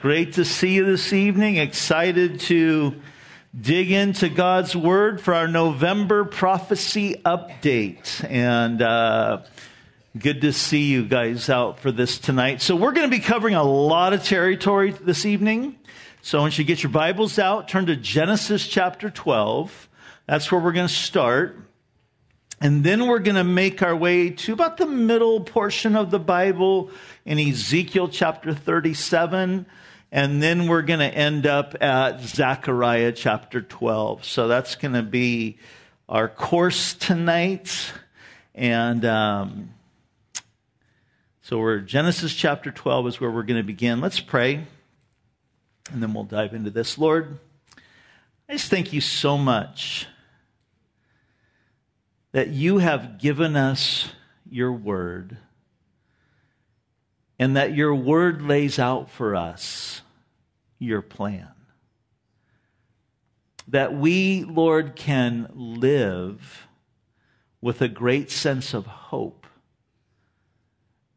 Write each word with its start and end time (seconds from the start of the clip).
Great 0.00 0.32
to 0.32 0.46
see 0.46 0.76
you 0.76 0.86
this 0.86 1.12
evening. 1.12 1.58
Excited 1.58 2.40
to 2.40 2.94
dig 3.54 3.90
into 3.90 4.30
God's 4.30 4.74
Word 4.74 5.20
for 5.20 5.34
our 5.34 5.46
November 5.46 6.24
prophecy 6.24 7.16
update. 7.26 8.24
And 8.26 8.80
uh, 8.80 9.42
good 10.18 10.40
to 10.40 10.54
see 10.54 10.84
you 10.84 11.04
guys 11.04 11.50
out 11.50 11.80
for 11.80 11.92
this 11.92 12.16
tonight. 12.16 12.62
So, 12.62 12.76
we're 12.76 12.92
going 12.92 13.10
to 13.10 13.14
be 13.14 13.22
covering 13.22 13.56
a 13.56 13.62
lot 13.62 14.14
of 14.14 14.24
territory 14.24 14.92
this 14.92 15.26
evening. 15.26 15.76
So, 16.22 16.40
once 16.40 16.58
you 16.58 16.64
get 16.64 16.82
your 16.82 16.92
Bibles 16.92 17.38
out, 17.38 17.68
turn 17.68 17.84
to 17.84 17.94
Genesis 17.94 18.66
chapter 18.66 19.10
12. 19.10 19.86
That's 20.24 20.50
where 20.50 20.62
we're 20.62 20.72
going 20.72 20.88
to 20.88 20.94
start. 20.94 21.58
And 22.58 22.84
then 22.84 23.06
we're 23.06 23.18
going 23.18 23.36
to 23.36 23.44
make 23.44 23.82
our 23.82 23.94
way 23.94 24.30
to 24.30 24.54
about 24.54 24.78
the 24.78 24.86
middle 24.86 25.42
portion 25.42 25.94
of 25.94 26.10
the 26.10 26.18
Bible 26.18 26.90
in 27.26 27.38
Ezekiel 27.38 28.08
chapter 28.08 28.54
37 28.54 29.66
and 30.12 30.42
then 30.42 30.66
we're 30.66 30.82
going 30.82 31.00
to 31.00 31.06
end 31.06 31.46
up 31.46 31.80
at 31.80 32.20
Zechariah 32.20 33.12
chapter 33.12 33.62
12. 33.62 34.24
So 34.24 34.48
that's 34.48 34.74
going 34.74 34.94
to 34.94 35.02
be 35.02 35.58
our 36.08 36.28
course 36.28 36.94
tonight. 36.94 37.92
And 38.54 39.04
um, 39.04 39.70
so 41.42 41.58
we're 41.58 41.78
Genesis 41.78 42.34
chapter 42.34 42.72
12 42.72 43.06
is 43.06 43.20
where 43.20 43.30
we're 43.30 43.44
going 43.44 43.60
to 43.60 43.66
begin. 43.66 44.00
Let's 44.00 44.18
pray. 44.18 44.66
And 45.92 46.02
then 46.02 46.12
we'll 46.12 46.24
dive 46.24 46.54
into 46.54 46.70
this. 46.70 46.98
Lord, 46.98 47.38
I 48.48 48.52
just 48.52 48.68
thank 48.68 48.92
you 48.92 49.00
so 49.00 49.38
much 49.38 50.08
that 52.32 52.48
you 52.48 52.78
have 52.78 53.18
given 53.18 53.54
us 53.54 54.10
your 54.48 54.72
word 54.72 55.36
and 57.38 57.56
that 57.56 57.74
your 57.74 57.94
word 57.94 58.42
lays 58.42 58.78
out 58.78 59.10
for 59.10 59.34
us 59.34 59.99
your 60.80 61.02
plan. 61.02 61.52
That 63.68 63.94
we, 63.94 64.42
Lord, 64.42 64.96
can 64.96 65.48
live 65.54 66.66
with 67.60 67.80
a 67.80 67.88
great 67.88 68.32
sense 68.32 68.74
of 68.74 68.86
hope 68.86 69.46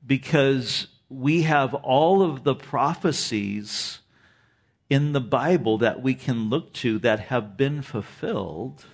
because 0.06 0.88
we 1.10 1.44
have 1.44 1.74
all 1.74 2.22
of 2.22 2.44
the 2.44 2.54
prophecies 2.54 4.00
in 4.90 5.14
the 5.14 5.22
Bible 5.22 5.80
that 5.80 6.04
we 6.04 6.14
can 6.14 6.50
look 6.50 6.74
to 6.74 7.00
that 7.00 7.20
have 7.20 7.58
been 7.58 7.82
fulfilled 7.82 8.86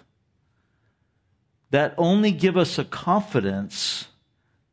that 1.72 1.94
only 1.98 2.32
give 2.32 2.58
us 2.58 2.78
a 2.78 2.86
confidence 2.86 4.08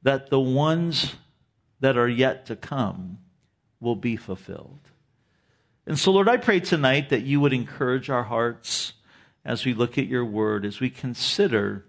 that 0.02 0.30
the 0.30 0.40
ones 0.40 1.16
that 1.80 1.96
are 1.96 2.08
yet 2.08 2.46
to 2.46 2.56
come 2.56 3.18
will 3.80 3.96
be 3.96 4.16
fulfilled. 4.16 4.80
And 5.86 5.98
so, 5.98 6.10
Lord, 6.10 6.28
I 6.28 6.36
pray 6.36 6.60
tonight 6.60 7.10
that 7.10 7.22
you 7.22 7.40
would 7.40 7.52
encourage 7.52 8.10
our 8.10 8.24
hearts 8.24 8.92
as 9.44 9.64
we 9.64 9.72
look 9.72 9.96
at 9.96 10.08
your 10.08 10.24
word, 10.24 10.66
as 10.66 10.80
we 10.80 10.90
consider 10.90 11.84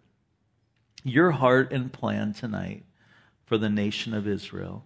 your 1.04 1.31
heart 1.31 1.72
and 1.72 1.92
plan 1.92 2.34
tonight 2.34 2.84
for 3.45 3.58
the 3.58 3.70
nation 3.70 4.14
of 4.14 4.28
Israel. 4.28 4.86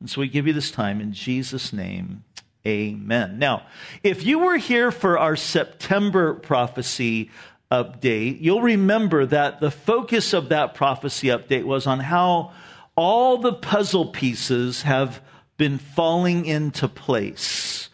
And 0.00 0.10
so 0.10 0.20
we 0.20 0.28
give 0.28 0.46
you 0.46 0.52
this 0.52 0.70
time 0.70 1.00
in 1.00 1.12
Jesus' 1.12 1.72
name. 1.72 2.24
Amen. 2.66 3.38
Now, 3.38 3.66
if 4.02 4.24
you 4.24 4.40
were 4.40 4.56
here 4.56 4.90
for 4.90 5.18
our 5.18 5.36
September 5.36 6.34
prophecy 6.34 7.30
update, 7.70 8.38
you'll 8.40 8.62
remember 8.62 9.26
that 9.26 9.60
the 9.60 9.70
focus 9.70 10.32
of 10.32 10.48
that 10.48 10.74
prophecy 10.74 11.28
update 11.28 11.64
was 11.64 11.86
on 11.86 12.00
how 12.00 12.52
all 12.96 13.38
the 13.38 13.52
puzzle 13.52 14.06
pieces 14.06 14.82
have 14.82 15.20
been 15.56 15.78
falling 15.78 16.46
into 16.46 16.88
place. 16.88 17.87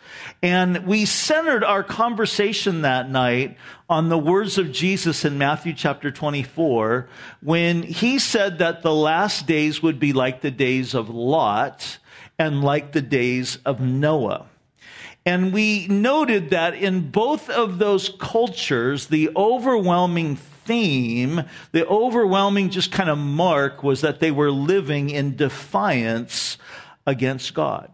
And 0.45 0.87
we 0.87 1.06
centered 1.06 1.64
our 1.64 1.83
conversation 1.83 2.83
that 2.83 3.09
night 3.09 3.56
on 3.89 4.11
the 4.11 4.19
words 4.19 4.59
of 4.59 4.73
Jesus 4.73 5.25
in 5.25 5.39
Matthew 5.39 5.73
chapter 5.73 6.11
24 6.11 7.09
when 7.41 7.82
he 7.82 8.19
said 8.19 8.59
that 8.59 8.82
the 8.82 8.93
last 8.93 9.47
days 9.47 9.82
would 9.82 9.99
be 9.99 10.12
like 10.12 10.43
the 10.43 10.50
days 10.50 10.93
of 10.93 11.09
Lot 11.09 11.97
and 12.38 12.62
like 12.62 12.93
the 12.93 13.00
days 13.00 13.56
of 13.65 13.81
Noah. 13.81 14.44
And 15.25 15.50
we 15.50 15.88
noted 15.88 16.50
that 16.50 16.75
in 16.75 17.11
both 17.11 17.49
of 17.49 17.78
those 17.78 18.11
cultures, 18.19 19.06
the 19.06 19.31
overwhelming 19.34 20.37
theme, 20.37 21.44
the 21.72 21.87
overwhelming 21.87 22.69
just 22.69 22.93
kind 22.93 23.09
of 23.09 23.16
mark 23.16 23.82
was 23.82 24.03
that 24.03 24.21
they 24.21 24.31
were 24.31 24.50
living 24.50 25.09
in 25.09 25.37
defiance 25.37 26.59
against 27.06 27.55
God. 27.55 27.94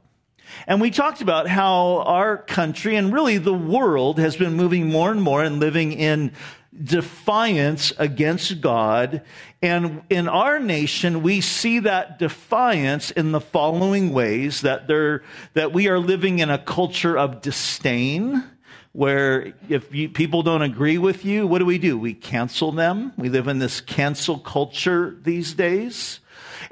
And 0.67 0.81
we 0.81 0.91
talked 0.91 1.21
about 1.21 1.49
how 1.49 2.03
our 2.07 2.37
country 2.37 2.97
and 2.97 3.13
really 3.13 3.39
the 3.39 3.55
world 3.55 4.19
has 4.19 4.37
been 4.37 4.55
moving 4.55 4.89
more 4.89 5.11
and 5.11 5.23
more 5.23 5.43
and 5.43 5.61
living 5.61 5.93
in 5.93 6.33
defiance 6.83 7.93
against 7.99 8.61
God. 8.61 9.23
And 9.61 10.03
in 10.09 10.29
our 10.29 10.59
nation, 10.59 11.23
we 11.23 11.41
see 11.41 11.81
that 11.81 12.19
defiance 12.19 13.11
in 13.11 13.33
the 13.33 13.41
following 13.41 14.13
ways 14.13 14.63
that 14.63 14.87
there, 14.87 15.23
that 15.55 15.73
we 15.73 15.89
are 15.89 15.99
living 15.99 16.39
in 16.39 16.51
a 16.51 16.59
culture 16.59 17.19
of 17.19 17.43
disdain 17.43 18.45
where 18.93 19.55
if 19.69 19.95
you, 19.95 20.09
people 20.09 20.43
don't 20.43 20.63
agree 20.63 20.99
with 20.99 21.25
you, 21.25 21.47
what 21.47 21.59
do 21.59 21.65
we 21.65 21.79
do? 21.79 21.97
We 21.97 22.15
cancel 22.15 22.73
them. 22.73 23.13
We 23.17 23.29
live 23.29 23.47
in 23.47 23.61
this 23.61 23.81
cancel 23.81 24.39
culture 24.39 25.17
these 25.23 25.55
days. 25.55 26.21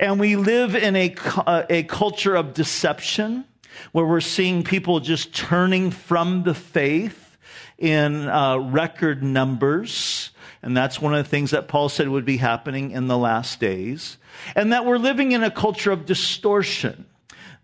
And 0.01 0.19
we 0.19 0.37
live 0.37 0.75
in 0.75 0.97
a, 0.97 1.15
uh, 1.47 1.65
a 1.71 1.83
culture 1.85 2.35
of 2.35 2.55
deception 2.55 3.45
where 3.93 4.05
we're 4.05 4.21
seeing 4.21 4.63
people 4.63 5.01
just 5.01 5.35
turning 5.35 5.91
from 5.91 6.43
the 6.43 6.55
faith 6.55 7.37
in 7.79 8.29
uh, 8.29 8.59
record 8.59 9.23
numbers. 9.23 10.31
And 10.63 10.77
that's 10.77 11.01
one 11.01 11.15
of 11.15 11.25
the 11.25 11.31
things 11.31 11.53
that 11.53 11.69
Paul 11.69 11.89
said 11.89 12.09
would 12.09 12.25
be 12.25 12.39
happening 12.39 12.91
in 12.91 13.07
the 13.07 13.19
last 13.19 13.61
days. 13.61 14.19
And 14.57 14.73
that 14.73 14.85
we're 14.85 14.99
living 14.99 15.33
in 15.33 15.43
a 15.45 15.51
culture 15.51 15.93
of 15.93 16.07
distortion 16.07 17.07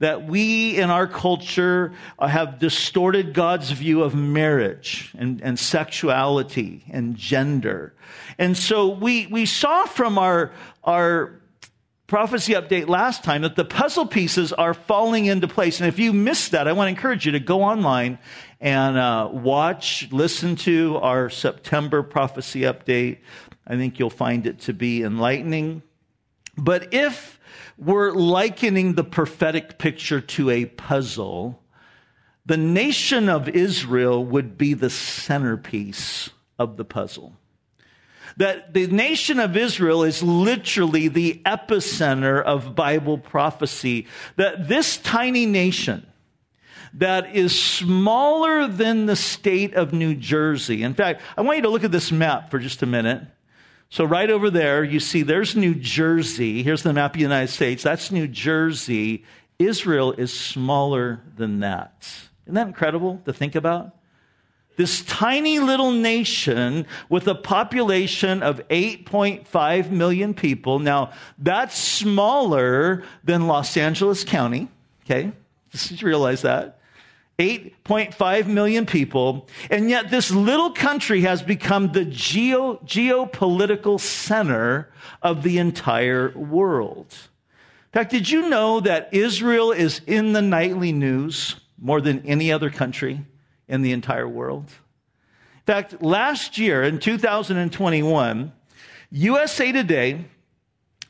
that 0.00 0.26
we 0.26 0.76
in 0.76 0.91
our 0.91 1.06
culture 1.06 1.92
have 2.19 2.58
distorted 2.58 3.32
God's 3.32 3.70
view 3.70 4.02
of 4.02 4.14
marriage 4.14 5.14
and, 5.16 5.41
and 5.41 5.58
sexuality 5.58 6.84
and 6.91 7.16
gender. 7.16 7.94
And 8.38 8.56
so 8.56 8.88
we, 8.88 9.26
we 9.28 9.46
saw 9.46 9.86
from 9.86 10.19
our, 10.19 10.52
our 10.82 11.41
prophecy 12.14 12.52
update 12.52 12.86
last 12.86 13.25
time 13.25 13.42
that 13.42 13.56
the 13.56 13.64
puzzle 13.64 14.06
pieces 14.06 14.52
are 14.52 14.72
falling 14.72 15.26
into 15.26 15.48
place. 15.48 15.80
And 15.80 15.88
if 15.88 15.98
you 15.98 16.12
missed 16.12 16.52
that, 16.52 16.69
I 16.69 16.72
want 16.72 16.86
to 16.86 16.91
encourage 16.91 17.26
you 17.26 17.32
to 17.32 17.41
go 17.41 17.64
online 17.64 18.20
and 18.60 18.97
uh, 18.97 19.28
watch, 19.32 20.06
listen 20.12 20.54
to 20.58 20.97
our 20.98 21.28
September 21.28 22.04
prophecy 22.04 22.60
update. 22.60 23.19
I 23.66 23.75
think 23.75 23.98
you'll 23.98 24.10
find 24.10 24.47
it 24.47 24.60
to 24.60 24.72
be 24.72 25.02
enlightening. 25.02 25.82
But 26.56 26.94
if 26.94 27.41
we're 27.78 28.12
likening 28.12 28.94
the 28.94 29.02
prophetic 29.02 29.78
picture 29.78 30.20
to 30.20 30.50
a 30.50 30.66
puzzle, 30.66 31.60
the 32.46 32.56
nation 32.56 33.28
of 33.28 33.48
Israel 33.48 34.25
would 34.25 34.56
be 34.56 34.75
the 34.75 34.88
centerpiece 34.88 36.31
of 36.60 36.76
the 36.76 36.84
puzzle. 36.84 37.34
That 38.36 38.74
the 38.74 38.86
nation 38.88 39.38
of 39.38 39.56
Israel 39.56 40.02
is 40.02 40.22
literally 40.22 41.08
the 41.08 41.40
epicenter 41.46 42.42
of 42.42 42.74
Bible 42.74 43.18
prophecy. 43.18 44.06
That 44.36 44.68
this 44.68 44.96
tiny 44.96 45.46
nation, 45.46 46.06
that 46.94 47.34
is 47.34 47.60
smaller 47.60 48.66
than 48.66 49.06
the 49.06 49.16
state 49.16 49.74
of 49.74 49.92
New 49.92 50.14
Jersey. 50.14 50.82
In 50.82 50.94
fact, 50.94 51.22
I 51.36 51.42
want 51.42 51.56
you 51.56 51.62
to 51.62 51.68
look 51.68 51.84
at 51.84 51.92
this 51.92 52.12
map 52.12 52.50
for 52.50 52.58
just 52.58 52.82
a 52.82 52.86
minute. 52.86 53.22
So, 53.90 54.04
right 54.04 54.30
over 54.30 54.50
there, 54.50 54.82
you 54.82 54.98
see 54.98 55.22
there's 55.22 55.54
New 55.54 55.74
Jersey. 55.74 56.62
Here's 56.64 56.82
the 56.82 56.92
map 56.92 57.12
of 57.12 57.14
the 57.14 57.22
United 57.22 57.52
States. 57.52 57.82
That's 57.82 58.10
New 58.10 58.26
Jersey. 58.26 59.24
Israel 59.58 60.12
is 60.12 60.36
smaller 60.36 61.20
than 61.36 61.60
that. 61.60 62.04
Isn't 62.44 62.54
that 62.54 62.66
incredible 62.66 63.22
to 63.25 63.32
think 63.32 63.54
about? 63.54 63.96
This 64.76 65.03
tiny 65.03 65.61
little 65.61 65.93
nation 65.93 66.87
with 67.09 67.29
a 67.29 67.35
population 67.35 68.43
of 68.43 68.67
8.5 68.69 69.91
million 69.91 70.35
people. 70.35 70.81
Now, 70.81 71.12
that's 71.38 71.79
smaller 71.79 73.05
than 73.23 73.47
Los 73.47 73.76
Angeles 73.76 74.25
County. 74.25 74.69
Okay? 75.05 75.32
Just 75.71 76.03
realize 76.03 76.43
that. 76.43 76.79
8.5 77.38 78.47
million 78.47 78.87
people, 78.87 79.49
and 79.69 79.91
yet 79.91 80.09
this 80.09 80.31
little 80.31 80.71
country 80.71 81.23
has 81.23 81.43
become 81.43 81.91
the 81.91 82.05
geo, 82.05 82.76
geopolitical 82.85 83.99
center 83.99 84.88
of 85.21 85.43
the 85.43 85.59
entire 85.59 86.31
world. 86.31 87.06
In 87.93 88.00
fact, 88.00 88.12
did 88.12 88.31
you 88.31 88.49
know 88.49 88.79
that 88.81 89.09
Israel 89.12 89.73
is 89.73 90.00
in 90.06 90.32
the 90.32 90.43
nightly 90.43 90.93
news 90.93 91.56
more 91.76 92.00
than 92.00 92.25
any 92.25 92.53
other 92.53 92.71
country 92.71 93.25
in 93.69 93.82
the 93.82 93.93
entire 93.93 94.28
world? 94.28 94.64
In 94.66 95.75
fact, 95.75 96.02
last 96.02 96.58
year 96.58 96.82
in 96.82 96.99
2021, 96.99 98.52
USA 99.11 99.72
Today, 99.72 100.25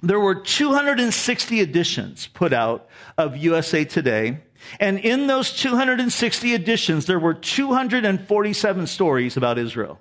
there 0.03 0.21
were 0.21 0.35
260 0.35 1.61
editions 1.61 2.27
put 2.27 2.53
out 2.53 2.89
of 3.19 3.37
USA 3.37 3.85
Today 3.85 4.39
And 4.81 4.99
in 4.99 5.27
those 5.27 5.53
260 5.53 6.55
editions, 6.55 7.07
there 7.07 7.19
were 7.19 7.35
247 7.35 8.87
stories 8.87 9.37
about 9.37 9.59
Israel. 9.59 10.01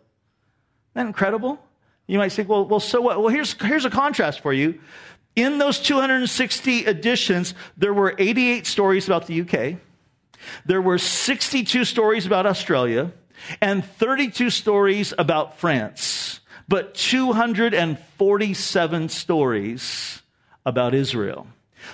Isn't 0.91 1.05
that 1.05 1.07
incredible? 1.07 1.59
You 2.07 2.17
might 2.17 2.31
say, 2.31 2.43
well, 2.43 2.65
well, 2.65 2.79
so 2.79 3.01
what? 3.01 3.19
Well, 3.19 3.29
here's, 3.29 3.53
here's 3.53 3.85
a 3.85 3.89
contrast 3.89 4.41
for 4.41 4.53
you. 4.53 4.79
In 5.35 5.57
those 5.57 5.79
260 5.79 6.85
editions, 6.85 7.53
there 7.77 7.93
were 7.93 8.15
88 8.17 8.67
stories 8.67 9.07
about 9.07 9.27
the 9.27 9.41
UK. 9.41 9.79
There 10.65 10.81
were 10.81 10.97
62 10.97 11.85
stories 11.85 12.25
about 12.25 12.45
Australia 12.45 13.13
and 13.61 13.85
32 13.85 14.49
stories 14.49 15.13
about 15.17 15.59
France, 15.59 16.41
but 16.67 16.95
247 16.95 19.09
stories 19.09 20.21
about 20.65 20.93
Israel. 20.93 21.47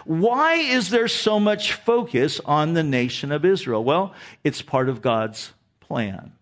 Why 0.05 0.55
is 0.55 0.89
there 0.89 1.07
so 1.07 1.39
much 1.39 1.73
focus 1.73 2.39
on 2.45 2.73
the 2.73 2.83
nation 2.83 3.31
of 3.31 3.45
Israel? 3.45 3.83
Well, 3.83 4.13
it's 4.43 4.61
part 4.61 4.89
of 4.89 5.01
God's 5.01 5.53
plan. 5.79 6.33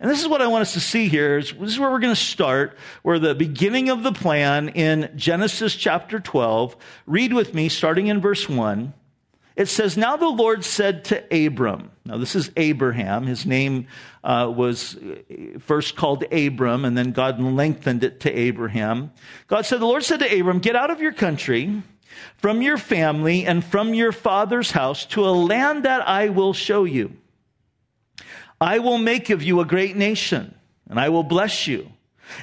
And 0.00 0.10
this 0.10 0.20
is 0.20 0.28
what 0.28 0.42
I 0.42 0.48
want 0.48 0.62
us 0.62 0.74
to 0.74 0.80
see 0.80 1.08
here. 1.08 1.38
Is, 1.38 1.52
this 1.52 1.70
is 1.70 1.78
where 1.78 1.90
we're 1.90 2.00
going 2.00 2.14
to 2.14 2.20
start. 2.20 2.76
We're 3.02 3.18
the 3.18 3.34
beginning 3.34 3.88
of 3.88 4.02
the 4.02 4.12
plan 4.12 4.68
in 4.70 5.10
Genesis 5.16 5.74
chapter 5.74 6.20
12. 6.20 6.76
Read 7.06 7.32
with 7.32 7.54
me, 7.54 7.68
starting 7.68 8.08
in 8.08 8.20
verse 8.20 8.48
1. 8.48 8.92
It 9.58 9.66
says, 9.66 9.96
Now 9.96 10.16
the 10.16 10.28
Lord 10.28 10.64
said 10.64 11.04
to 11.06 11.46
Abram, 11.46 11.90
now 12.04 12.16
this 12.16 12.36
is 12.36 12.52
Abraham. 12.56 13.26
His 13.26 13.44
name 13.44 13.88
uh, 14.22 14.50
was 14.54 14.96
first 15.58 15.96
called 15.96 16.22
Abram, 16.32 16.84
and 16.84 16.96
then 16.96 17.10
God 17.10 17.40
lengthened 17.40 18.04
it 18.04 18.20
to 18.20 18.32
Abraham. 18.32 19.10
God 19.48 19.66
said, 19.66 19.80
The 19.80 19.86
Lord 19.86 20.04
said 20.04 20.20
to 20.20 20.40
Abram, 20.40 20.60
Get 20.60 20.76
out 20.76 20.92
of 20.92 21.00
your 21.00 21.12
country, 21.12 21.82
from 22.36 22.62
your 22.62 22.78
family, 22.78 23.44
and 23.46 23.64
from 23.64 23.94
your 23.94 24.12
father's 24.12 24.70
house 24.70 25.04
to 25.06 25.26
a 25.26 25.34
land 25.34 25.84
that 25.84 26.06
I 26.06 26.28
will 26.28 26.52
show 26.52 26.84
you. 26.84 27.16
I 28.60 28.78
will 28.78 28.98
make 28.98 29.28
of 29.28 29.42
you 29.42 29.58
a 29.58 29.64
great 29.64 29.96
nation, 29.96 30.54
and 30.88 31.00
I 31.00 31.08
will 31.08 31.24
bless 31.24 31.66
you. 31.66 31.90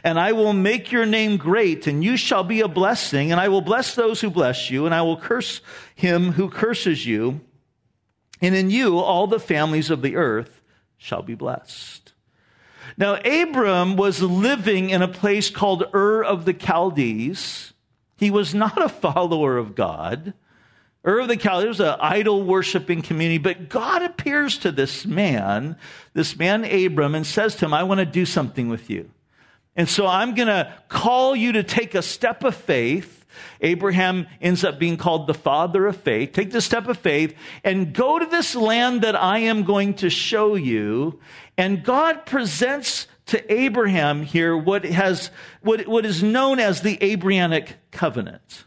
And 0.04 0.20
I 0.20 0.32
will 0.32 0.54
make 0.54 0.92
your 0.92 1.06
name 1.06 1.38
great, 1.38 1.88
and 1.88 2.04
you 2.04 2.18
shall 2.18 2.44
be 2.44 2.62
a 2.62 2.68
blessing. 2.68 3.32
And 3.32 3.40
I 3.40 3.50
will 3.50 3.62
bless 3.62 3.96
those 3.96 4.22
who 4.22 4.30
bless 4.30 4.70
you, 4.70 4.86
and 4.86 4.96
I 4.96 5.02
will 5.02 5.18
curse 5.18 5.62
him 5.96 6.34
who 6.34 6.50
curses 6.50 7.06
you. 7.06 7.42
And 8.42 8.56
in 8.56 8.70
you, 8.70 8.98
all 8.98 9.28
the 9.28 9.40
families 9.40 9.90
of 9.90 10.02
the 10.02 10.16
earth 10.16 10.62
shall 10.98 11.22
be 11.22 11.36
blessed. 11.36 12.14
Now, 12.98 13.16
Abram 13.16 13.96
was 13.96 14.22
living 14.22 14.90
in 14.90 15.02
a 15.02 15.08
place 15.08 15.50
called 15.50 15.84
Ur 15.94 16.24
of 16.24 16.46
the 16.46 16.54
Chaldees. 16.54 17.74
He 18.18 18.32
was 18.32 18.54
not 18.54 18.82
a 18.82 18.90
follower 18.90 19.58
of 19.58 19.76
God. 19.76 20.34
Ur 21.06 21.20
of 21.20 21.28
the 21.28 21.38
Chaldees 21.38 21.68
was 21.68 21.80
an 21.82 21.98
idol 22.00 22.44
worshiping 22.44 23.02
community, 23.02 23.38
but 23.38 23.70
God 23.70 24.02
appears 24.02 24.58
to 24.60 24.72
this 24.72 25.06
man, 25.06 25.76
this 26.14 26.38
man 26.38 26.64
Abram, 26.64 27.16
and 27.16 27.28
says 27.28 27.56
to 27.58 27.66
him, 27.66 27.74
I 27.74 27.84
want 27.84 28.00
to 28.00 28.06
do 28.06 28.26
something 28.26 28.70
with 28.70 28.90
you. 28.90 29.12
And 29.76 29.90
so 29.90 30.08
I'm 30.08 30.36
going 30.36 30.48
to 30.48 30.74
call 30.88 31.36
you 31.36 31.54
to 31.54 31.64
take 31.64 31.96
a 31.96 32.02
step 32.02 32.44
of 32.44 32.56
faith. 32.56 33.26
Abraham 33.60 34.28
ends 34.40 34.64
up 34.64 34.80
being 34.80 34.96
called 34.96 35.28
the 35.28 35.34
father 35.34 35.88
of 35.88 35.98
faith. 35.98 36.32
Take 36.32 36.52
the 36.52 36.62
step 36.62 36.88
of 36.88 36.98
faith 36.98 37.36
and 37.64 37.94
go 37.94 38.18
to 38.18 38.26
this 38.26 38.56
land 38.56 39.02
that 39.02 39.16
I 39.16 39.40
am 39.40 39.64
going 39.64 39.96
to 39.96 40.10
show 40.10 40.56
you. 40.56 41.20
And 41.58 41.84
God 41.84 42.26
presents 42.26 43.08
to 43.28 43.54
Abraham 43.54 44.24
here 44.24 44.56
what 44.56 44.86
has, 44.86 45.32
what, 45.62 45.88
what 45.88 46.06
is 46.06 46.24
known 46.24 46.60
as 46.60 46.82
the 46.82 46.98
Abrahamic 47.02 47.76
covenant. 47.92 48.66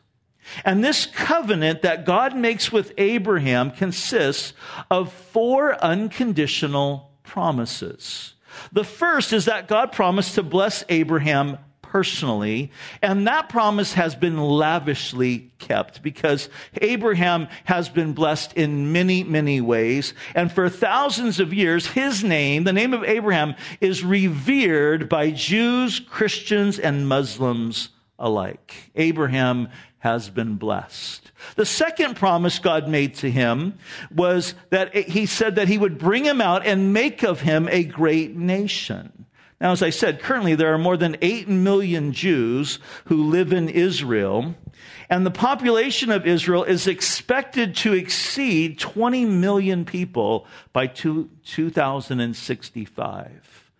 And 0.64 0.82
this 0.82 1.06
covenant 1.06 1.82
that 1.82 2.06
God 2.06 2.36
makes 2.36 2.72
with 2.72 2.92
Abraham 2.98 3.70
consists 3.70 4.52
of 4.90 5.12
four 5.12 5.82
unconditional 5.82 7.12
promises. 7.22 8.34
The 8.72 8.84
first 8.84 9.32
is 9.32 9.46
that 9.46 9.68
God 9.68 9.92
promised 9.92 10.34
to 10.36 10.42
bless 10.42 10.84
Abraham 10.88 11.58
personally, 11.82 12.70
and 13.00 13.26
that 13.26 13.48
promise 13.48 13.94
has 13.94 14.14
been 14.14 14.36
lavishly 14.38 15.50
kept 15.58 16.02
because 16.02 16.48
Abraham 16.82 17.48
has 17.64 17.88
been 17.88 18.12
blessed 18.12 18.52
in 18.52 18.92
many, 18.92 19.24
many 19.24 19.60
ways. 19.60 20.12
And 20.34 20.52
for 20.52 20.68
thousands 20.68 21.40
of 21.40 21.54
years, 21.54 21.86
his 21.86 22.22
name, 22.22 22.64
the 22.64 22.72
name 22.72 22.92
of 22.92 23.04
Abraham, 23.04 23.54
is 23.80 24.04
revered 24.04 25.08
by 25.08 25.30
Jews, 25.30 25.98
Christians, 25.98 26.78
and 26.78 27.08
Muslims 27.08 27.88
alike. 28.18 28.90
Abraham 28.94 29.68
has 30.00 30.28
been 30.28 30.56
blessed. 30.56 31.27
The 31.56 31.66
second 31.66 32.16
promise 32.16 32.58
God 32.58 32.88
made 32.88 33.14
to 33.16 33.30
him 33.30 33.78
was 34.14 34.54
that 34.70 34.94
he 34.94 35.26
said 35.26 35.56
that 35.56 35.68
he 35.68 35.76
would 35.78 35.98
bring 35.98 36.24
him 36.24 36.40
out 36.40 36.66
and 36.66 36.92
make 36.92 37.22
of 37.22 37.40
him 37.40 37.68
a 37.70 37.84
great 37.84 38.36
nation. 38.36 39.26
Now, 39.60 39.72
as 39.72 39.82
I 39.82 39.90
said, 39.90 40.20
currently 40.20 40.54
there 40.54 40.72
are 40.72 40.78
more 40.78 40.96
than 40.96 41.16
8 41.20 41.48
million 41.48 42.12
Jews 42.12 42.78
who 43.06 43.24
live 43.24 43.52
in 43.52 43.68
Israel, 43.68 44.54
and 45.10 45.26
the 45.26 45.32
population 45.32 46.12
of 46.12 46.24
Israel 46.26 46.62
is 46.62 46.86
expected 46.86 47.74
to 47.76 47.92
exceed 47.92 48.78
20 48.78 49.24
million 49.24 49.84
people 49.84 50.46
by 50.72 50.86
2065. 50.86 53.72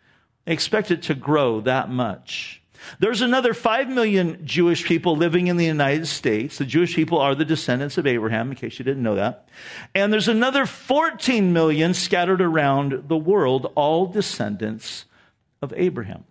They 0.44 0.52
expect 0.52 0.90
it 0.90 1.02
to 1.02 1.14
grow 1.14 1.61
that 1.61 1.90
much. 1.90 2.61
There's 2.98 3.20
another 3.20 3.54
5 3.54 3.88
million 3.88 4.44
Jewish 4.44 4.84
people 4.84 5.16
living 5.16 5.46
in 5.46 5.56
the 5.56 5.64
United 5.64 6.06
States. 6.06 6.58
The 6.58 6.64
Jewish 6.64 6.94
people 6.94 7.19
are 7.19 7.34
the 7.34 7.44
descendants 7.44 7.98
of 7.98 8.06
Abraham, 8.06 8.50
in 8.50 8.56
case 8.56 8.78
you 8.78 8.84
didn't 8.84 9.02
know 9.02 9.16
that. 9.16 9.48
And 9.94 10.12
there's 10.12 10.28
another 10.28 10.66
14 10.66 11.52
million 11.52 11.94
scattered 11.94 12.40
around 12.40 13.08
the 13.08 13.16
world, 13.16 13.72
all 13.75 14.06
descendants 14.06 15.04
of 15.62 15.72
Abraham. 15.76 16.25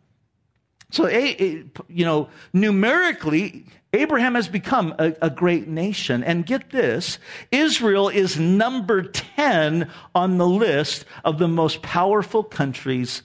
So, 0.90 1.10
you 1.10 2.06
know, 2.06 2.30
numerically, 2.54 3.66
Abraham 3.92 4.36
has 4.36 4.48
become 4.48 4.96
a, 4.98 5.14
a, 5.22 5.30
great 5.30 5.68
nation. 5.68 6.24
And 6.24 6.46
get 6.46 6.70
this 6.70 7.20
Israel 7.52 8.08
is 8.08 8.40
number 8.40 9.04
10 9.04 9.90
on 10.16 10.38
the 10.38 10.48
list 10.48 11.04
of 11.26 11.40
the 11.40 11.48
most 11.48 11.82
powerful 11.82 12.44
countries 12.44 13.24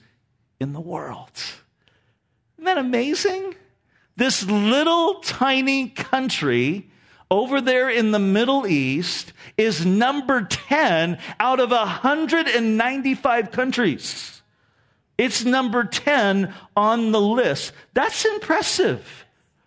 in 0.59 0.73
the 0.73 0.81
world. 0.81 1.31
Isn't 2.63 2.75
that 2.75 2.85
amazing? 2.85 3.55
This 4.15 4.45
little 4.45 5.15
tiny 5.15 5.89
country 5.89 6.89
over 7.29 7.59
there 7.59 7.89
in 7.89 8.11
the 8.11 8.19
Middle 8.19 8.65
East 8.65 9.33
is 9.57 9.85
number 9.85 10.43
10 10.43 11.17
out 11.41 11.59
of 11.59 11.71
195 11.71 13.51
countries. 13.51 14.41
It's 15.17 15.43
number 15.43 15.83
10 15.83 16.53
on 16.77 17.11
the 17.11 17.19
list. 17.19 17.73
That's 17.93 18.23
impressive 18.23 19.22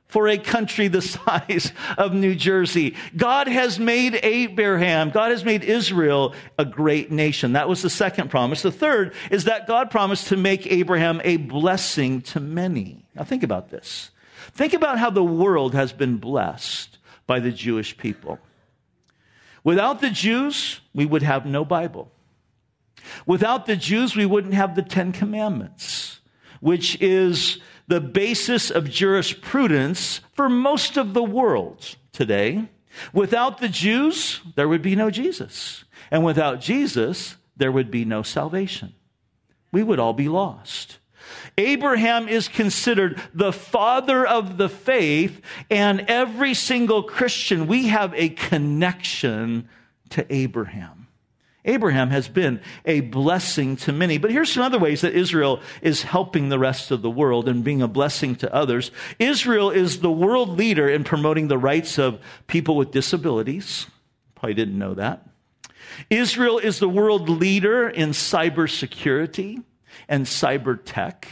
for 0.09 0.29
a 0.29 0.39
country 0.39 0.89
the 0.89 1.03
size 1.03 1.73
of 1.99 2.13
New 2.13 2.35
Jersey. 2.35 2.95
God 3.17 3.49
has 3.49 3.79
made 3.79 4.19
Abraham, 4.23 5.11
God 5.11 5.31
has 5.31 5.45
made 5.45 5.65
Israel 5.65 6.35
a 6.59 6.65
great 6.65 7.11
nation. 7.11 7.53
That 7.53 7.69
was 7.69 7.83
the 7.83 7.91
second 7.91 8.31
promise. 8.31 8.63
The 8.63 8.73
third 8.73 9.15
is 9.31 9.45
that 9.45 9.67
God 9.67 9.91
promised 9.91 10.29
to 10.29 10.37
make 10.37 10.67
Abraham 10.67 11.21
a 11.25 11.37
blessing 11.37 12.23
to 12.23 12.41
many. 12.41 13.05
Now 13.15 13.25
think 13.25 13.43
about 13.43 13.71
this. 13.71 14.11
Think 14.53 14.73
about 14.73 14.99
how 14.99 15.11
the 15.11 15.25
world 15.25 15.75
has 15.75 15.93
been 15.93 16.17
blessed 16.17 16.99
by 17.27 17.41
the 17.41 17.51
Jewish 17.51 17.97
people. 17.97 18.39
Without 19.65 20.01
the 20.01 20.11
Jews, 20.11 20.81
we 20.95 21.05
would 21.05 21.23
have 21.23 21.45
no 21.45 21.65
Bible. 21.65 22.11
Without 23.27 23.67
the 23.67 23.77
Jews, 23.77 24.15
we 24.17 24.27
wouldn't 24.27 24.55
have 24.55 24.75
the 24.75 24.83
Ten 24.83 25.13
Commandments, 25.13 26.21
which 26.61 27.01
is 27.03 27.59
the 27.89 28.01
basis 28.01 28.71
of 28.71 28.91
jurisprudence 28.91 30.21
for 30.33 30.49
most 30.49 30.97
of 30.97 31.15
the 31.15 31.23
world 31.23 31.97
today. 32.13 32.69
Without 33.13 33.59
the 33.59 33.69
Jews, 33.69 34.41
there 34.55 34.69
would 34.69 34.83
be 34.83 34.97
no 34.97 35.11
Jesus. 35.11 35.85
And 36.11 36.25
without 36.25 36.61
Jesus, 36.61 37.37
there 37.57 37.73
would 37.73 37.91
be 37.91 38.05
no 38.05 38.23
salvation. 38.23 38.95
We 39.73 39.83
would 39.83 39.99
all 39.99 40.15
be 40.15 40.29
lost. 40.29 40.99
Abraham 41.59 42.29
is 42.29 42.49
considered 42.49 43.21
the 43.35 43.53
father 43.53 44.27
of 44.27 44.59
the 44.59 44.69
faith, 44.69 45.41
and 45.71 46.05
every 46.09 46.55
single 46.55 47.03
Christian, 47.03 47.67
we 47.67 47.89
have 47.89 48.15
a 48.15 48.29
connection 48.29 49.69
to 50.11 50.33
Abraham. 50.33 50.96
Abraham 51.67 52.11
has 52.11 52.29
been 52.29 52.61
a 52.85 53.01
blessing 53.01 53.77
to 53.79 53.93
many. 53.93 54.19
But 54.19 54.31
here's 54.31 54.53
some 54.53 54.63
other 54.63 54.79
ways 54.79 55.03
that 55.03 55.15
Israel 55.15 55.61
is 55.83 56.03
helping 56.03 56.49
the 56.49 56.59
rest 56.59 56.91
of 56.91 57.03
the 57.03 57.11
world 57.11 57.49
and 57.49 57.65
being 57.65 57.83
a 57.83 57.89
blessing 57.89 58.37
to 58.37 58.55
others. 58.55 58.91
Israel 59.19 59.71
is 59.71 60.01
the 60.01 60.11
world 60.11 60.57
leader 60.57 60.89
in 60.89 61.05
promoting 61.05 61.49
the 61.49 61.59
rights 61.59 61.99
of 61.99 62.21
people 62.47 62.77
with 62.77 62.93
disabilities. 62.93 63.87
Probably 64.37 64.55
didn't 64.55 64.79
know 64.79 64.95
that. 64.95 65.29
Israel 66.11 66.59
is 66.59 66.79
the 66.79 66.89
world 66.89 67.29
leader 67.29 67.89
in 67.89 68.11
cybersecurity 68.11 69.63
and 70.09 70.27
cyber 70.27 70.79
tech. 70.85 71.29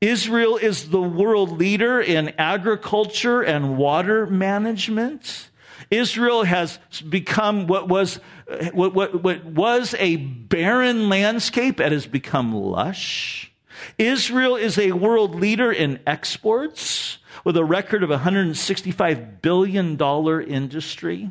Israel 0.00 0.56
is 0.56 0.90
the 0.90 1.00
world 1.00 1.58
leader 1.58 2.00
in 2.00 2.34
agriculture 2.38 3.42
and 3.42 3.78
water 3.78 4.26
management. 4.26 5.50
Israel 5.90 6.44
has 6.44 6.78
become 7.08 7.66
what 7.66 7.88
was, 7.88 8.18
what, 8.72 8.94
what, 8.94 9.22
what 9.22 9.44
was 9.44 9.94
a 9.98 10.16
barren 10.16 11.08
landscape. 11.08 11.80
It 11.80 11.92
has 11.92 12.06
become 12.06 12.54
lush. 12.54 13.52
Israel 13.98 14.56
is 14.56 14.78
a 14.78 14.92
world 14.92 15.34
leader 15.34 15.70
in 15.70 16.00
exports 16.06 17.18
with 17.44 17.56
a 17.56 17.64
record 17.64 18.02
of 18.02 18.10
$165 18.10 19.42
billion 19.42 20.00
industry. 20.48 21.30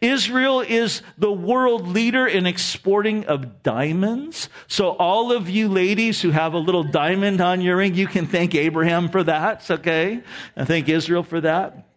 Israel 0.00 0.60
is 0.60 1.02
the 1.18 1.32
world 1.32 1.88
leader 1.88 2.26
in 2.26 2.46
exporting 2.46 3.24
of 3.26 3.62
diamonds. 3.62 4.48
So 4.68 4.90
all 4.90 5.32
of 5.32 5.50
you 5.50 5.68
ladies 5.68 6.22
who 6.22 6.30
have 6.30 6.54
a 6.54 6.58
little 6.58 6.84
diamond 6.84 7.40
on 7.40 7.60
your 7.60 7.76
ring, 7.76 7.94
you 7.94 8.06
can 8.06 8.26
thank 8.26 8.54
Abraham 8.54 9.08
for 9.08 9.24
that, 9.24 9.68
okay? 9.70 10.22
And 10.56 10.68
thank 10.68 10.88
Israel 10.88 11.22
for 11.22 11.40
that. 11.40 11.88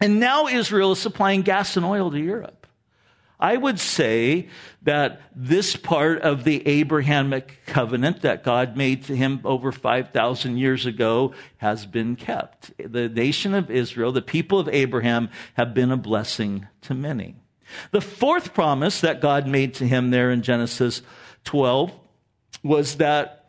And 0.00 0.20
now 0.20 0.46
Israel 0.46 0.92
is 0.92 0.98
supplying 0.98 1.42
gas 1.42 1.76
and 1.76 1.86
oil 1.86 2.10
to 2.10 2.18
Europe. 2.18 2.66
I 3.38 3.56
would 3.56 3.78
say 3.78 4.48
that 4.82 5.20
this 5.34 5.76
part 5.76 6.22
of 6.22 6.44
the 6.44 6.66
Abrahamic 6.66 7.60
covenant 7.66 8.22
that 8.22 8.42
God 8.42 8.76
made 8.76 9.04
to 9.04 9.16
him 9.16 9.40
over 9.44 9.72
5,000 9.72 10.56
years 10.56 10.86
ago 10.86 11.34
has 11.58 11.84
been 11.84 12.16
kept. 12.16 12.72
The 12.78 13.10
nation 13.10 13.52
of 13.52 13.70
Israel, 13.70 14.12
the 14.12 14.22
people 14.22 14.58
of 14.58 14.68
Abraham, 14.68 15.28
have 15.54 15.74
been 15.74 15.92
a 15.92 15.98
blessing 15.98 16.66
to 16.82 16.94
many. 16.94 17.36
The 17.90 18.00
fourth 18.00 18.54
promise 18.54 19.02
that 19.02 19.20
God 19.20 19.46
made 19.46 19.74
to 19.74 19.86
him 19.86 20.10
there 20.10 20.30
in 20.30 20.40
Genesis 20.40 21.02
12 21.44 21.92
was 22.62 22.96
that 22.96 23.45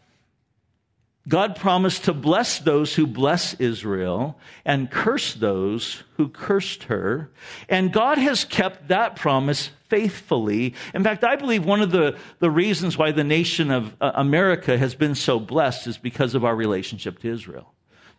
God 1.27 1.55
promised 1.55 2.05
to 2.05 2.13
bless 2.13 2.59
those 2.59 2.95
who 2.95 3.05
bless 3.05 3.53
Israel 3.55 4.39
and 4.63 4.89
curse 4.89 5.33
those 5.33 6.03
who 6.15 6.29
cursed 6.29 6.83
her. 6.83 7.29
And 7.67 7.91
God 7.91 8.17
has 8.17 8.45
kept 8.45 8.87
that 8.87 9.15
promise 9.15 9.71
faithfully. 9.89 10.73
In 10.93 11.03
fact, 11.03 11.23
I 11.23 11.35
believe 11.35 11.65
one 11.65 11.81
of 11.81 11.91
the, 11.91 12.17
the 12.39 12.51
reasons 12.51 12.97
why 12.97 13.11
the 13.11 13.23
nation 13.23 13.71
of 13.71 13.93
uh, 13.99 14.11
America 14.15 14.77
has 14.77 14.95
been 14.95 15.15
so 15.15 15.39
blessed 15.39 15.87
is 15.87 15.97
because 15.97 16.33
of 16.35 16.45
our 16.45 16.55
relationship 16.55 17.19
to 17.19 17.29
Israel 17.29 17.73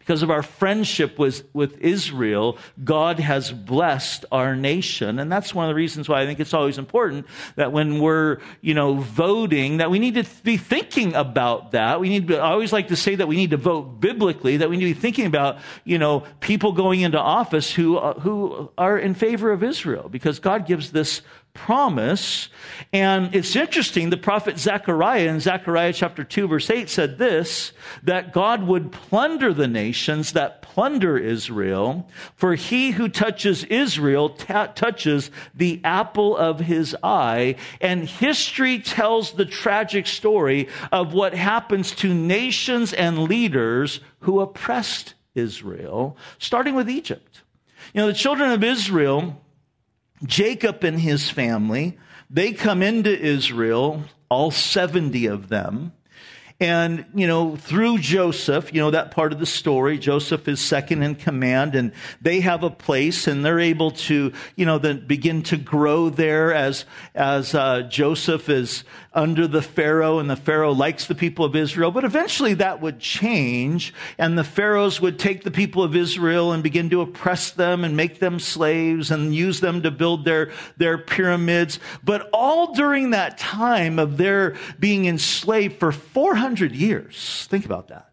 because 0.08 0.22
of 0.22 0.30
our 0.30 0.42
friendship 0.42 1.18
with, 1.18 1.46
with 1.52 1.76
Israel, 1.82 2.56
God 2.82 3.20
has 3.20 3.52
blessed 3.52 4.24
our 4.32 4.56
nation. 4.56 5.18
And 5.18 5.30
that's 5.30 5.54
one 5.54 5.66
of 5.66 5.68
the 5.68 5.74
reasons 5.74 6.08
why 6.08 6.22
I 6.22 6.24
think 6.24 6.40
it's 6.40 6.54
always 6.54 6.78
important 6.78 7.26
that 7.56 7.72
when 7.72 8.00
we're, 8.00 8.38
you 8.62 8.72
know, 8.72 8.94
voting, 8.94 9.76
that 9.76 9.90
we 9.90 9.98
need 9.98 10.14
to 10.14 10.24
be 10.44 10.56
thinking 10.56 11.14
about 11.14 11.72
that. 11.72 12.00
We 12.00 12.08
need 12.08 12.28
to, 12.28 12.38
I 12.38 12.52
always 12.52 12.72
like 12.72 12.88
to 12.88 12.96
say 12.96 13.16
that 13.16 13.28
we 13.28 13.36
need 13.36 13.50
to 13.50 13.58
vote 13.58 14.00
biblically, 14.00 14.56
that 14.56 14.70
we 14.70 14.78
need 14.78 14.88
to 14.88 14.94
be 14.94 14.98
thinking 14.98 15.26
about, 15.26 15.58
you 15.84 15.98
know, 15.98 16.20
people 16.40 16.72
going 16.72 17.02
into 17.02 17.20
office 17.20 17.70
who, 17.70 17.98
uh, 17.98 18.18
who 18.18 18.70
are 18.78 18.98
in 18.98 19.12
favor 19.12 19.52
of 19.52 19.62
Israel, 19.62 20.08
because 20.08 20.38
God 20.38 20.64
gives 20.64 20.90
this 20.90 21.20
promise. 21.64 22.48
And 22.92 23.34
it's 23.34 23.56
interesting, 23.56 24.10
the 24.10 24.16
prophet 24.16 24.58
Zechariah 24.58 25.28
in 25.28 25.40
Zechariah 25.40 25.92
chapter 25.92 26.22
2, 26.22 26.48
verse 26.48 26.70
8 26.70 26.88
said 26.88 27.18
this 27.18 27.72
that 28.04 28.32
God 28.32 28.62
would 28.62 28.92
plunder 28.92 29.52
the 29.52 29.66
nations 29.66 30.32
that 30.32 30.62
plunder 30.62 31.18
Israel, 31.18 32.08
for 32.36 32.54
he 32.54 32.92
who 32.92 33.08
touches 33.08 33.64
Israel 33.64 34.30
touches 34.30 35.30
the 35.54 35.80
apple 35.82 36.36
of 36.36 36.60
his 36.60 36.96
eye. 37.02 37.56
And 37.80 38.08
history 38.08 38.78
tells 38.78 39.32
the 39.32 39.44
tragic 39.44 40.06
story 40.06 40.68
of 40.92 41.12
what 41.12 41.34
happens 41.34 41.90
to 41.96 42.14
nations 42.14 42.92
and 42.92 43.24
leaders 43.24 44.00
who 44.20 44.40
oppressed 44.40 45.14
Israel, 45.34 46.16
starting 46.38 46.74
with 46.74 46.88
Egypt. 46.88 47.42
You 47.92 48.00
know, 48.02 48.06
the 48.06 48.14
children 48.14 48.50
of 48.52 48.62
Israel 48.62 49.40
Jacob 50.24 50.84
and 50.84 51.00
his 51.00 51.30
family, 51.30 51.98
they 52.30 52.52
come 52.52 52.82
into 52.82 53.10
Israel, 53.10 54.04
all 54.28 54.50
70 54.50 55.26
of 55.26 55.48
them. 55.48 55.92
And, 56.60 57.04
you 57.14 57.28
know, 57.28 57.54
through 57.54 57.98
Joseph, 57.98 58.74
you 58.74 58.80
know, 58.80 58.90
that 58.90 59.12
part 59.12 59.32
of 59.32 59.38
the 59.38 59.46
story, 59.46 59.96
Joseph 59.96 60.48
is 60.48 60.60
second 60.60 61.04
in 61.04 61.14
command 61.14 61.76
and 61.76 61.92
they 62.20 62.40
have 62.40 62.64
a 62.64 62.70
place 62.70 63.28
and 63.28 63.44
they're 63.44 63.60
able 63.60 63.92
to, 63.92 64.32
you 64.56 64.66
know, 64.66 64.78
then 64.78 65.06
begin 65.06 65.44
to 65.44 65.56
grow 65.56 66.10
there 66.10 66.52
as, 66.52 66.84
as, 67.14 67.54
uh, 67.54 67.82
Joseph 67.82 68.48
is 68.48 68.82
under 69.18 69.48
the 69.48 69.60
Pharaoh 69.60 70.20
and 70.20 70.30
the 70.30 70.36
Pharaoh 70.36 70.72
likes 70.72 71.06
the 71.06 71.14
people 71.14 71.44
of 71.44 71.56
Israel. 71.56 71.90
But 71.90 72.04
eventually 72.04 72.54
that 72.54 72.80
would 72.80 73.00
change 73.00 73.92
and 74.16 74.38
the 74.38 74.44
Pharaohs 74.44 75.00
would 75.00 75.18
take 75.18 75.42
the 75.42 75.50
people 75.50 75.82
of 75.82 75.96
Israel 75.96 76.52
and 76.52 76.62
begin 76.62 76.88
to 76.90 77.00
oppress 77.00 77.50
them 77.50 77.84
and 77.84 77.96
make 77.96 78.20
them 78.20 78.38
slaves 78.38 79.10
and 79.10 79.34
use 79.34 79.58
them 79.58 79.82
to 79.82 79.90
build 79.90 80.24
their, 80.24 80.52
their 80.76 80.98
pyramids. 80.98 81.80
But 82.04 82.30
all 82.32 82.74
during 82.74 83.10
that 83.10 83.38
time 83.38 83.98
of 83.98 84.16
their 84.16 84.56
being 84.78 85.06
enslaved 85.06 85.80
for 85.80 85.90
400 85.90 86.74
years. 86.74 87.46
Think 87.50 87.64
about 87.64 87.88
that. 87.88 88.12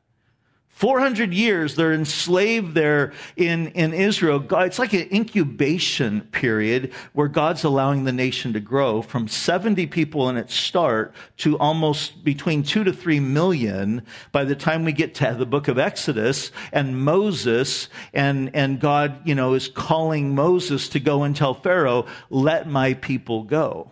400 0.75 1.34
years 1.34 1.75
they're 1.75 1.94
enslaved 1.94 2.75
there 2.75 3.13
in, 3.38 3.67
in 3.70 3.94
Israel. 3.94 4.46
It's 4.51 4.77
like 4.77 4.91
an 4.91 5.08
incubation 5.10 6.20
period 6.34 6.91
where 7.13 7.29
God's 7.29 7.63
allowing 7.63 8.03
the 8.03 8.12
nation 8.12 8.51
to 8.51 8.60
grow 8.60 9.01
from 9.01 9.29
70 9.29 9.88
people 9.88 10.27
in 10.27 10.36
its 10.36 10.53
start 10.53 11.15
to 11.38 11.58
almost 11.60 12.25
between 12.25 12.62
two 12.62 12.84
to 12.84 12.91
three 12.91 13.22
million 13.22 14.05
by 14.34 14.44
the 14.44 14.55
time 14.55 14.84
we 14.84 14.91
get 14.91 15.15
to 15.15 15.34
the 15.38 15.46
book 15.46 15.70
of 15.70 15.79
Exodus 15.79 16.51
and 16.74 17.01
Moses 17.05 17.88
and, 18.13 18.53
and 18.53 18.82
God, 18.82 19.25
you 19.25 19.34
know, 19.34 19.53
is 19.53 19.70
calling 19.70 20.36
Moses 20.36 20.89
to 20.89 21.00
go 21.00 21.24
and 21.24 21.34
tell 21.34 21.53
Pharaoh, 21.53 22.05
let 22.29 22.67
my 22.67 22.96
people 22.96 23.44
go. 23.44 23.91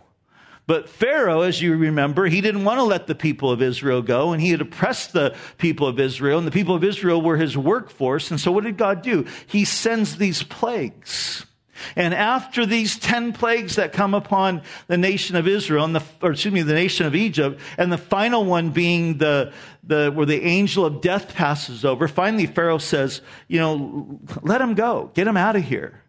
But 0.66 0.88
Pharaoh, 0.88 1.42
as 1.42 1.60
you 1.60 1.76
remember, 1.76 2.26
he 2.26 2.40
didn't 2.40 2.64
want 2.64 2.78
to 2.78 2.84
let 2.84 3.06
the 3.06 3.14
people 3.14 3.50
of 3.50 3.60
Israel 3.60 4.00
go, 4.00 4.32
and 4.32 4.40
he 4.40 4.50
had 4.50 4.62
oppressed 4.62 5.12
the 5.12 5.36
people 5.58 5.86
of 5.86 6.00
Israel, 6.00 6.38
and 6.38 6.46
the 6.46 6.52
people 6.52 6.74
of 6.74 6.82
Israel 6.82 7.20
were 7.20 7.36
his 7.36 7.56
workforce. 7.56 8.30
And 8.30 8.40
so 8.40 8.50
what 8.50 8.64
did 8.64 8.78
God 8.78 9.02
do? 9.02 9.26
He 9.46 9.64
sends 9.64 10.16
these 10.16 10.42
plagues. 10.42 11.44
And 11.96 12.14
after 12.14 12.64
these 12.64 12.98
10 12.98 13.32
plagues 13.32 13.76
that 13.76 13.92
come 13.92 14.14
upon 14.14 14.62
the 14.86 14.96
nation 14.96 15.36
of 15.36 15.46
Israel, 15.46 15.84
and 15.84 15.94
the, 15.94 16.02
or 16.22 16.32
excuse 16.32 16.54
me, 16.54 16.62
the 16.62 16.72
nation 16.72 17.04
of 17.04 17.14
Egypt, 17.14 17.60
and 17.76 17.92
the 17.92 17.98
final 17.98 18.44
one 18.44 18.70
being 18.70 19.18
the, 19.18 19.52
the, 19.82 20.10
where 20.10 20.24
the 20.24 20.42
angel 20.42 20.86
of 20.86 21.00
death 21.00 21.34
passes 21.34 21.84
over, 21.84 22.08
finally 22.08 22.46
Pharaoh 22.46 22.78
says, 22.78 23.20
you 23.48 23.58
know, 23.58 24.20
let 24.42 24.60
him 24.60 24.74
go. 24.74 25.10
Get 25.14 25.26
him 25.26 25.36
out 25.36 25.56
of 25.56 25.64
here. 25.64 26.00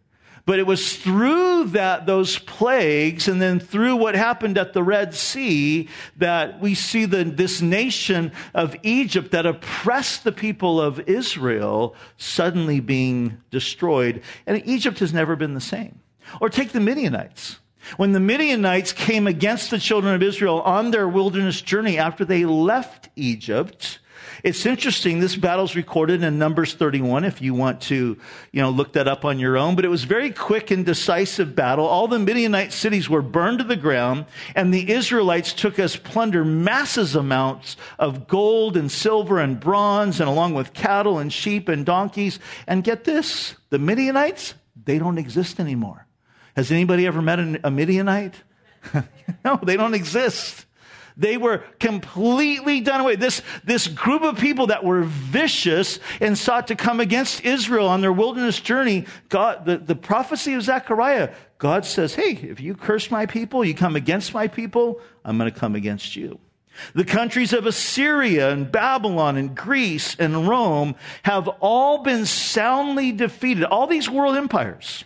But 0.46 0.60
it 0.60 0.68
was 0.68 0.96
through 0.96 1.66
that, 1.70 2.06
those 2.06 2.38
plagues 2.38 3.28
and 3.28 3.42
then 3.42 3.60
through 3.60 3.96
what 3.96 4.14
happened 4.14 4.60
at 4.60 4.74
the 4.74 4.84
Red 4.84 5.16
Sea 5.16 5.90
that 6.18 6.60
we 6.62 6.76
see 6.76 7.06
the, 7.06 7.24
this 7.24 7.62
nation 7.62 8.32
of 8.54 8.76
Egypt 8.84 9.32
that 9.32 9.48
oppressed 9.48 10.24
the 10.24 10.32
people 10.32 10.80
of 10.80 11.00
Israel 11.10 11.96
suddenly 12.18 12.80
being 12.80 13.42
destroyed. 13.50 14.22
And 14.46 14.62
Egypt 14.68 15.00
has 15.00 15.14
never 15.14 15.36
been 15.36 15.56
the 15.56 15.62
same. 15.62 16.00
Or 16.40 16.50
take 16.50 16.72
the 16.72 16.80
Midianites. 16.80 17.60
When 17.98 18.14
the 18.14 18.20
Midianites 18.20 18.94
came 18.94 19.28
against 19.28 19.72
the 19.72 19.80
children 19.80 20.14
of 20.14 20.24
Israel 20.24 20.62
on 20.62 20.92
their 20.92 21.08
wilderness 21.08 21.62
journey 21.62 21.98
after 21.98 22.26
they 22.26 22.46
left 22.46 23.10
Egypt, 23.16 24.00
it's 24.44 24.66
interesting. 24.66 25.20
This 25.20 25.36
battle's 25.36 25.76
recorded 25.76 26.24
in 26.24 26.38
Numbers 26.38 26.74
31 26.74 27.24
if 27.24 27.42
you 27.42 27.54
want 27.54 27.82
to, 27.82 28.18
you 28.52 28.62
know, 28.62 28.70
look 28.70 28.94
that 28.94 29.08
up 29.08 29.26
on 29.26 29.40
your 29.40 29.58
own. 29.58 29.76
But 29.76 29.86
it 29.86 29.90
was 29.90 30.04
very 30.04 30.32
quick 30.32 30.72
and 30.72 30.86
decisive 30.86 31.56
battle. 31.56 31.86
All 31.86 32.08
the 32.08 32.20
Midianite 32.20 32.74
cities 32.74 33.10
were 33.10 33.22
burned 33.22 33.60
to 33.60 33.66
the 33.66 33.76
ground 33.76 34.26
and 34.56 34.74
the 34.74 34.92
Israelites 34.92 35.54
took 35.54 35.80
as 35.80 35.96
plunder 35.96 36.44
massive 36.46 37.16
amounts 37.16 37.78
of 38.00 38.28
gold 38.28 38.78
and 38.78 38.92
silver 38.92 39.40
and 39.40 39.60
bronze 39.60 40.20
and 40.20 40.30
along 40.30 40.54
with 40.54 40.74
cattle 40.74 41.20
and 41.20 41.32
sheep 41.32 41.70
and 41.70 41.86
donkeys. 41.86 42.40
And 42.68 42.84
get 42.84 43.04
this, 43.04 43.56
the 43.70 43.80
Midianites, 43.80 44.54
they 44.86 45.00
don't 45.00 45.18
exist 45.18 45.60
anymore. 45.60 46.08
Has 46.56 46.72
anybody 46.72 47.06
ever 47.06 47.22
met 47.22 47.40
a 47.40 47.72
Midianite? 47.72 48.36
no, 49.46 49.60
they 49.62 49.78
don't 49.78 49.94
exist. 49.94 50.65
They 51.18 51.38
were 51.38 51.60
completely 51.80 52.82
done 52.82 53.02
away. 53.02 53.16
This, 53.16 53.42
this 53.64 53.88
group 53.88 54.22
of 54.22 54.38
people 54.38 54.68
that 54.68 54.84
were 54.84 55.04
vicious 55.04 56.00
and 56.20 56.38
sought 56.38 56.68
to 56.68 56.76
come 56.76 57.00
against 57.00 57.46
Israel 57.46 57.88
on 57.88 58.02
their 58.02 58.12
wilderness 58.12 58.60
journey, 58.60 59.06
God, 59.30 59.66
the, 59.66 59.78
the 59.78 59.96
prophecy 59.96 60.54
of 60.56 60.64
Zechariah, 60.64 61.34
God 61.58 61.86
says, 61.86 62.16
Hey, 62.16 62.32
if 62.34 62.60
you 62.60 62.76
curse 62.76 63.10
my 63.10 63.26
people, 63.26 63.64
you 63.64 63.74
come 63.74 63.96
against 63.96 64.34
my 64.34 64.48
people, 64.48 65.00
I'm 65.24 65.38
going 65.38 65.52
to 65.52 65.58
come 65.58 65.76
against 65.76 66.16
you. 66.16 66.40
The 66.94 67.06
countries 67.06 67.54
of 67.54 67.66
Assyria 67.66 68.52
and 68.52 68.70
Babylon 68.70 69.38
and 69.38 69.56
Greece 69.56 70.16
and 70.20 70.48
Rome 70.48 70.96
have 71.24 71.48
all 71.48 72.04
been 72.04 72.26
soundly 72.26 73.14
defeated. 73.14 73.64
All 73.64 73.88
these 73.88 74.10
world 74.10 74.36
empires 74.36 75.06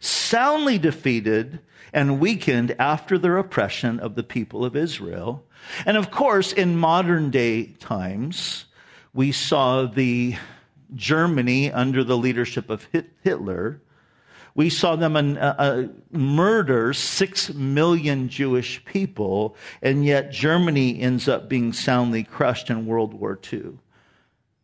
soundly 0.00 0.78
defeated 0.78 1.60
and 1.96 2.20
weakened 2.20 2.76
after 2.78 3.16
their 3.16 3.38
oppression 3.38 3.98
of 3.98 4.16
the 4.16 4.22
people 4.22 4.66
of 4.66 4.76
Israel. 4.76 5.42
And 5.86 5.96
of 5.96 6.10
course, 6.10 6.52
in 6.52 6.76
modern 6.76 7.30
day 7.30 7.68
times, 7.80 8.66
we 9.14 9.32
saw 9.32 9.86
the 9.86 10.36
Germany 10.94 11.72
under 11.72 12.04
the 12.04 12.18
leadership 12.18 12.68
of 12.68 12.86
Hitler 13.22 13.80
We 14.54 14.70
saw 14.70 14.96
them 14.96 15.16
uh, 15.16 15.54
uh, 15.58 15.88
murder 16.10 16.92
six 16.94 17.52
million 17.52 18.28
Jewish 18.28 18.82
people, 18.84 19.56
and 19.82 20.04
yet 20.04 20.32
Germany 20.32 21.00
ends 21.00 21.28
up 21.28 21.48
being 21.48 21.72
soundly 21.72 22.24
crushed 22.24 22.70
in 22.70 22.86
World 22.86 23.14
War 23.14 23.38
II. 23.52 23.78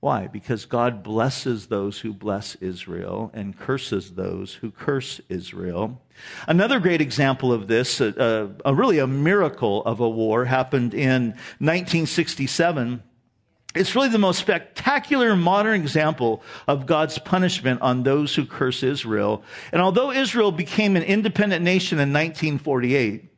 Why? 0.03 0.27
Because 0.27 0.65
God 0.65 1.05
blesses 1.05 1.69
those 1.69 2.01
who 2.01 2.13
bless 2.13 2.57
Israel 2.57 3.31
and 3.33 3.57
curses 3.57 4.15
those 4.15 4.55
who 4.55 4.73
curse 4.73 5.21
Israel. 5.29 6.03
Another 6.49 6.81
great 6.81 7.01
example 7.01 7.53
of 7.53 7.69
this, 7.69 8.01
uh, 8.01 8.49
uh, 8.67 8.75
really 8.75 8.99
a 8.99 9.07
miracle 9.07 9.85
of 9.85 10.01
a 10.01 10.11
war, 10.11 10.45
happened 10.45 10.93
in 10.93 11.27
1967 11.61 13.01
it's 13.75 13.95
really 13.95 14.11
the 14.11 14.19
most 14.19 14.39
spectacular 14.39 15.35
modern 15.35 15.81
example 15.81 16.43
of 16.69 16.85
God's 16.85 17.19
punishment 17.19 17.81
on 17.81 18.03
those 18.03 18.35
who 18.35 18.45
curse 18.45 18.83
Israel. 18.83 19.43
And 19.73 19.81
although 19.81 20.11
Israel 20.11 20.53
became 20.53 20.95
an 20.95 21.03
independent 21.03 21.65
nation 21.65 21.97
in 21.99 22.13
1948, 22.13 23.32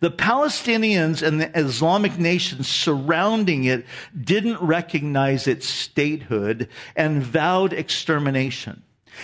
the 0.00 0.10
Palestinians 0.10 1.22
and 1.26 1.40
the 1.40 1.58
Islamic 1.58 2.18
nations 2.18 2.68
surrounding 2.68 3.64
it 3.64 3.86
didn't 4.18 4.60
recognize 4.60 5.46
its 5.46 5.66
statehood 5.66 6.68
and 6.96 7.22
vowed 7.22 7.72
extermination. 7.72 8.82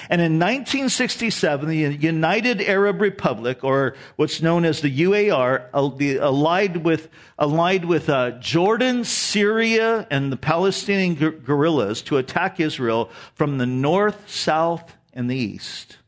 And 0.08 0.20
in 0.20 0.38
1967, 0.38 1.68
the 1.68 1.76
United 1.76 2.60
Arab 2.62 3.00
Republic, 3.00 3.64
or 3.64 3.96
what's 4.16 4.40
known 4.40 4.64
as 4.64 4.80
the 4.80 5.00
UAR, 5.00 5.64
allied 5.72 6.78
with, 6.78 7.08
allied 7.38 7.84
with 7.84 8.08
uh, 8.08 8.32
Jordan, 8.32 9.04
Syria, 9.04 10.06
and 10.10 10.32
the 10.32 10.36
Palestinian 10.36 11.14
guerrillas 11.14 12.02
to 12.02 12.18
attack 12.18 12.60
Israel 12.60 13.10
from 13.34 13.58
the 13.58 13.66
north, 13.66 14.30
south, 14.30 14.96
and 15.12 15.30
the 15.30 15.36
east. 15.36 15.98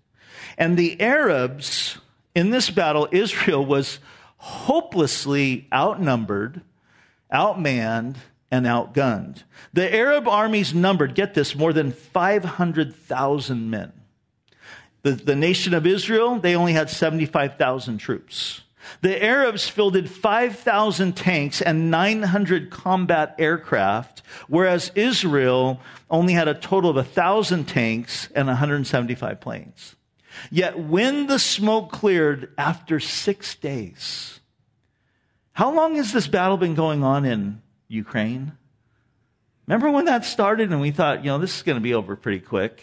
And 0.57 0.77
the 0.77 1.01
Arabs, 1.01 1.99
in 2.35 2.51
this 2.51 2.71
battle, 2.71 3.09
Israel 3.11 3.65
was 3.65 3.99
hopelessly 4.43 5.69
outnumbered, 5.73 6.63
outmanned, 7.33 8.17
and 8.51 8.67
outgunned. 8.67 9.45
The 9.73 9.95
Arab 9.95 10.27
armies 10.27 10.75
numbered, 10.75 11.15
get 11.15 11.35
this, 11.35 11.55
more 11.55 11.73
than 11.73 11.93
500,000 11.93 13.71
men. 13.71 13.93
The, 15.03 15.13
the 15.13 15.37
nation 15.37 15.75
of 15.75 15.87
Israel, 15.87 16.41
they 16.41 16.57
only 16.57 16.73
had 16.73 16.91
75,000 16.91 17.99
troops. 17.99 18.63
The 19.01 19.25
Arabs 19.25 19.69
fielded 19.69 20.11
5,000 20.11 21.13
tanks 21.17 21.63
and 21.63 21.89
900 21.89 22.69
combat 22.69 23.37
aircraft, 23.39 24.23
whereas 24.49 24.91
Israel 24.97 25.81
only 26.11 26.33
had 26.33 26.49
a 26.49 26.55
total 26.55 26.91
of 26.91 26.97
1,000 26.97 27.67
tanks 27.69 28.29
and 28.35 28.49
175 28.49 29.41
planes. 29.41 29.95
Yet 30.51 30.79
when 30.79 31.27
the 31.27 31.39
smoke 31.39 31.93
cleared 31.93 32.53
after 32.57 33.01
six 33.01 33.55
days, 33.55 34.41
how 35.53 35.73
long 35.73 35.97
has 35.97 36.13
this 36.13 36.29
battle 36.29 36.57
been 36.57 36.75
going 36.75 37.05
on 37.05 37.25
in 37.25 37.63
Ukraine. 37.93 38.53
Remember 39.67 39.91
when 39.91 40.07
that 40.07 40.25
started 40.25 40.71
and 40.71 40.81
we 40.81 40.91
thought, 40.91 41.25
you 41.25 41.31
know, 41.31 41.39
this 41.39 41.57
is 41.57 41.63
going 41.63 41.77
to 41.77 41.83
be 41.83 41.95
over 41.95 42.17
pretty 42.17 42.41
quick? 42.41 42.83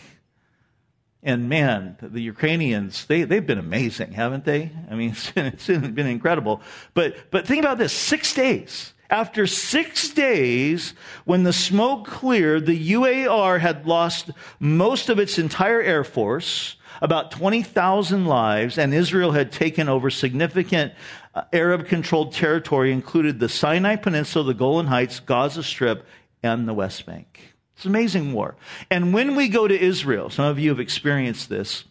And 1.22 1.50
man, 1.50 1.98
the 2.02 2.22
Ukrainians, 2.22 3.06
they, 3.06 3.24
they've 3.24 3.46
been 3.46 3.58
amazing, 3.58 4.14
haven't 4.14 4.46
they? 4.46 4.72
I 4.90 4.96
mean, 4.96 5.10
it's 5.12 5.32
been, 5.32 5.46
it's 5.48 5.68
been 5.68 6.08
incredible. 6.08 6.62
But, 6.94 7.32
but 7.32 7.46
think 7.46 7.64
about 7.64 7.78
this 7.78 7.92
six 7.92 8.34
days. 8.34 8.94
After 9.10 9.48
six 9.48 10.10
days, 10.10 10.94
when 11.26 11.44
the 11.44 11.52
smoke 11.52 12.06
cleared, 12.06 12.68
the 12.68 12.92
UAR 12.92 13.60
had 13.60 13.88
lost 13.88 14.30
most 14.60 15.10
of 15.10 15.18
its 15.18 15.40
entire 15.40 15.82
air 15.82 16.04
force, 16.04 16.76
about 17.02 17.32
20,000 17.32 18.26
lives, 18.26 18.78
and 18.78 18.94
Israel 18.94 19.32
had 19.32 19.52
taken 19.52 19.90
over 19.90 20.10
significant 20.10 20.94
uh, 21.36 21.44
Arab 21.54 21.88
controlled 21.88 22.34
territory 22.34 22.92
included 22.92 23.40
the 23.40 23.50
Sinai 23.50 23.96
Peninsula, 23.96 24.46
the 24.46 24.54
Golan 24.54 24.88
Heights, 24.88 25.20
Gaza 25.20 25.64
Strip, 25.64 26.06
and 26.42 26.68
the 26.68 26.74
West 26.74 27.06
Bank. 27.06 27.54
It's 27.76 27.86
an 27.86 27.92
amazing 27.92 28.34
war. 28.34 28.56
And 28.90 29.14
when 29.14 29.36
we 29.36 29.48
go 29.48 29.68
to 29.68 29.80
Israel, 29.80 30.30
some 30.30 30.46
of 30.46 30.60
you 30.60 30.70
have 30.70 30.80
experienced 30.80 31.48
this, 31.48 31.86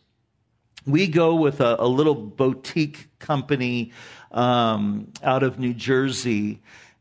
we 0.87 1.07
go 1.07 1.35
with 1.35 1.61
a, 1.61 1.77
a 1.79 1.87
little 1.87 2.15
boutique 2.15 3.09
company 3.19 3.93
um, 4.33 5.13
out 5.23 5.43
of 5.43 5.59
New 5.59 5.75
Jersey 5.75 6.61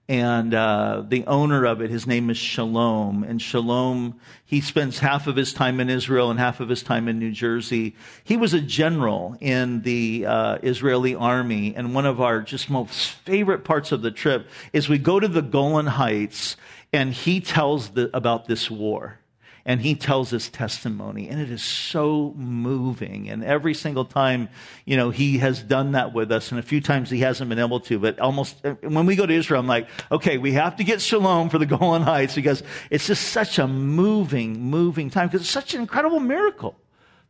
and 0.10 0.54
uh, 0.54 1.04
the 1.06 1.26
owner 1.26 1.65
of 1.65 1.82
it, 1.82 1.89
his 1.89 2.08
name 2.08 2.30
is 2.30 2.38
Shalom. 2.38 3.24
And 3.24 3.41
Shalom, 3.41 4.20
he 4.46 4.62
spends 4.62 5.00
half 5.00 5.28
of 5.28 5.36
his 5.36 5.52
time 5.52 5.82
in 5.82 5.89
Israel 5.89 6.32
and 6.32 6.39
half 6.39 6.62
of 6.62 6.70
his 6.70 6.82
time 6.82 7.10
in 7.10 7.20
New 7.20 7.32
Jersey. 7.32 7.96
He 8.24 8.38
was 8.38 8.54
a 8.54 8.62
general 8.62 9.36
in 9.41 9.82
the 9.82 10.26
uh, 10.26 10.58
Israeli 10.63 11.13
army. 11.13 11.76
And 11.76 11.93
one 11.93 12.06
of 12.06 12.22
our 12.22 12.41
just 12.41 12.70
most 12.70 13.10
favorite 13.10 13.65
parts 13.65 13.91
of 13.91 14.02
the 14.02 14.12
trip 14.12 14.48
is 14.72 14.88
we 14.88 14.98
go 14.98 15.20
to 15.20 15.28
the 15.28 15.41
Golan 15.41 15.88
Heights 15.88 16.56
and 16.93 17.13
he 17.13 17.41
tells 17.41 17.89
the, 17.89 18.10
about 18.15 18.48
this 18.48 18.72
war 18.72 19.20
and 19.68 19.82
he 19.82 19.94
tells 19.94 20.32
his 20.32 20.50
testimony 20.50 21.30
and 21.30 21.40
it 21.40 21.52
is 21.52 21.62
so 21.62 22.34
moving. 22.36 23.30
And 23.30 23.44
every 23.44 23.76
single 23.76 24.06
time 24.06 24.50
you 24.86 24.98
know 24.98 25.10
he 25.10 25.38
has 25.40 25.62
done 25.62 25.92
that 25.92 26.14
with 26.14 26.32
us 26.32 26.52
and 26.52 26.60
a 26.60 26.64
few 26.64 26.82
times 26.82 27.10
he 27.10 27.20
hasn't 27.20 27.50
been 27.50 27.60
able 27.60 27.80
to 27.82 28.00
but 28.00 28.20
almost 28.20 28.64
when 28.82 29.06
we 29.06 29.16
go 29.16 29.26
to 29.26 29.34
israel 29.34 29.60
i'm 29.60 29.68
like 29.68 29.88
okay 30.12 30.38
we 30.38 30.54
have 30.54 30.76
to 30.78 30.84
get 30.84 31.02
shalom 31.02 31.50
for 31.50 31.58
the 31.58 31.66
golan 31.78 32.02
heights 32.02 32.36
because 32.36 32.64
it's 32.90 33.08
just 33.08 33.30
such 33.30 33.60
a 33.60 33.68
moving 33.68 34.60
moving 34.60 35.10
time 35.10 35.28
because 35.28 35.42
it's 35.42 35.50
such 35.50 35.74
an 35.74 35.82
incredible 35.82 36.20
miracle 36.20 36.76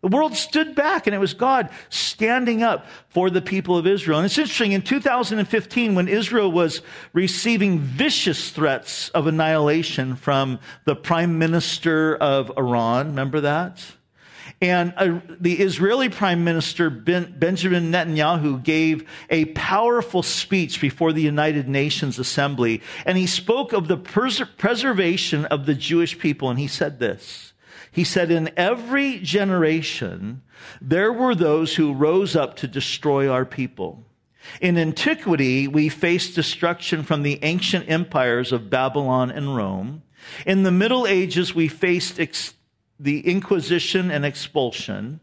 the 0.02 0.08
world 0.10 0.36
stood 0.36 0.76
back 0.76 1.08
and 1.08 1.16
it 1.16 1.20
was 1.20 1.34
God 1.34 1.70
standing 1.90 2.62
up 2.62 2.86
for 3.10 3.30
the 3.30 3.42
people 3.42 3.78
of 3.78 3.88
Israel. 3.88 4.20
And 4.20 4.26
it's 4.26 4.38
interesting, 4.38 4.74
in 4.74 4.84
2015, 4.84 5.96
when 5.96 6.08
Israel 6.08 6.52
was 6.52 6.82
receiving 7.14 7.80
vicious 7.80 8.52
threats 8.52 9.10
of 9.10 9.26
annihilation 9.26 10.16
from 10.16 10.60
the 10.86 10.96
prime 10.96 11.40
minister 11.40 12.16
of 12.16 12.52
Iran, 12.58 13.08
remember 13.08 13.42
that? 13.42 13.84
And 14.62 14.94
uh, 14.98 15.20
the 15.40 15.60
Israeli 15.60 16.10
Prime 16.10 16.44
Minister 16.44 16.90
ben, 16.90 17.36
Benjamin 17.38 17.92
Netanyahu 17.92 18.64
gave 18.64 19.08
a 19.30 19.46
powerful 19.46 20.24
speech 20.24 20.82
before 20.82 21.14
the 21.14 21.22
United 21.22 21.68
Nations 21.68 22.18
Assembly. 22.18 22.82
And 23.06 23.18
he 23.18 23.28
spoke 23.28 23.72
of 23.72 23.88
the 23.88 23.98
pres- 23.98 24.42
preservation 24.58 25.46
of 25.46 25.68
the 25.68 25.76
Jewish 25.76 26.18
people. 26.18 26.50
And 26.50 26.60
he 26.60 26.68
said 26.68 26.98
this 27.00 27.54
he 27.98 28.04
said, 28.04 28.30
In 28.30 28.52
every 28.56 29.18
generation, 29.18 30.44
there 30.80 31.12
were 31.12 31.34
those 31.34 31.78
who 31.78 31.96
rose 31.96 32.36
up 32.36 32.56
to 32.58 32.68
destroy 32.68 33.28
our 33.28 33.44
people. 33.44 34.06
In 34.62 34.78
antiquity, 34.78 35.68
we 35.68 35.90
faced 35.90 36.36
destruction 36.36 37.02
from 37.02 37.24
the 37.24 37.40
ancient 37.42 37.90
empires 37.90 38.52
of 38.52 38.70
Babylon 38.70 39.32
and 39.32 39.56
Rome. 39.56 40.04
In 40.46 40.62
the 40.62 40.72
Middle 40.72 41.08
Ages, 41.08 41.56
we 41.56 41.68
faced 41.68 42.20
ex- 42.20 42.54
the 43.00 43.28
Inquisition 43.28 44.12
and 44.12 44.24
expulsion. 44.24 45.20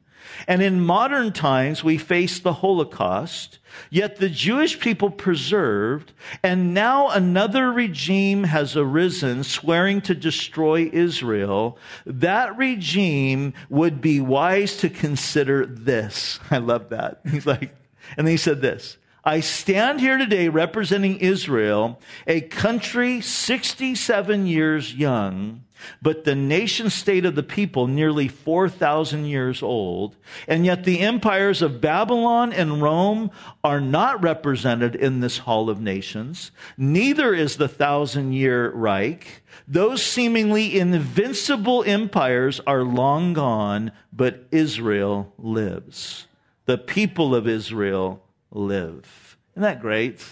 And 0.47 0.63
in 0.63 0.81
modern 0.81 1.33
times, 1.33 1.83
we 1.83 1.99
face 1.99 2.39
the 2.39 2.55
Holocaust, 2.55 3.59
yet 3.91 4.17
the 4.17 4.29
Jewish 4.29 4.79
people 4.81 5.11
preserved, 5.11 6.13
and 6.43 6.75
now 6.75 7.09
another 7.09 7.73
regime 7.73 8.45
has 8.45 8.77
arisen 8.77 9.45
swearing 9.45 10.01
to 10.03 10.15
destroy 10.15 10.91
Israel. 10.93 11.79
That 12.07 12.57
regime 12.57 13.55
would 13.69 14.01
be 14.01 14.21
wise 14.21 14.77
to 14.79 14.89
consider 14.89 15.67
this. 15.67 16.39
I 16.51 16.59
love 16.59 16.91
that. 16.91 17.21
He's 17.31 17.47
like, 17.47 17.75
and 18.17 18.29
he 18.29 18.37
said 18.37 18.61
this. 18.61 18.99
I 19.27 19.41
stand 19.41 20.01
here 20.01 20.19
today 20.19 20.51
representing 20.51 21.17
Israel, 21.17 21.99
a 22.27 22.43
country 22.43 23.23
67 23.23 24.47
years 24.47 24.95
young, 24.95 25.65
but 26.03 26.25
the 26.25 26.35
nation 26.35 26.91
state 26.91 27.25
of 27.25 27.35
the 27.35 27.43
people 27.43 27.87
nearly 27.87 28.29
4,000 28.29 29.27
years 29.27 29.63
old. 29.63 30.17
And 30.47 30.65
yet 30.65 30.85
the 30.85 31.01
empires 31.01 31.63
of 31.63 31.81
Babylon 31.81 32.53
and 32.53 32.83
Rome 32.83 33.31
are 33.63 33.81
not 33.81 34.23
represented 34.23 34.95
in 34.95 35.21
this 35.21 35.39
hall 35.39 35.71
of 35.71 35.81
nations. 35.81 36.51
Neither 36.77 37.35
is 37.35 37.57
the 37.57 37.69
thousand 37.69 38.33
year 38.33 38.71
Reich. 38.71 39.43
Those 39.67 40.03
seemingly 40.03 40.79
invincible 40.79 41.85
empires 41.85 42.61
are 42.67 42.83
long 42.83 43.33
gone, 43.33 43.93
but 44.13 44.47
Israel 44.51 45.33
lives. 45.39 46.27
The 46.67 46.79
people 46.79 47.35
of 47.35 47.47
Israel 47.47 48.23
live. 48.51 49.37
Isn't 49.53 49.63
that 49.63 49.81
great? 49.81 50.25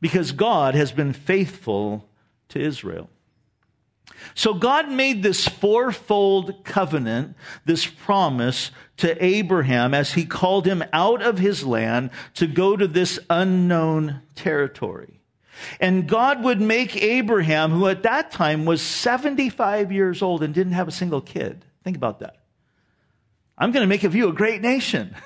Because 0.00 0.32
God 0.32 0.74
has 0.74 0.92
been 0.92 1.12
faithful 1.12 2.08
to 2.50 2.60
Israel. 2.60 3.10
So 4.34 4.54
God 4.54 4.90
made 4.90 5.22
this 5.22 5.46
fourfold 5.46 6.64
covenant, 6.64 7.36
this 7.64 7.86
promise 7.86 8.70
to 8.98 9.24
Abraham 9.24 9.94
as 9.94 10.12
he 10.12 10.24
called 10.24 10.66
him 10.66 10.82
out 10.92 11.22
of 11.22 11.38
his 11.38 11.64
land 11.64 12.10
to 12.34 12.46
go 12.46 12.76
to 12.76 12.86
this 12.86 13.18
unknown 13.30 14.22
territory. 14.34 15.20
And 15.80 16.08
God 16.08 16.44
would 16.44 16.60
make 16.60 17.02
Abraham, 17.02 17.72
who 17.72 17.88
at 17.88 18.04
that 18.04 18.30
time 18.30 18.64
was 18.64 18.80
75 18.80 19.90
years 19.92 20.22
old 20.22 20.42
and 20.42 20.54
didn't 20.54 20.72
have 20.72 20.88
a 20.88 20.92
single 20.92 21.20
kid. 21.20 21.64
Think 21.84 21.96
about 21.96 22.20
that. 22.20 22.36
I'm 23.56 23.72
going 23.72 23.82
to 23.82 23.88
make 23.88 24.04
of 24.04 24.14
you 24.14 24.28
a 24.28 24.32
great 24.32 24.62
nation. 24.62 25.16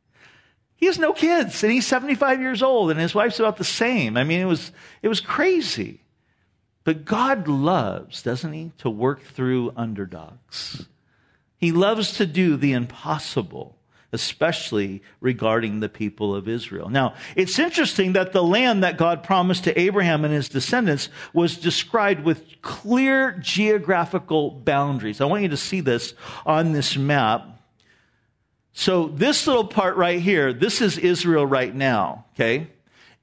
he 0.76 0.86
has 0.86 0.98
no 0.98 1.12
kids 1.12 1.62
and 1.62 1.72
he's 1.72 1.86
75 1.86 2.40
years 2.40 2.62
old 2.62 2.90
and 2.90 2.98
his 2.98 3.14
wife's 3.14 3.40
about 3.40 3.58
the 3.58 3.64
same. 3.64 4.16
I 4.16 4.24
mean, 4.24 4.40
it 4.40 4.46
was, 4.46 4.72
it 5.02 5.08
was 5.08 5.20
crazy. 5.20 6.00
But 6.88 7.04
God 7.04 7.48
loves, 7.48 8.22
doesn't 8.22 8.54
he, 8.54 8.72
to 8.78 8.88
work 8.88 9.20
through 9.22 9.74
underdogs. 9.76 10.86
He 11.58 11.70
loves 11.70 12.14
to 12.14 12.24
do 12.24 12.56
the 12.56 12.72
impossible 12.72 13.76
especially 14.10 15.02
regarding 15.20 15.80
the 15.80 15.90
people 15.90 16.34
of 16.34 16.48
Israel. 16.48 16.88
Now, 16.88 17.12
it's 17.36 17.58
interesting 17.58 18.14
that 18.14 18.32
the 18.32 18.42
land 18.42 18.84
that 18.84 18.96
God 18.96 19.22
promised 19.22 19.64
to 19.64 19.78
Abraham 19.78 20.24
and 20.24 20.32
his 20.32 20.48
descendants 20.48 21.10
was 21.34 21.58
described 21.58 22.24
with 22.24 22.62
clear 22.62 23.32
geographical 23.32 24.50
boundaries. 24.50 25.20
I 25.20 25.26
want 25.26 25.42
you 25.42 25.50
to 25.50 25.58
see 25.58 25.80
this 25.80 26.14
on 26.46 26.72
this 26.72 26.96
map. 26.96 27.46
So, 28.72 29.08
this 29.08 29.46
little 29.46 29.66
part 29.66 29.96
right 29.96 30.20
here, 30.22 30.54
this 30.54 30.80
is 30.80 30.96
Israel 30.96 31.44
right 31.44 31.74
now, 31.74 32.24
okay? 32.32 32.68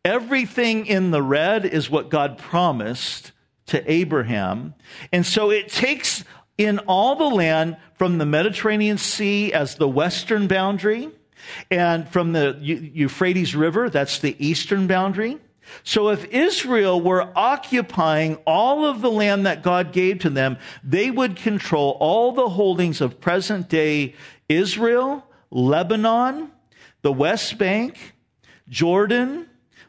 Everything 0.03 0.85
in 0.85 1.09
the 1.09 1.23
red 1.23 1.65
is 1.65 1.89
what 1.89 2.09
God 2.09 2.37
promised 2.37 3.31
to 3.67 3.91
Abraham. 3.91 4.73
And 5.11 5.25
so 5.25 5.49
it 5.51 5.69
takes 5.69 6.23
in 6.57 6.79
all 6.79 7.15
the 7.15 7.35
land 7.35 7.77
from 7.95 8.17
the 8.17 8.25
Mediterranean 8.25 8.97
Sea 8.97 9.51
as 9.53 9.75
the 9.75 9.87
western 9.87 10.47
boundary, 10.47 11.09
and 11.69 12.07
from 12.09 12.33
the 12.33 12.57
Euphrates 12.61 13.55
River, 13.55 13.89
that's 13.89 14.19
the 14.19 14.35
eastern 14.45 14.87
boundary. 14.87 15.37
So 15.83 16.09
if 16.09 16.25
Israel 16.25 17.01
were 17.01 17.29
occupying 17.35 18.35
all 18.45 18.85
of 18.85 19.01
the 19.01 19.11
land 19.11 19.45
that 19.45 19.63
God 19.63 19.91
gave 19.91 20.19
to 20.19 20.29
them, 20.29 20.57
they 20.83 21.11
would 21.11 21.35
control 21.35 21.97
all 21.99 22.31
the 22.31 22.49
holdings 22.49 23.01
of 23.01 23.19
present 23.19 23.69
day 23.69 24.15
Israel, 24.47 25.25
Lebanon, 25.51 26.51
the 27.01 27.11
West 27.13 27.57
Bank, 27.57 28.15
Jordan, 28.69 29.47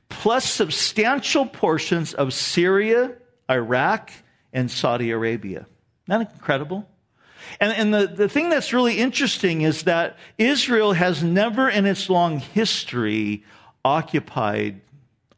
plus 0.09 0.45
substantial 0.45 1.47
portions 1.47 2.15
of 2.15 2.33
Syria, 2.33 3.15
Iraq, 3.51 4.11
and 4.53 4.71
Saudi 4.71 5.11
Arabia. 5.11 5.61
Isn't 5.61 5.69
that 6.07 6.33
incredible? 6.33 6.89
And, 7.61 7.73
and 7.73 7.95
the, 7.95 8.07
the 8.07 8.29
thing 8.29 8.49
that's 8.49 8.73
really 8.73 8.99
interesting 8.99 9.63
is 9.63 9.85
that 9.85 10.17
Israel 10.39 10.95
has 10.95 11.23
never 11.23 11.69
in 11.69 11.87
its 11.87 12.11
long 12.11 12.39
history 12.39 13.45
occupied 13.85 14.81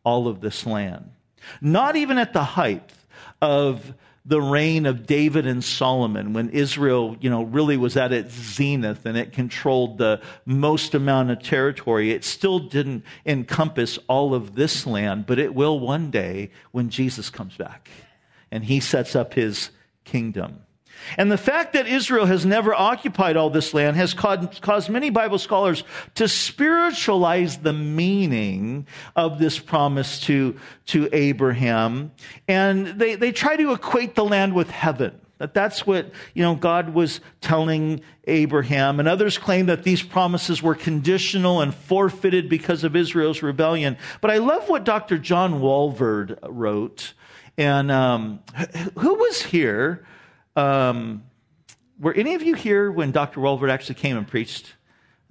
all 0.05 0.29
of 0.29 0.41
this 0.41 0.65
land. 0.65 1.11
Not 1.61 1.97
even 1.97 2.19
at 2.19 2.33
the 2.33 2.45
height 2.45 2.93
of 3.43 3.93
the 4.29 4.41
reign 4.43 4.85
of 4.85 5.07
David 5.07 5.47
and 5.47 5.65
Solomon 5.65 6.35
when 6.35 6.51
Israel, 6.51 7.17
you 7.19 7.31
know, 7.31 7.45
really 7.45 7.79
was 7.79 7.97
at 7.97 8.13
its 8.13 8.35
zenith 8.35 9.07
and 9.07 9.17
it 9.17 9.33
controlled 9.33 9.97
the 9.97 10.21
most 10.45 10.95
amount 10.95 11.31
of 11.31 11.43
territory. 11.43 12.11
It 12.11 12.25
still 12.25 12.59
didn't 12.59 13.05
encompass 13.25 13.99
all 14.07 14.35
of 14.35 14.55
this 14.55 14.87
land, 14.87 15.25
but 15.27 15.39
it 15.39 15.55
will 15.55 15.81
one 15.81 16.11
day 16.11 16.51
when 16.73 16.91
Jesus 16.91 17.31
comes 17.31 17.57
back 17.57 17.89
and 18.51 18.63
he 18.65 18.81
sets 18.81 19.17
up 19.17 19.33
his 19.33 19.71
kingdom. 20.05 20.61
And 21.17 21.31
the 21.31 21.39
fact 21.39 21.73
that 21.73 21.87
Israel 21.87 22.27
has 22.27 22.45
never 22.45 22.75
occupied 22.75 23.37
all 23.37 23.51
this 23.51 23.73
land 23.75 23.97
has 23.97 24.15
caused, 24.15 24.91
many 24.91 25.11
Bible 25.11 25.39
scholars 25.39 25.85
to 26.17 26.29
spiritualize 26.29 27.59
the 27.59 27.73
meaning 27.73 28.87
of 29.17 29.39
this 29.39 29.59
promise 29.59 30.21
to, 30.23 30.57
to 30.87 31.09
Abraham. 31.13 32.13
And 32.47 32.87
they, 32.99 33.15
they 33.15 33.33
try 33.33 33.57
to 33.57 33.73
equate 33.73 34.15
the 34.15 34.25
land 34.25 34.55
with 34.55 34.71
heaven. 34.71 35.21
That 35.39 35.55
that's 35.55 35.87
what, 35.87 36.11
you 36.35 36.43
know, 36.43 36.57
God 36.57 36.95
was 36.95 37.21
telling 37.41 38.01
Abraham. 38.25 38.99
And 38.99 39.09
others 39.09 39.39
claim 39.39 39.67
that 39.67 39.85
these 39.85 40.03
promises 40.03 40.63
were 40.63 40.75
conditional 40.75 41.61
and 41.61 41.73
forfeited 41.73 42.49
because 42.49 42.83
of 42.83 42.97
Israel's 42.97 43.41
rebellion. 43.41 43.97
But 44.21 44.33
I 44.33 44.39
love 44.39 44.69
what 44.69 44.85
Dr. 44.85 45.17
John 45.17 45.61
Walvoord 45.61 46.39
wrote 46.43 47.15
and 47.59 47.91
um, 47.91 48.39
who 48.97 49.15
was 49.15 49.43
here? 49.43 50.07
Um, 50.59 51.23
were 52.01 52.13
any 52.13 52.35
of 52.35 52.43
you 52.43 52.55
here 52.55 52.91
when 52.91 53.13
Dr. 53.13 53.41
Walvoord 53.41 53.71
actually 53.71 53.95
came 53.97 54.17
and 54.17 54.27
preached? 54.27 54.75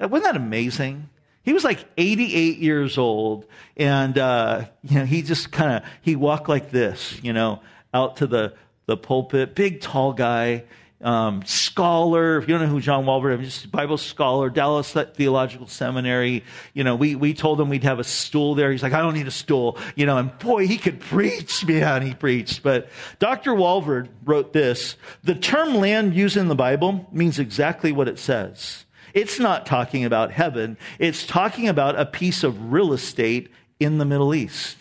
Uh, 0.02 0.08
wasn't 0.08 0.34
that 0.34 0.42
amazing? 0.42 1.10
He 1.44 1.54
was 1.54 1.64
like 1.64 1.86
88 1.98 2.58
years 2.58 2.98
old, 2.98 3.46
and 3.76 4.18
uh, 4.18 4.66
you 4.84 5.00
know 5.00 5.06
he 5.06 5.22
just 5.22 5.52
kind 5.52 5.78
of 5.78 5.90
he 6.02 6.16
walked 6.16 6.50
like 6.50 6.72
this, 6.72 7.22
you 7.24 7.34
know, 7.34 7.62
out 7.94 8.18
to 8.18 8.28
the 8.28 8.54
the 8.86 8.98
pulpit. 8.98 9.56
Big, 9.56 9.82
tall 9.82 10.14
guy, 10.14 10.64
um, 11.02 11.44
scholar. 11.46 12.38
If 12.38 12.48
you 12.48 12.58
don't 12.58 12.68
know 12.68 12.74
who 12.74 12.82
John 12.82 13.06
Walvoord 13.06 13.42
is, 13.42 13.54
just 13.54 13.72
Bible 13.72 13.98
scholar, 13.98 14.50
Dallas 14.50 14.92
Theological 14.92 15.68
Seminary. 15.68 16.44
You 16.74 16.84
know, 16.84 16.96
we, 16.96 17.16
we 17.16 17.34
told 17.34 17.62
him 17.62 17.70
we'd 17.70 17.84
have 17.84 18.00
a 18.00 18.04
stool 18.04 18.56
there. 18.56 18.72
He's 18.72 18.84
like, 18.84 18.94
I 18.94 19.02
don't 19.02 19.14
need 19.14 19.28
a 19.28 19.32
stool. 19.32 19.78
You 19.96 20.06
know, 20.06 20.18
and 20.18 20.38
boy, 20.40 20.68
he 20.68 20.78
could 20.78 21.00
preach. 21.00 21.66
Man, 21.68 22.02
he 22.02 22.14
preached. 22.14 22.64
But 22.64 22.90
Dr. 23.20 23.52
Walvoord 23.52 24.10
wrote 24.26 24.54
this. 24.54 24.98
The 25.24 25.36
term 25.36 25.76
land 25.76 26.14
used 26.16 26.38
in 26.38 26.48
the 26.48 26.56
Bible 26.56 27.08
means 27.12 27.40
exactly 27.40 27.92
what 27.92 28.08
it 28.08 28.20
says. 28.20 28.86
It's 29.14 29.40
not 29.40 29.66
talking 29.66 30.06
about 30.06 30.32
heaven. 30.32 30.78
It's 31.00 31.26
talking 31.26 31.68
about 31.68 32.00
a 32.00 32.06
piece 32.06 32.44
of 32.44 32.72
real 32.72 32.94
estate 32.94 33.50
in 33.80 33.98
the 33.98 34.06
Middle 34.06 34.34
East. 34.34 34.78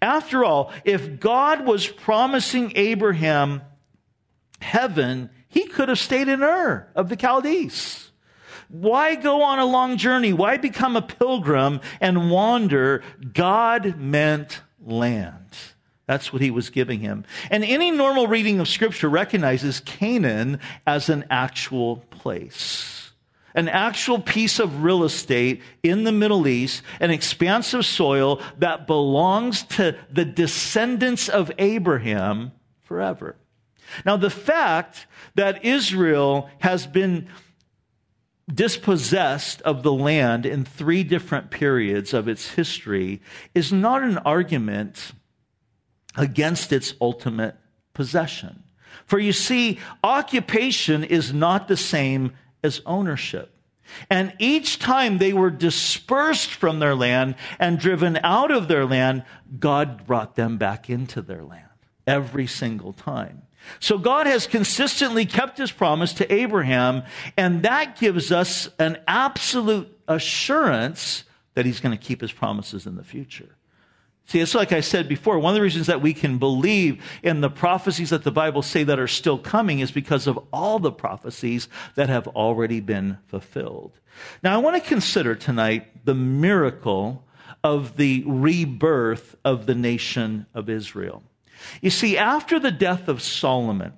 After 0.00 0.44
all, 0.44 0.72
if 0.84 1.20
God 1.20 1.66
was 1.66 1.86
promising 1.86 2.72
Abraham 2.76 3.62
heaven, 4.60 5.30
he 5.54 5.68
could 5.68 5.88
have 5.88 6.00
stayed 6.00 6.26
in 6.26 6.42
Ur 6.42 6.88
of 6.96 7.08
the 7.08 7.16
Chaldees. 7.16 8.10
Why 8.68 9.14
go 9.14 9.42
on 9.42 9.60
a 9.60 9.64
long 9.64 9.96
journey? 9.96 10.32
Why 10.32 10.56
become 10.56 10.96
a 10.96 11.02
pilgrim 11.02 11.80
and 12.00 12.28
wander? 12.28 13.04
God 13.32 13.96
meant 13.96 14.62
land. 14.84 15.46
That's 16.06 16.32
what 16.32 16.42
he 16.42 16.50
was 16.50 16.70
giving 16.70 16.98
him. 17.00 17.24
And 17.52 17.62
any 17.62 17.92
normal 17.92 18.26
reading 18.26 18.58
of 18.58 18.66
scripture 18.66 19.08
recognizes 19.08 19.78
Canaan 19.78 20.58
as 20.88 21.08
an 21.08 21.24
actual 21.30 21.98
place. 22.10 23.12
An 23.54 23.68
actual 23.68 24.18
piece 24.18 24.58
of 24.58 24.82
real 24.82 25.04
estate 25.04 25.62
in 25.84 26.02
the 26.02 26.10
Middle 26.10 26.48
East, 26.48 26.82
an 26.98 27.12
expanse 27.12 27.74
of 27.74 27.86
soil 27.86 28.42
that 28.58 28.88
belongs 28.88 29.62
to 29.62 29.96
the 30.10 30.24
descendants 30.24 31.28
of 31.28 31.52
Abraham 31.58 32.50
forever. 32.82 33.36
Now, 34.04 34.16
the 34.16 34.30
fact 34.30 35.06
that 35.34 35.64
Israel 35.64 36.50
has 36.60 36.86
been 36.86 37.28
dispossessed 38.52 39.62
of 39.62 39.82
the 39.82 39.92
land 39.92 40.44
in 40.44 40.64
three 40.64 41.02
different 41.02 41.50
periods 41.50 42.12
of 42.12 42.28
its 42.28 42.50
history 42.50 43.22
is 43.54 43.72
not 43.72 44.02
an 44.02 44.18
argument 44.18 45.12
against 46.16 46.72
its 46.72 46.94
ultimate 47.00 47.56
possession. 47.94 48.62
For 49.06 49.18
you 49.18 49.32
see, 49.32 49.78
occupation 50.02 51.04
is 51.04 51.32
not 51.32 51.68
the 51.68 51.76
same 51.76 52.32
as 52.62 52.80
ownership. 52.86 53.50
And 54.08 54.34
each 54.38 54.78
time 54.78 55.18
they 55.18 55.32
were 55.32 55.50
dispersed 55.50 56.50
from 56.50 56.78
their 56.78 56.94
land 56.94 57.34
and 57.58 57.78
driven 57.78 58.18
out 58.22 58.50
of 58.50 58.68
their 58.68 58.86
land, 58.86 59.24
God 59.58 60.06
brought 60.06 60.36
them 60.36 60.56
back 60.56 60.88
into 60.88 61.20
their 61.20 61.44
land 61.44 61.68
every 62.06 62.46
single 62.46 62.92
time. 62.92 63.42
So 63.80 63.98
God 63.98 64.26
has 64.26 64.46
consistently 64.46 65.26
kept 65.26 65.58
his 65.58 65.72
promise 65.72 66.12
to 66.14 66.32
Abraham, 66.32 67.02
and 67.36 67.62
that 67.62 67.98
gives 67.98 68.32
us 68.32 68.68
an 68.78 68.98
absolute 69.06 69.88
assurance 70.08 71.24
that 71.54 71.66
he's 71.66 71.80
going 71.80 71.96
to 71.96 72.02
keep 72.02 72.20
his 72.20 72.32
promises 72.32 72.86
in 72.86 72.96
the 72.96 73.04
future. 73.04 73.56
See, 74.26 74.40
it's 74.40 74.54
like 74.54 74.72
I 74.72 74.80
said 74.80 75.06
before, 75.08 75.38
one 75.38 75.50
of 75.52 75.56
the 75.56 75.62
reasons 75.62 75.86
that 75.86 76.00
we 76.00 76.14
can 76.14 76.38
believe 76.38 77.04
in 77.22 77.42
the 77.42 77.50
prophecies 77.50 78.10
that 78.10 78.24
the 78.24 78.32
Bible 78.32 78.62
say 78.62 78.82
that 78.82 78.98
are 78.98 79.06
still 79.06 79.38
coming 79.38 79.80
is 79.80 79.90
because 79.90 80.26
of 80.26 80.38
all 80.50 80.78
the 80.78 80.92
prophecies 80.92 81.68
that 81.94 82.08
have 82.08 82.26
already 82.28 82.80
been 82.80 83.18
fulfilled. 83.26 83.92
Now, 84.42 84.54
I 84.54 84.58
want 84.58 84.82
to 84.82 84.88
consider 84.88 85.34
tonight 85.34 86.06
the 86.06 86.14
miracle 86.14 87.24
of 87.62 87.96
the 87.96 88.24
rebirth 88.26 89.36
of 89.44 89.66
the 89.66 89.74
nation 89.74 90.46
of 90.54 90.70
Israel. 90.70 91.22
You 91.80 91.90
see, 91.90 92.16
after 92.18 92.58
the 92.58 92.70
death 92.70 93.08
of 93.08 93.22
Solomon, 93.22 93.92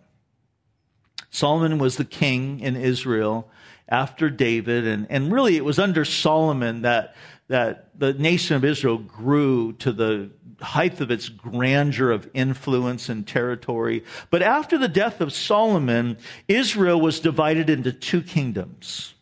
Solomon 1.31 1.79
was 1.79 1.97
the 1.97 2.05
king 2.05 2.61
in 2.61 2.77
Israel 2.77 3.51
after 3.89 4.31
David, 4.31 4.87
and, 4.87 5.07
and 5.11 5.33
really 5.33 5.57
it 5.57 5.65
was 5.65 5.79
under 5.79 6.05
Solomon 6.05 6.83
that, 6.83 7.15
that 7.49 7.91
the 7.99 8.15
nation 8.15 8.57
of 8.57 8.65
Israel 8.65 8.99
grew 8.99 9.73
to 9.75 9.93
the 9.93 10.31
height 10.61 11.01
of 11.01 11.11
its 11.11 11.29
grandeur 11.29 12.11
of 12.11 12.29
influence 12.33 13.09
and 13.09 13.27
territory. 13.27 14.03
But 14.31 14.43
after 14.43 14.79
the 14.79 14.89
death 14.89 15.21
of 15.21 15.33
Solomon, 15.33 16.17
Israel 16.49 17.01
was 17.01 17.21
divided 17.21 17.69
into 17.69 17.93
two 17.93 18.23
kingdoms 18.23 19.15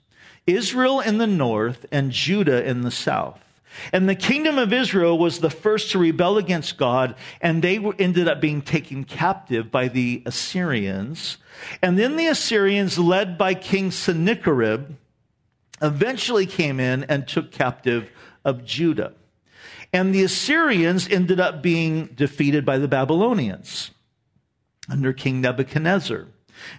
Israel 0.47 1.01
in 1.01 1.19
the 1.19 1.27
north 1.27 1.87
and 1.91 2.11
Judah 2.11 2.65
in 2.65 2.83
the 2.83 2.91
south. 2.91 3.41
And 3.93 4.09
the 4.09 4.15
kingdom 4.15 4.59
of 4.59 4.73
Israel 4.73 5.19
was 5.19 5.39
the 5.39 5.51
first 5.51 5.91
to 5.91 5.99
rebel 5.99 6.39
against 6.39 6.77
God, 6.77 7.15
and 7.41 7.63
they 7.63 7.79
ended 7.99 8.29
up 8.29 8.41
being 8.41 8.63
taken 8.63 9.05
captive 9.05 9.71
by 9.71 9.89
the 9.89 10.23
Assyrians. 10.27 11.39
And 11.83 11.99
then 11.99 12.17
the 12.17 12.27
Assyrians, 12.27 12.99
led 12.99 13.37
by 13.37 13.55
King 13.55 13.91
Sennacherib, 13.91 14.97
eventually 15.83 16.47
came 16.47 16.81
in 16.81 17.05
and 17.05 17.27
took 17.27 17.51
captive 17.51 18.11
of 18.45 18.65
Judah. 18.65 19.13
And 19.93 20.15
the 20.15 20.25
Assyrians 20.25 21.09
ended 21.09 21.39
up 21.39 21.63
being 21.63 22.07
defeated 22.07 22.65
by 22.65 22.79
the 22.79 22.89
Babylonians 22.89 23.93
under 24.89 25.13
King 25.13 25.41
Nebuchadnezzar. 25.41 26.27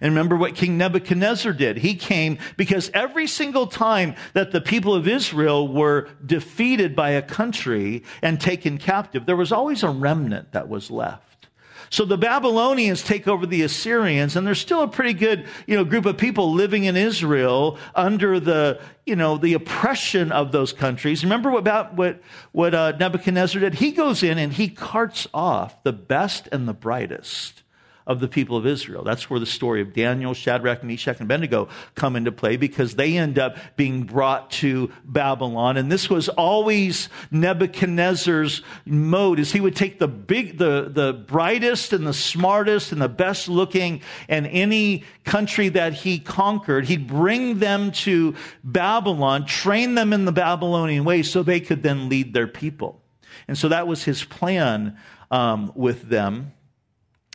And 0.01 0.13
remember 0.13 0.35
what 0.35 0.55
King 0.55 0.77
Nebuchadnezzar 0.77 1.53
did. 1.53 1.77
He 1.77 1.95
came 1.95 2.37
because 2.57 2.91
every 2.93 3.27
single 3.27 3.67
time 3.67 4.15
that 4.33 4.51
the 4.51 4.61
people 4.61 4.93
of 4.93 5.07
Israel 5.07 5.67
were 5.67 6.09
defeated 6.25 6.95
by 6.95 7.11
a 7.11 7.21
country 7.21 8.03
and 8.21 8.39
taken 8.39 8.77
captive, 8.77 9.25
there 9.25 9.35
was 9.35 9.51
always 9.51 9.83
a 9.83 9.89
remnant 9.89 10.51
that 10.53 10.69
was 10.69 10.91
left. 10.91 11.21
So 11.89 12.03
the 12.03 12.17
Babylonians 12.17 13.03
take 13.03 13.27
over 13.27 13.45
the 13.45 13.61
Assyrians, 13.61 14.35
and 14.35 14.45
there's 14.45 14.59
still 14.59 14.81
a 14.81 14.87
pretty 14.87 15.13
good, 15.13 15.47
you 15.67 15.77
know, 15.77 15.83
group 15.83 16.05
of 16.05 16.17
people 16.17 16.51
living 16.51 16.85
in 16.85 16.97
Israel 16.97 17.77
under 17.93 18.39
the, 18.39 18.81
you 19.05 19.15
know, 19.15 19.37
the 19.37 19.53
oppression 19.53 20.31
of 20.31 20.51
those 20.51 20.73
countries. 20.73 21.23
Remember 21.23 21.51
what 21.51 21.59
about 21.59 21.93
what 21.93 22.21
what 22.51 22.73
uh, 22.73 22.93
Nebuchadnezzar 22.99 23.61
did? 23.61 23.75
He 23.75 23.91
goes 23.91 24.23
in 24.23 24.37
and 24.37 24.51
he 24.51 24.67
carts 24.67 25.27
off 25.33 25.83
the 25.83 25.93
best 25.93 26.49
and 26.51 26.67
the 26.67 26.73
brightest 26.73 27.61
of 28.07 28.19
the 28.19 28.27
people 28.27 28.55
of 28.55 28.65
Israel. 28.67 29.03
That's 29.03 29.29
where 29.29 29.39
the 29.39 29.45
story 29.45 29.81
of 29.81 29.93
Daniel, 29.93 30.33
Shadrach, 30.33 30.83
Meshach, 30.83 31.19
and 31.19 31.25
Abednego 31.25 31.69
come 31.95 32.15
into 32.15 32.31
play 32.31 32.55
because 32.55 32.95
they 32.95 33.17
end 33.17 33.39
up 33.39 33.57
being 33.75 34.03
brought 34.03 34.51
to 34.51 34.91
Babylon. 35.03 35.77
And 35.77 35.91
this 35.91 36.09
was 36.09 36.29
always 36.29 37.09
Nebuchadnezzar's 37.31 38.61
mode 38.85 39.39
is 39.39 39.51
he 39.51 39.61
would 39.61 39.75
take 39.75 39.97
the 39.99 40.07
big, 40.07 40.57
the, 40.57 40.89
the 40.91 41.13
brightest 41.13 41.93
and 41.93 42.05
the 42.05 42.13
smartest 42.13 42.91
and 42.91 43.01
the 43.01 43.09
best 43.09 43.49
looking 43.49 44.01
and 44.29 44.45
any 44.47 45.03
country 45.23 45.69
that 45.69 45.93
he 45.93 46.19
conquered, 46.19 46.85
he'd 46.85 47.07
bring 47.07 47.59
them 47.59 47.91
to 47.91 48.35
Babylon, 48.63 49.45
train 49.45 49.95
them 49.95 50.13
in 50.13 50.25
the 50.25 50.31
Babylonian 50.31 51.05
way 51.05 51.23
so 51.23 51.41
they 51.41 51.59
could 51.59 51.81
then 51.81 52.09
lead 52.09 52.33
their 52.33 52.47
people. 52.47 53.01
And 53.47 53.57
so 53.57 53.69
that 53.69 53.87
was 53.87 54.03
his 54.03 54.23
plan 54.23 54.97
um, 55.31 55.71
with 55.75 56.09
them. 56.09 56.53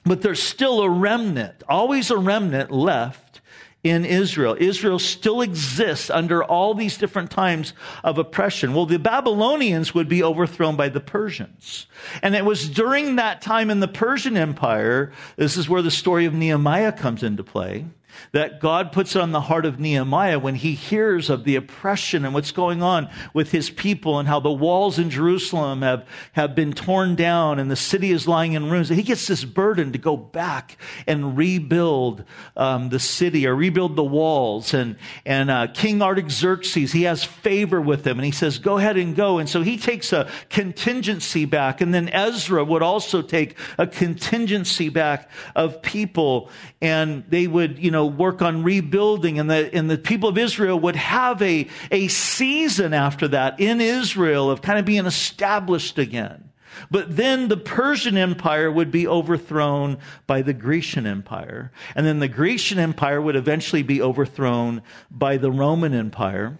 But 0.05 0.23
there's 0.23 0.43
still 0.43 0.81
a 0.81 0.89
remnant, 0.89 1.63
always 1.69 2.11
a 2.11 2.17
remnant 2.17 2.71
left 2.71 3.41
in 3.83 4.05
Israel. 4.05 4.57
Israel 4.59 4.99
still 4.99 5.41
exists 5.41 6.11
under 6.11 6.45
all 6.45 6.75
these 6.75 6.99
different 6.99 7.31
times 7.31 7.73
of 8.05 8.19
oppression. 8.19 8.75
Well, 8.75 8.87
the 8.87 8.99
Babylonians 8.99 9.95
would 9.95 10.09
be 10.09 10.23
overthrown 10.23 10.77
by 10.77 10.91
the 10.91 11.01
Persians. 11.01 11.87
And 12.23 12.35
it 12.35 12.45
was 12.45 12.69
during 12.69 13.17
that 13.17 13.41
time 13.41 13.71
in 13.71 13.81
the 13.81 13.89
Persian 13.89 14.37
Empire, 14.37 15.13
this 15.37 15.57
is 15.57 15.69
where 15.69 15.83
the 15.83 15.91
story 15.91 16.27
of 16.27 16.35
Nehemiah 16.35 16.93
comes 16.93 17.23
into 17.23 17.43
play 17.43 17.87
that 18.33 18.61
God 18.61 18.93
puts 18.93 19.17
on 19.17 19.33
the 19.33 19.41
heart 19.43 19.67
of 19.67 19.81
Nehemiah 19.81 20.39
when 20.39 20.55
he 20.55 20.75
hears 20.75 21.31
of 21.31 21.45
the 21.45 21.57
oppression 21.57 22.25
and 22.25 22.35
what's 22.35 22.53
going 22.53 22.83
on 22.83 23.09
with 23.35 23.51
his 23.51 23.71
people 23.71 24.19
and 24.19 24.29
how 24.29 24.41
the 24.41 24.51
walls 24.51 24.99
in 24.99 25.11
Jerusalem 25.11 25.83
have, 25.83 26.07
have 26.33 26.55
been 26.55 26.73
torn 26.73 27.15
down 27.15 27.59
and 27.59 27.71
the 27.71 27.77
city 27.77 28.11
is 28.11 28.29
lying 28.29 28.53
in 28.53 28.71
ruins. 28.71 28.89
He 28.89 29.03
gets 29.03 29.27
this 29.27 29.45
burden 29.45 29.93
to 29.93 29.99
go 29.99 30.17
back 30.17 30.77
and 31.07 31.37
rebuild 31.37 32.25
um, 32.57 32.89
the 32.89 32.99
city 32.99 33.47
or 33.47 33.55
rebuild 33.55 33.97
the 33.97 34.05
walls. 34.05 34.75
And, 34.75 34.97
and 35.25 35.51
uh, 35.51 35.69
King 35.69 36.03
Artaxerxes, 36.03 36.93
he 36.93 37.03
has 37.05 37.25
favor 37.25 37.81
with 37.81 38.07
him 38.07 38.19
and 38.19 38.25
he 38.25 38.33
says, 38.33 38.59
go 38.59 38.79
ahead 38.79 38.97
and 38.97 39.17
go. 39.17 39.39
And 39.39 39.49
so 39.49 39.63
he 39.63 39.77
takes 39.77 40.13
a 40.13 40.29
contingency 40.49 41.45
back. 41.45 41.81
And 41.81 41.93
then 41.93 42.09
Ezra 42.09 42.65
would 42.65 42.83
also 42.83 43.23
take 43.23 43.57
a 43.79 43.87
contingency 43.87 44.89
back 44.89 45.31
of 45.55 45.83
people 45.83 46.51
and 46.81 47.25
they 47.29 47.47
would, 47.47 47.79
you 47.79 47.91
know, 47.91 48.00
know, 48.01 48.07
work 48.07 48.43
on 48.43 48.63
rebuilding 48.63 49.39
and 49.39 49.51
the, 49.51 49.75
and 49.75 49.91
the 49.91 49.99
people 49.99 50.29
of 50.29 50.39
Israel 50.39 50.79
would 50.81 50.97
have 50.97 51.41
a, 51.43 51.69
a 51.91 52.09
season 52.09 52.95
after 52.95 53.29
that 53.29 53.61
in 53.61 53.81
Israel 53.81 54.51
of 54.51 54.63
kind 54.63 54.79
of 54.79 54.85
being 54.85 55.07
established 55.07 55.99
again. 55.99 56.51
But 56.91 57.17
then 57.17 57.49
the 57.49 57.57
Persian 57.57 58.17
Empire 58.17 58.71
would 58.71 58.91
be 58.91 59.07
overthrown 59.07 59.99
by 60.27 60.43
the 60.43 60.53
Grecian 60.53 61.07
Empire. 61.07 61.73
And 61.95 62.07
then 62.07 62.21
the 62.21 62.29
Grecian 62.29 62.79
Empire 62.79 63.21
would 63.21 63.37
eventually 63.37 63.83
be 63.83 64.01
overthrown 64.01 64.83
by 65.11 65.37
the 65.37 65.51
Roman 65.51 65.95
Empire. 65.95 66.59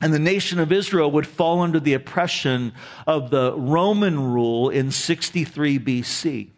And 0.00 0.14
the 0.14 0.18
nation 0.18 0.58
of 0.58 0.72
Israel 0.72 1.10
would 1.10 1.26
fall 1.26 1.60
under 1.60 1.78
the 1.78 1.92
oppression 1.92 2.72
of 3.06 3.30
the 3.30 3.54
Roman 3.54 4.32
rule 4.32 4.70
in 4.70 4.90
63 4.90 5.78
BC. 5.78 6.50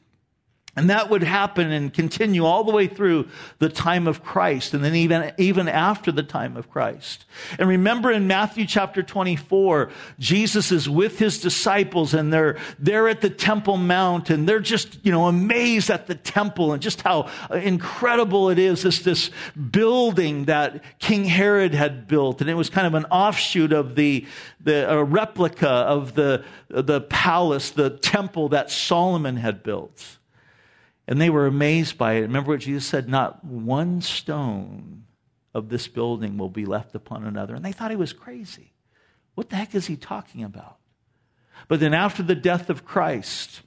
And 0.74 0.88
that 0.88 1.11
would 1.11 1.22
happen 1.22 1.70
and 1.70 1.92
continue 1.92 2.46
all 2.46 2.64
the 2.64 2.72
way 2.72 2.87
through 2.87 3.28
the 3.58 3.68
time 3.68 4.06
of 4.06 4.24
Christ 4.24 4.72
and 4.72 4.82
then 4.82 4.94
even, 4.94 5.30
even 5.37 5.68
after 5.68 6.11
the 6.11 6.22
time 6.22 6.56
of 6.56 6.70
Christ. 6.70 7.26
And 7.58 7.68
remember 7.68 8.11
in 8.11 8.26
Matthew 8.26 8.64
chapter 8.64 9.02
24, 9.02 9.90
Jesus 10.18 10.72
is 10.72 10.88
with 10.88 11.18
his 11.18 11.38
disciples 11.40 12.14
and 12.14 12.32
they're, 12.32 12.56
they're 12.78 13.06
at 13.06 13.20
the 13.20 13.28
Temple 13.28 13.76
Mount 13.76 14.30
and 14.30 14.48
they're 14.48 14.61
just, 14.61 14.98
you 15.04 15.12
know, 15.12 15.26
amazed 15.26 15.90
at 15.90 16.06
the 16.06 16.14
temple 16.14 16.72
and 16.72 16.80
just 16.80 17.02
how 17.02 17.28
incredible 17.50 18.48
it 18.48 18.58
is. 18.58 18.82
This, 18.82 19.00
this 19.00 19.30
building 19.70 20.46
that 20.46 20.82
King 20.98 21.26
Herod 21.26 21.74
had 21.74 22.08
built. 22.08 22.40
And 22.40 22.48
it 22.48 22.54
was 22.54 22.70
kind 22.70 22.87
of 22.87 22.94
an 22.94 23.04
offshoot 23.11 23.74
of 23.74 23.94
the, 23.94 24.26
the 24.58 25.04
replica 25.04 25.68
of 25.68 26.14
the, 26.14 26.46
the 26.68 27.02
palace, 27.02 27.72
the 27.72 27.90
temple 27.90 28.48
that 28.50 28.70
Solomon 28.70 29.37
had 29.37 29.62
built. 29.62 30.16
And 31.12 31.20
they 31.20 31.29
were 31.29 31.46
amazed 31.46 31.98
by 31.98 32.14
it. 32.14 32.22
Remember 32.22 32.53
what 32.53 32.61
Jesus 32.61 32.87
said? 32.87 33.07
Not 33.07 33.44
one 33.44 34.01
stone 34.01 35.05
of 35.53 35.68
this 35.68 35.87
building 35.87 36.38
will 36.38 36.48
be 36.48 36.64
left 36.64 36.94
upon 36.94 37.25
another. 37.25 37.55
And 37.55 37.62
they 37.62 37.72
thought 37.72 37.90
he 37.90 37.98
was 37.98 38.14
crazy. 38.14 38.72
What 39.35 39.51
the 39.51 39.57
heck 39.57 39.75
is 39.75 39.88
he 39.88 39.96
talking 39.96 40.42
about? 40.42 40.79
But 41.68 41.81
then 41.81 41.92
after 41.92 42.22
the 42.22 42.35
death 42.35 42.70
of 42.70 42.87
Christ 42.87 43.61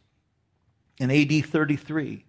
in 0.97 1.11
AD 1.11 1.45
33, 1.45 2.25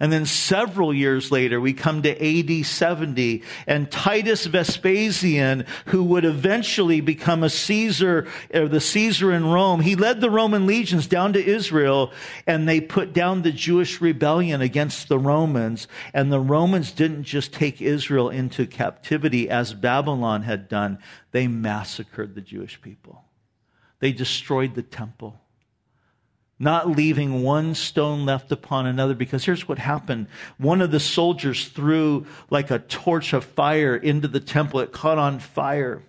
and 0.00 0.12
then 0.12 0.26
several 0.26 0.92
years 0.92 1.30
later, 1.30 1.60
we 1.60 1.72
come 1.72 2.02
to 2.02 2.10
AD 2.10 2.66
70 2.66 3.42
and 3.66 3.90
Titus 3.90 4.46
Vespasian, 4.46 5.64
who 5.86 6.04
would 6.04 6.24
eventually 6.24 7.00
become 7.00 7.42
a 7.42 7.50
Caesar, 7.50 8.26
or 8.52 8.68
the 8.68 8.80
Caesar 8.80 9.32
in 9.32 9.46
Rome, 9.46 9.80
he 9.80 9.96
led 9.96 10.20
the 10.20 10.30
Roman 10.30 10.66
legions 10.66 11.06
down 11.06 11.32
to 11.32 11.44
Israel 11.44 12.12
and 12.46 12.68
they 12.68 12.80
put 12.80 13.12
down 13.12 13.42
the 13.42 13.52
Jewish 13.52 14.00
rebellion 14.00 14.60
against 14.60 15.08
the 15.08 15.18
Romans. 15.18 15.88
And 16.12 16.30
the 16.30 16.40
Romans 16.40 16.92
didn't 16.92 17.24
just 17.24 17.52
take 17.52 17.80
Israel 17.80 18.30
into 18.30 18.66
captivity 18.66 19.48
as 19.48 19.74
Babylon 19.74 20.42
had 20.42 20.68
done. 20.68 20.98
They 21.32 21.46
massacred 21.46 22.34
the 22.34 22.40
Jewish 22.40 22.80
people. 22.80 23.24
They 24.00 24.12
destroyed 24.12 24.74
the 24.74 24.82
temple 24.82 25.40
not 26.58 26.88
leaving 26.88 27.42
one 27.42 27.74
stone 27.74 28.24
left 28.24 28.50
upon 28.52 28.86
another. 28.86 29.14
Because 29.14 29.44
here's 29.44 29.68
what 29.68 29.78
happened. 29.78 30.26
One 30.58 30.80
of 30.80 30.90
the 30.90 31.00
soldiers 31.00 31.68
threw 31.68 32.26
like 32.50 32.70
a 32.70 32.78
torch 32.78 33.32
of 33.32 33.44
fire 33.44 33.96
into 33.96 34.28
the 34.28 34.40
temple. 34.40 34.80
It 34.80 34.92
caught 34.92 35.18
on 35.18 35.38
fire 35.38 36.02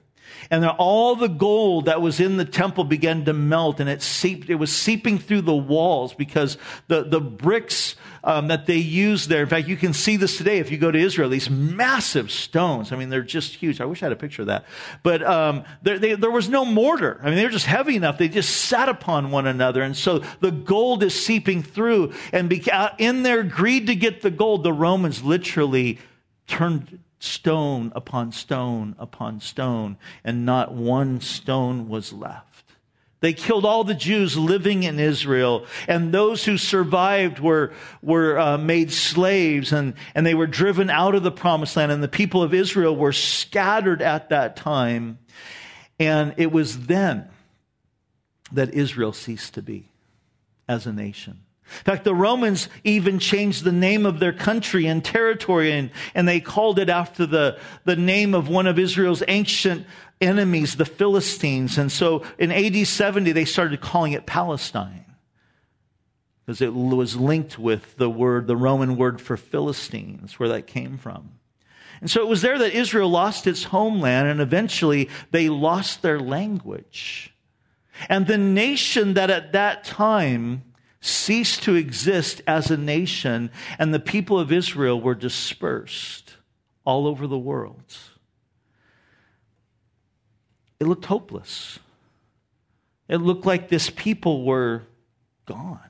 and 0.49 0.65
all 0.65 1.15
the 1.15 1.27
gold 1.27 1.85
that 1.85 2.01
was 2.01 2.19
in 2.19 2.37
the 2.37 2.45
temple 2.45 2.83
began 2.83 3.25
to 3.25 3.33
melt 3.33 3.79
and 3.79 3.89
it 3.89 4.01
seeped, 4.01 4.49
it 4.49 4.55
was 4.55 4.75
seeping 4.75 5.17
through 5.17 5.41
the 5.41 5.55
walls 5.55 6.13
because 6.13 6.57
the, 6.87 7.03
the 7.03 7.19
bricks 7.19 7.95
um, 8.23 8.47
that 8.47 8.65
they 8.65 8.77
used 8.77 9.29
there. 9.29 9.41
In 9.41 9.49
fact, 9.49 9.67
you 9.67 9.77
can 9.77 9.93
see 9.93 10.17
this 10.17 10.37
today 10.37 10.57
if 10.57 10.71
you 10.71 10.77
go 10.77 10.91
to 10.91 10.99
Israel, 10.99 11.29
these 11.29 11.49
massive 11.49 12.31
stones. 12.31 12.91
I 12.91 12.97
mean, 12.97 13.09
they're 13.09 13.21
just 13.23 13.55
huge. 13.55 13.79
I 13.79 13.85
wish 13.85 14.03
I 14.03 14.07
had 14.07 14.11
a 14.11 14.17
picture 14.17 14.41
of 14.41 14.47
that. 14.47 14.65
But 15.03 15.23
um, 15.23 15.63
there, 15.81 15.97
they, 15.97 16.15
there 16.15 16.31
was 16.31 16.49
no 16.49 16.65
mortar. 16.65 17.19
I 17.21 17.27
mean, 17.27 17.35
they 17.35 17.45
were 17.45 17.51
just 17.51 17.65
heavy 17.65 17.95
enough. 17.95 18.17
They 18.17 18.27
just 18.27 18.53
sat 18.53 18.89
upon 18.89 19.31
one 19.31 19.47
another. 19.47 19.81
And 19.81 19.95
so 19.95 20.19
the 20.41 20.51
gold 20.51 21.03
is 21.03 21.13
seeping 21.13 21.63
through. 21.63 22.13
And 22.33 22.51
in 22.97 23.23
their 23.23 23.43
greed 23.43 23.87
to 23.87 23.95
get 23.95 24.21
the 24.21 24.31
gold, 24.31 24.63
the 24.63 24.73
Romans 24.73 25.23
literally 25.23 25.99
turned 26.47 26.99
stone 27.19 27.91
upon 27.95 28.31
stone 28.31 28.95
upon 28.99 29.39
stone, 29.39 29.97
and 30.23 30.45
not 30.45 30.73
one 30.73 31.19
stone 31.21 31.89
was 31.89 32.13
left. 32.13 32.67
They 33.19 33.33
killed 33.33 33.65
all 33.65 33.83
the 33.83 33.95
Jews 33.95 34.37
living 34.37 34.83
in 34.83 34.99
Israel, 34.99 35.65
and 35.87 36.13
those 36.13 36.45
who 36.45 36.57
survived 36.57 37.39
were, 37.39 37.73
were 38.03 38.37
uh, 38.37 38.57
made 38.59 38.91
slaves, 38.91 39.71
and, 39.73 39.95
and 40.13 40.23
they 40.23 40.35
were 40.35 40.45
driven 40.45 40.91
out 40.91 41.15
of 41.15 41.23
the 41.23 41.31
promised 41.31 41.75
land, 41.75 41.91
and 41.91 42.03
the 42.03 42.07
people 42.07 42.43
of 42.43 42.53
Israel 42.53 42.95
were 42.95 43.13
scattered 43.13 44.03
at 44.03 44.29
that 44.29 44.55
time. 44.55 45.17
And 45.99 46.35
it 46.37 46.51
was 46.51 46.85
then 46.85 47.27
that 48.51 48.75
Israel 48.75 49.13
ceased 49.13 49.55
to 49.55 49.63
be 49.63 49.89
as 50.67 50.85
a 50.85 50.93
nation. 50.93 51.39
In 51.79 51.83
fact, 51.83 52.03
the 52.05 52.15
Romans 52.15 52.69
even 52.83 53.19
changed 53.19 53.63
the 53.63 53.71
name 53.71 54.05
of 54.05 54.19
their 54.19 54.33
country 54.33 54.85
and 54.87 55.03
territory, 55.03 55.71
and, 55.71 55.91
and 56.15 56.27
they 56.27 56.39
called 56.39 56.79
it 56.79 56.89
after 56.89 57.25
the, 57.25 57.59
the 57.83 57.95
name 57.95 58.33
of 58.33 58.47
one 58.47 58.67
of 58.67 58.79
Israel's 58.79 59.21
ancient 59.27 59.85
enemies, 60.21 60.75
the 60.75 60.85
Philistines. 60.85 61.77
And 61.77 61.91
so 61.91 62.23
in 62.37 62.51
AD 62.51 62.87
70, 62.87 63.31
they 63.33 63.45
started 63.45 63.81
calling 63.81 64.13
it 64.13 64.25
Palestine 64.25 65.05
because 66.45 66.61
it 66.61 66.73
was 66.73 67.17
linked 67.17 67.59
with 67.59 67.97
the 67.97 68.09
word, 68.09 68.47
the 68.47 68.55
Roman 68.55 68.95
word 68.95 69.19
for 69.19 69.35
Philistines, 69.35 70.39
where 70.39 70.49
that 70.49 70.65
came 70.65 70.97
from. 70.97 71.31
And 71.99 72.09
so 72.09 72.21
it 72.21 72.27
was 72.27 72.41
there 72.41 72.57
that 72.57 72.73
Israel 72.73 73.09
lost 73.09 73.47
its 73.47 73.65
homeland 73.65 74.29
and 74.29 74.39
eventually 74.39 75.09
they 75.31 75.49
lost 75.49 76.01
their 76.01 76.19
language. 76.19 77.33
And 78.07 78.27
the 78.27 78.37
nation 78.37 79.15
that 79.15 79.29
at 79.29 79.51
that 79.53 79.83
time 79.83 80.63
ceased 81.07 81.63
to 81.63 81.75
exist 81.75 82.41
as 82.47 82.69
a 82.69 82.77
nation 82.77 83.49
and 83.79 83.93
the 83.93 83.99
people 83.99 84.39
of 84.39 84.51
Israel 84.51 84.99
were 84.99 85.15
dispersed 85.15 86.35
all 86.85 87.07
over 87.07 87.27
the 87.27 87.37
world. 87.37 87.97
It 90.79 90.87
looked 90.87 91.05
hopeless. 91.05 91.79
It 93.07 93.17
looked 93.17 93.45
like 93.45 93.69
this 93.69 93.89
people 93.89 94.45
were 94.45 94.83
gone, 95.45 95.89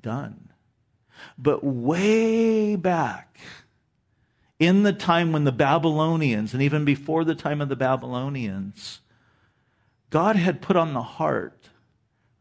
done. 0.00 0.50
But 1.38 1.64
way 1.64 2.76
back, 2.76 3.38
in 4.58 4.82
the 4.82 4.92
time 4.92 5.32
when 5.32 5.44
the 5.44 5.52
Babylonians, 5.52 6.52
and 6.52 6.62
even 6.62 6.84
before 6.84 7.24
the 7.24 7.34
time 7.34 7.60
of 7.60 7.68
the 7.68 7.76
Babylonians, 7.76 9.00
God 10.10 10.36
had 10.36 10.62
put 10.62 10.76
on 10.76 10.92
the 10.92 11.02
heart 11.02 11.70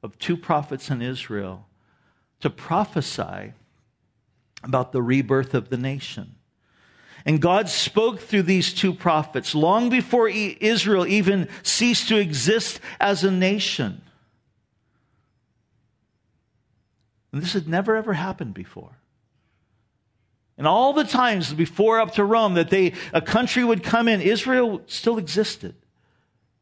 of 0.03 0.17
two 0.17 0.35
prophets 0.35 0.89
in 0.89 1.01
Israel 1.01 1.67
to 2.39 2.49
prophesy 2.49 3.53
about 4.63 4.91
the 4.91 5.01
rebirth 5.01 5.53
of 5.53 5.69
the 5.69 5.77
nation. 5.77 6.35
And 7.25 7.41
God 7.41 7.69
spoke 7.69 8.19
through 8.19 8.43
these 8.43 8.73
two 8.73 8.93
prophets 8.93 9.53
long 9.53 9.89
before 9.89 10.27
Israel 10.27 11.05
even 11.05 11.47
ceased 11.61 12.07
to 12.09 12.17
exist 12.17 12.79
as 12.99 13.23
a 13.23 13.31
nation. 13.31 14.01
And 17.31 17.41
this 17.41 17.53
had 17.53 17.67
never 17.67 17.95
ever 17.95 18.13
happened 18.13 18.53
before. 18.53 18.97
And 20.57 20.67
all 20.67 20.93
the 20.93 21.03
times 21.03 21.53
before 21.53 21.99
up 21.99 22.13
to 22.15 22.25
Rome 22.25 22.55
that 22.55 22.69
they 22.69 22.93
a 23.13 23.21
country 23.21 23.63
would 23.63 23.83
come 23.83 24.07
in, 24.07 24.21
Israel 24.21 24.81
still 24.85 25.17
existed 25.17 25.75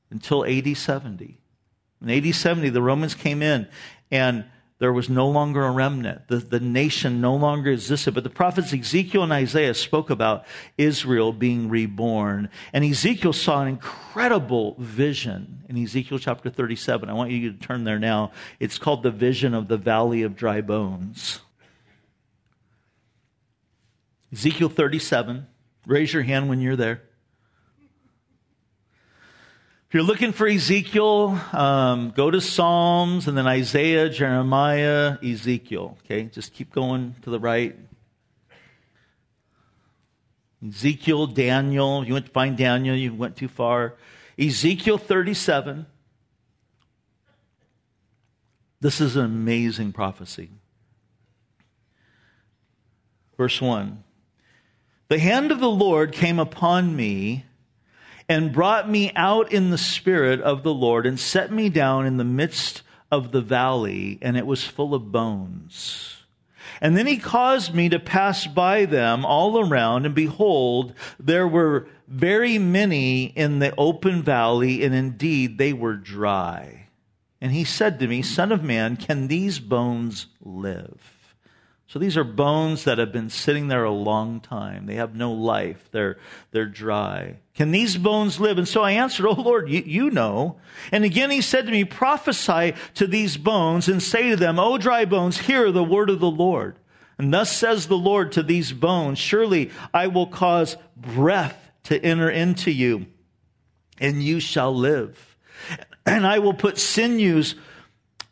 until 0.10 0.46
AD 0.46 0.78
70. 0.78 1.40
In 2.02 2.10
AD 2.10 2.34
70, 2.34 2.70
the 2.70 2.82
Romans 2.82 3.16
came 3.16 3.42
in 3.42 3.68
and 4.12 4.46
there 4.80 4.94
was 4.94 5.10
no 5.10 5.28
longer 5.28 5.66
a 5.66 5.72
remnant. 5.72 6.30
The, 6.30 6.38
the 6.38 6.62
nation 6.62 7.20
no 7.20 7.36
longer 7.36 7.70
existed. 7.72 8.14
But 8.14 8.24
the 8.24 8.30
prophets 8.30 8.74
Ezekiel 8.74 9.24
and 9.24 9.34
Isaiah 9.34 9.74
spoke 9.74 10.10
about 10.10 10.46
Israel 10.78 11.34
being 11.34 11.68
reborn. 11.68 12.50
And 12.72 12.86
Ezekiel 12.86 13.34
saw 13.34 13.62
an 13.62 13.68
incredible 13.68 14.76
vision 14.80 15.64
in 15.68 15.78
Ezekiel 15.84 16.18
chapter 16.18 16.50
37. 16.50 17.10
I 17.10 17.14
want 17.14 17.32
you 17.32 17.52
to 17.52 17.58
turn 17.58 17.84
there 17.84 18.00
now. 18.00 18.32
It's 18.62 18.78
called 18.78 19.04
the 19.04 19.12
vision 19.12 19.54
of 19.54 19.68
the 19.68 19.78
valley 19.78 20.24
of 20.24 20.38
dry 20.38 20.62
bones. 20.62 21.42
Ezekiel 24.32 24.70
37. 24.70 25.46
Raise 25.86 26.14
your 26.14 26.24
hand 26.24 26.48
when 26.48 26.62
you're 26.62 26.78
there. 26.78 27.02
If 29.90 29.96
you're 29.96 30.04
looking 30.04 30.34
for 30.34 30.48
Ezekiel, 30.48 31.42
um, 31.52 32.12
go 32.12 32.30
to 32.30 32.40
Psalms 32.40 33.28
and 33.28 33.36
then 33.36 33.48
Isaiah, 33.48 34.08
Jeremiah, 34.08 35.18
Ezekiel. 35.24 35.98
Okay, 36.06 36.26
just 36.26 36.54
keep 36.54 36.72
going 36.72 37.16
to 37.24 37.32
the 37.32 37.40
right. 37.40 37.76
Ezekiel, 40.64 41.26
Daniel. 41.26 42.06
You 42.06 42.14
went 42.14 42.28
to 42.28 42.32
find 42.32 42.56
Daniel, 42.56 42.96
you 42.96 43.12
went 43.16 43.36
too 43.36 43.48
far. 43.48 43.96
Ezekiel 44.38 45.00
37. 45.00 45.88
This 48.82 49.02
is 49.02 49.16
an 49.16 49.26
amazing 49.26 49.92
prophecy. 49.92 50.52
Verse 53.38 53.60
1 53.60 54.04
The 55.08 55.18
hand 55.18 55.52
of 55.52 55.60
the 55.60 55.68
Lord 55.68 56.12
came 56.12 56.38
upon 56.38 56.96
me 56.96 57.46
and 58.30 58.54
brought 58.54 58.88
me 58.88 59.12
out 59.16 59.52
in 59.52 59.72
the 59.72 59.78
spirit 59.78 60.40
of 60.40 60.62
the 60.62 60.74
Lord 60.74 61.08
and 61.08 61.20
set 61.20 61.52
me 61.52 61.68
down 61.68 62.06
in 62.06 62.18
the 62.18 62.24
midst 62.24 62.84
of 63.12 63.32
the 63.32 63.42
valley, 63.42 64.20
and 64.22 64.38
it 64.38 64.46
was 64.46 64.64
full 64.64 64.94
of 64.94 65.12
bones. 65.12 66.16
And 66.80 66.96
then 66.96 67.08
he 67.08 67.18
caused 67.18 67.74
me 67.74 67.90
to 67.90 68.00
pass 68.00 68.46
by 68.46 68.86
them 68.86 69.26
all 69.26 69.60
around, 69.60 70.06
and 70.06 70.14
behold, 70.14 70.94
there 71.20 71.48
were 71.48 71.88
very 72.08 72.60
many 72.60 73.26
in 73.26 73.60
the 73.60 73.74
open 73.78 74.22
valley, 74.22 74.84
and 74.84 74.94
indeed 74.94 75.58
they 75.58 75.74
were 75.74 75.96
dry. 75.96 76.88
And 77.42 77.52
he 77.52 77.64
said 77.64 78.00
to 78.00 78.08
me, 78.08 78.22
Son 78.22 78.52
of 78.52 78.64
man, 78.64 78.96
can 78.96 79.28
these 79.28 79.60
bones 79.60 80.28
live? 80.42 81.19
So 81.90 81.98
these 81.98 82.18
are 82.18 82.24
bones 82.24 82.84
that 82.84 83.00
have 83.00 83.12
been 83.12 83.32
sitting 83.32 83.68
there 83.68 83.84
a 83.84 83.92
long 83.92 84.42
time. 84.42 84.86
They 84.86 84.94
have 84.94 85.16
no 85.16 85.32
life. 85.32 85.90
They're, 85.92 86.20
they're 86.52 86.68
dry. 86.68 87.38
Can 87.56 87.72
these 87.72 87.98
bones 87.98 88.40
live? 88.40 88.60
And 88.60 88.68
so 88.68 88.84
I 88.84 88.92
answered, 88.92 89.26
Oh 89.26 89.34
Lord, 89.34 89.68
you, 89.68 89.82
you 89.82 90.12
know. 90.12 90.58
And 90.92 91.04
again 91.04 91.32
he 91.32 91.42
said 91.42 91.66
to 91.66 91.72
me, 91.72 91.86
prophesy 91.86 92.76
to 92.94 93.08
these 93.08 93.38
bones 93.38 93.90
and 93.90 94.04
say 94.04 94.30
to 94.30 94.36
them, 94.36 94.60
O 94.60 94.78
dry 94.78 95.06
bones, 95.06 95.40
hear 95.40 95.72
the 95.72 95.84
word 95.84 96.12
of 96.12 96.20
the 96.20 96.30
Lord. 96.30 96.78
And 97.18 97.34
thus 97.34 97.52
says 97.52 97.88
the 97.88 97.98
Lord 97.98 98.34
to 98.34 98.44
these 98.44 98.72
bones, 98.72 99.18
surely 99.18 99.72
I 99.92 100.06
will 100.08 100.28
cause 100.28 100.78
breath 100.96 101.72
to 101.86 102.00
enter 102.06 102.30
into 102.30 102.70
you 102.70 103.08
and 104.00 104.22
you 104.22 104.40
shall 104.40 104.76
live. 104.76 105.36
And 106.06 106.28
I 106.28 106.38
will 106.38 106.54
put 106.54 106.78
sinews 106.78 107.56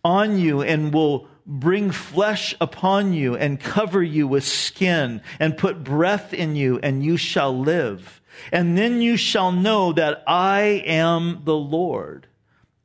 on 0.04 0.38
you 0.38 0.62
and 0.62 0.94
will 0.94 1.28
bring 1.48 1.92
flesh 1.92 2.54
upon 2.60 3.14
you 3.14 3.36
and 3.36 3.60
cover 3.60 4.04
you 4.04 4.28
with 4.28 4.44
skin 4.44 5.22
and 5.40 5.58
put 5.58 5.84
breath 5.84 6.34
in 6.34 6.58
you 6.58 6.78
and 6.84 7.04
you 7.04 7.16
shall 7.16 7.58
live. 7.58 8.22
And 8.52 8.78
then 8.78 9.02
you 9.02 9.16
shall 9.16 9.52
know 9.52 9.94
that 9.94 10.24
I 10.28 10.84
am 10.86 11.42
the 11.46 11.56
Lord. 11.56 12.28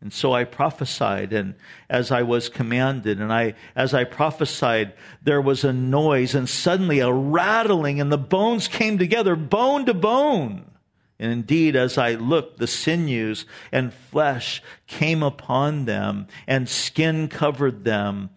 And 0.01 0.13
so 0.13 0.33
I 0.33 0.45
prophesied 0.45 1.33
and 1.33 1.55
as 1.91 2.11
I 2.11 2.23
was 2.23 2.49
commanded 2.49 3.21
and 3.21 3.33
I, 3.33 3.55
as 3.75 3.95
I 3.95 4.05
prophesied, 4.05 4.95
there 5.23 5.41
was 5.41 5.65
a 5.65 5.73
noise 5.73 6.35
and 6.35 6.49
suddenly 6.49 7.01
a 7.01 7.13
rattling 7.13 8.01
and 8.01 8.11
the 8.11 8.19
bones 8.19 8.69
came 8.69 8.97
together 8.97 9.37
bone 9.37 9.87
to 9.87 9.95
bone. 9.95 10.71
And 11.19 11.31
indeed, 11.31 11.77
as 11.77 11.99
I 11.99 12.15
looked, 12.15 12.59
the 12.59 12.67
sinews 12.67 13.47
and 13.71 13.95
flesh 13.95 14.61
came 14.89 15.23
upon 15.23 15.85
them 15.85 16.27
and 16.49 16.69
skin 16.69 17.29
covered 17.29 17.85
them 17.85 18.31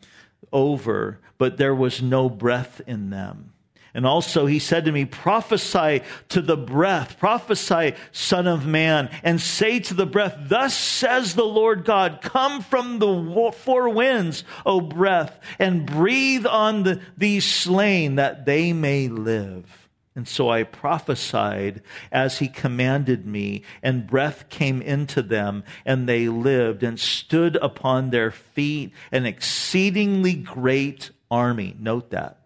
over, 0.56 1.20
but 1.38 1.58
there 1.58 1.76
was 1.76 2.02
no 2.02 2.30
breath 2.30 2.82
in 2.88 3.10
them. 3.10 3.52
And 3.94 4.06
also 4.06 4.46
he 4.46 4.60
said 4.60 4.86
to 4.86 4.91
me, 4.91 5.06
prophesy 5.06 6.02
to 6.30 6.41
the 6.41 6.58
breath, 6.58 7.20
prophesy, 7.20 7.96
son 8.12 8.48
of 8.48 8.65
man, 8.65 9.10
and 9.24 9.39
say 9.39 9.80
to 9.82 9.94
the 9.94 10.06
breath, 10.06 10.36
thus 10.48 10.76
says 10.78 11.36
the 11.36 11.46
Lord 11.46 11.86
God, 11.86 12.20
come 12.22 12.62
from 12.62 13.00
the 13.00 13.52
four 13.54 13.89
winds, 13.89 14.44
O 14.65 14.82
breath, 14.82 15.39
and 15.60 15.86
breathe 15.86 16.46
on 16.46 16.84
the, 16.84 17.02
these 17.18 17.46
slain 17.46 18.15
that 18.15 18.46
they 18.46 18.74
may 18.74 19.08
live. 19.08 19.85
And 20.15 20.28
so 20.28 20.49
I 20.49 20.63
prophesied 20.63 21.82
as 22.10 22.39
he 22.39 22.47
commanded 22.47 23.25
me, 23.25 23.63
and 23.84 24.08
breath 24.08 24.47
came 24.47 24.82
into 24.82 25.21
them, 25.21 25.65
and 25.86 26.08
they 26.08 26.30
lived 26.30 26.84
and 26.84 26.97
stood 26.97 27.58
upon 27.58 28.10
their 28.10 28.32
feet, 28.32 28.93
an 29.12 29.25
exceedingly 29.25 30.34
great 30.34 31.12
army. 31.30 31.75
Note 31.78 32.12
that. 32.12 32.39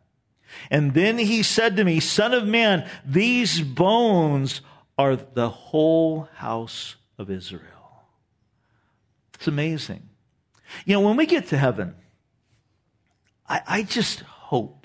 And 0.71 0.95
then 0.95 1.19
he 1.19 1.43
said 1.43 1.77
to 1.77 1.83
me, 1.83 1.99
Son 1.99 2.33
of 2.33 2.47
man, 2.47 2.89
these 3.05 3.61
bones 3.61 4.61
are 4.97 5.15
the 5.15 5.49
whole 5.49 6.27
house 6.35 6.95
of 7.19 7.29
Israel. 7.29 7.61
It's 9.35 9.47
amazing. 9.47 10.09
You 10.85 10.95
know, 10.95 11.01
when 11.01 11.17
we 11.17 11.27
get 11.27 11.47
to 11.49 11.57
heaven, 11.57 11.93
I, 13.47 13.61
I 13.67 13.83
just 13.83 14.21
hope 14.21 14.78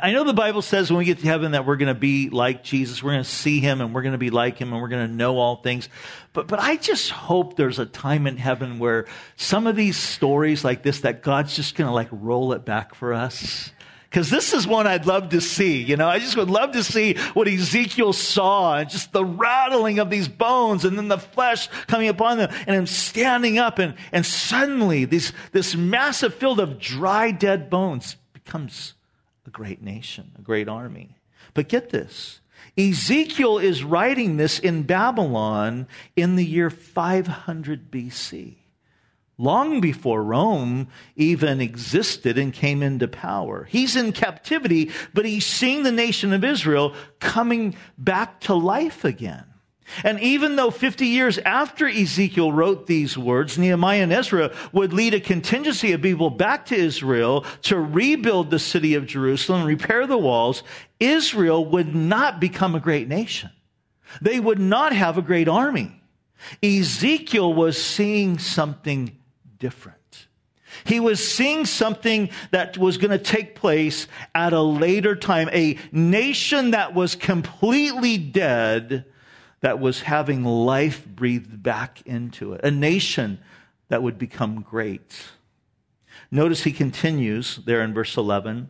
I 0.00 0.12
know 0.12 0.24
the 0.24 0.32
Bible 0.32 0.62
says 0.62 0.90
when 0.90 0.98
we 0.98 1.04
get 1.04 1.18
to 1.18 1.26
heaven 1.26 1.52
that 1.52 1.66
we're 1.66 1.76
going 1.76 1.92
to 1.92 1.98
be 1.98 2.30
like 2.30 2.62
Jesus, 2.62 3.02
we're 3.02 3.12
going 3.12 3.24
to 3.24 3.28
see 3.28 3.60
him 3.60 3.80
and 3.80 3.94
we're 3.94 4.02
going 4.02 4.12
to 4.12 4.18
be 4.18 4.30
like 4.30 4.58
him 4.58 4.72
and 4.72 4.80
we're 4.80 4.88
going 4.88 5.06
to 5.06 5.12
know 5.12 5.38
all 5.38 5.56
things. 5.56 5.88
But, 6.32 6.46
but 6.46 6.60
I 6.60 6.76
just 6.76 7.10
hope 7.10 7.56
there's 7.56 7.78
a 7.78 7.86
time 7.86 8.26
in 8.26 8.36
heaven 8.36 8.78
where 8.78 9.06
some 9.36 9.66
of 9.66 9.76
these 9.76 9.96
stories 9.96 10.64
like 10.64 10.82
this, 10.82 11.00
that 11.00 11.22
God's 11.22 11.56
just 11.56 11.74
going 11.74 11.88
to 11.88 11.92
like 11.92 12.08
roll 12.10 12.52
it 12.52 12.64
back 12.64 12.94
for 12.94 13.12
us. 13.12 13.72
Cause 14.12 14.28
this 14.28 14.52
is 14.52 14.66
one 14.66 14.86
I'd 14.86 15.06
love 15.06 15.30
to 15.30 15.40
see. 15.40 15.82
You 15.82 15.96
know, 15.96 16.06
I 16.06 16.18
just 16.18 16.36
would 16.36 16.50
love 16.50 16.72
to 16.72 16.84
see 16.84 17.14
what 17.32 17.48
Ezekiel 17.48 18.12
saw 18.12 18.76
and 18.76 18.90
just 18.90 19.10
the 19.12 19.24
rattling 19.24 20.00
of 20.00 20.10
these 20.10 20.28
bones 20.28 20.84
and 20.84 20.98
then 20.98 21.08
the 21.08 21.18
flesh 21.18 21.68
coming 21.86 22.08
upon 22.08 22.36
them 22.36 22.50
and 22.66 22.76
him 22.76 22.86
standing 22.86 23.58
up 23.58 23.78
and, 23.78 23.94
and 24.12 24.26
suddenly 24.26 25.06
this, 25.06 25.32
this 25.52 25.74
massive 25.74 26.34
field 26.34 26.60
of 26.60 26.78
dry, 26.78 27.30
dead 27.30 27.70
bones 27.70 28.16
becomes 28.34 28.92
a 29.46 29.50
great 29.50 29.82
nation, 29.82 30.32
a 30.38 30.42
great 30.42 30.68
army. 30.68 31.16
But 31.54 31.68
get 31.68 31.90
this 31.90 32.40
Ezekiel 32.76 33.58
is 33.58 33.84
writing 33.84 34.36
this 34.36 34.58
in 34.58 34.84
Babylon 34.84 35.86
in 36.16 36.36
the 36.36 36.44
year 36.44 36.70
500 36.70 37.90
BC. 37.90 38.56
long 39.38 39.80
before 39.80 40.22
Rome 40.22 40.88
even 41.16 41.60
existed 41.60 42.38
and 42.38 42.52
came 42.52 42.82
into 42.82 43.08
power. 43.08 43.64
He's 43.64 43.96
in 43.96 44.12
captivity, 44.12 44.90
but 45.12 45.24
he's 45.24 45.44
seeing 45.44 45.82
the 45.82 45.90
nation 45.90 46.32
of 46.32 46.44
Israel 46.44 46.94
coming 47.18 47.74
back 47.98 48.40
to 48.42 48.54
life 48.54 49.04
again. 49.04 49.51
And 50.04 50.20
even 50.20 50.56
though 50.56 50.70
50 50.70 51.06
years 51.06 51.38
after 51.38 51.86
Ezekiel 51.86 52.52
wrote 52.52 52.86
these 52.86 53.16
words, 53.16 53.58
Nehemiah 53.58 54.02
and 54.02 54.12
Ezra 54.12 54.54
would 54.72 54.92
lead 54.92 55.14
a 55.14 55.20
contingency 55.20 55.92
of 55.92 56.02
people 56.02 56.30
back 56.30 56.66
to 56.66 56.74
Israel 56.74 57.44
to 57.62 57.78
rebuild 57.78 58.50
the 58.50 58.58
city 58.58 58.94
of 58.94 59.06
Jerusalem, 59.06 59.64
repair 59.64 60.06
the 60.06 60.18
walls, 60.18 60.62
Israel 61.00 61.64
would 61.66 61.94
not 61.94 62.40
become 62.40 62.74
a 62.74 62.80
great 62.80 63.08
nation. 63.08 63.50
They 64.20 64.40
would 64.40 64.58
not 64.58 64.92
have 64.92 65.18
a 65.18 65.22
great 65.22 65.48
army. 65.48 66.00
Ezekiel 66.62 67.52
was 67.52 67.82
seeing 67.82 68.38
something 68.38 69.16
different. 69.58 69.98
He 70.84 71.00
was 71.00 71.26
seeing 71.26 71.66
something 71.66 72.30
that 72.50 72.78
was 72.78 72.98
going 72.98 73.10
to 73.10 73.18
take 73.18 73.54
place 73.54 74.08
at 74.34 74.52
a 74.52 74.60
later 74.60 75.14
time. 75.14 75.48
A 75.52 75.78
nation 75.92 76.72
that 76.72 76.94
was 76.94 77.14
completely 77.14 78.18
dead, 78.18 79.04
that 79.62 79.80
was 79.80 80.02
having 80.02 80.44
life 80.44 81.06
breathed 81.06 81.62
back 81.62 82.02
into 82.04 82.52
it. 82.52 82.60
A 82.62 82.70
nation 82.70 83.38
that 83.88 84.02
would 84.02 84.18
become 84.18 84.60
great. 84.60 85.22
Notice 86.30 86.64
he 86.64 86.72
continues 86.72 87.56
there 87.64 87.82
in 87.82 87.94
verse 87.94 88.16
11. 88.16 88.68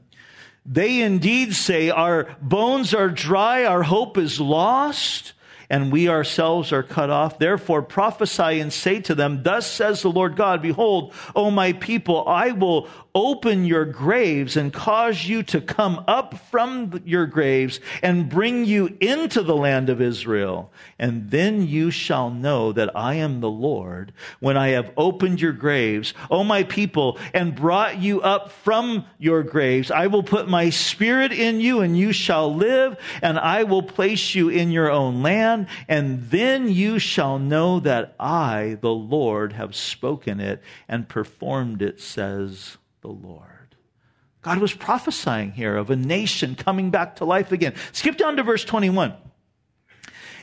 They 0.64 1.01
indeed 1.01 1.55
say, 1.55 1.90
Our 1.90 2.36
bones 2.40 2.95
are 2.95 3.09
dry, 3.09 3.64
our 3.64 3.82
hope 3.82 4.16
is 4.16 4.38
lost 4.38 5.32
and 5.72 5.90
we 5.90 6.07
ourselves 6.07 6.70
are 6.70 6.82
cut 6.82 7.09
off. 7.09 7.38
Therefore 7.38 7.80
prophesy 7.80 8.61
and 8.61 8.70
say 8.70 9.01
to 9.01 9.14
them, 9.14 9.43
Thus 9.43 9.66
says 9.66 10.03
the 10.03 10.11
Lord 10.11 10.36
God, 10.36 10.61
Behold, 10.61 11.14
O 11.34 11.51
my 11.51 11.72
people, 11.72 12.28
I 12.28 12.53
will 12.53 12.88
open 13.15 13.65
your 13.67 13.85
graves 13.85 14.57
and 14.57 14.73
cause 14.73 15.27
you 15.27 15.43
to 15.43 15.61
come 15.61 16.03
up 16.09 16.35
from 16.51 17.01
your 17.05 17.27
graves 17.27 17.79
and 18.03 18.29
bring 18.29 18.65
you 18.65 18.97
into 19.01 19.43
the 19.43 19.57
land 19.57 19.91
of 19.91 20.01
Israel. 20.01 20.73
And 20.99 21.31
then 21.31 21.67
you 21.67 21.91
shall 21.91 22.31
know 22.31 22.73
that 22.73 22.97
I 22.97 23.15
am 23.15 23.41
the 23.41 23.51
Lord 23.51 24.13
when 24.41 24.57
I 24.57 24.69
have 24.69 24.91
opened 24.97 25.41
your 25.41 25.53
graves, 25.53 26.15
O 26.31 26.43
my 26.43 26.63
people, 26.63 27.19
and 27.35 27.55
brought 27.55 27.99
you 27.99 28.23
up 28.23 28.51
from 28.51 29.05
your 29.19 29.43
graves. 29.43 29.91
I 29.91 30.07
will 30.07 30.23
put 30.23 30.49
my 30.49 30.71
spirit 30.71 31.33
in 31.33 31.61
you 31.61 31.81
and 31.81 31.99
you 31.99 32.13
shall 32.13 32.55
live 32.55 32.97
and 33.21 33.39
I 33.39 33.65
will 33.65 33.83
place 33.83 34.35
you 34.35 34.49
in 34.49 34.71
your 34.71 34.91
own 34.91 35.23
land. 35.23 35.67
And 35.87 36.31
then 36.31 36.71
you 36.71 36.99
shall 36.99 37.39
know 37.39 37.79
that 37.81 38.15
I, 38.19 38.79
the 38.81 38.95
Lord, 38.95 39.53
have 39.53 39.77
spoken 39.77 40.41
it 40.41 40.63
and 40.89 41.09
performed 41.09 41.83
it, 41.83 42.01
says 42.01 42.79
the 43.03 43.09
Lord. 43.09 43.48
God 44.40 44.59
was 44.59 44.72
prophesying 44.72 45.53
here 45.53 45.76
of 45.76 45.90
a 45.90 45.96
nation 45.96 46.55
coming 46.55 46.90
back 46.90 47.16
to 47.16 47.24
life 47.24 47.53
again. 47.53 47.74
Skip 47.92 48.16
down 48.16 48.36
to 48.36 48.42
verse 48.42 48.64
21. 48.64 49.14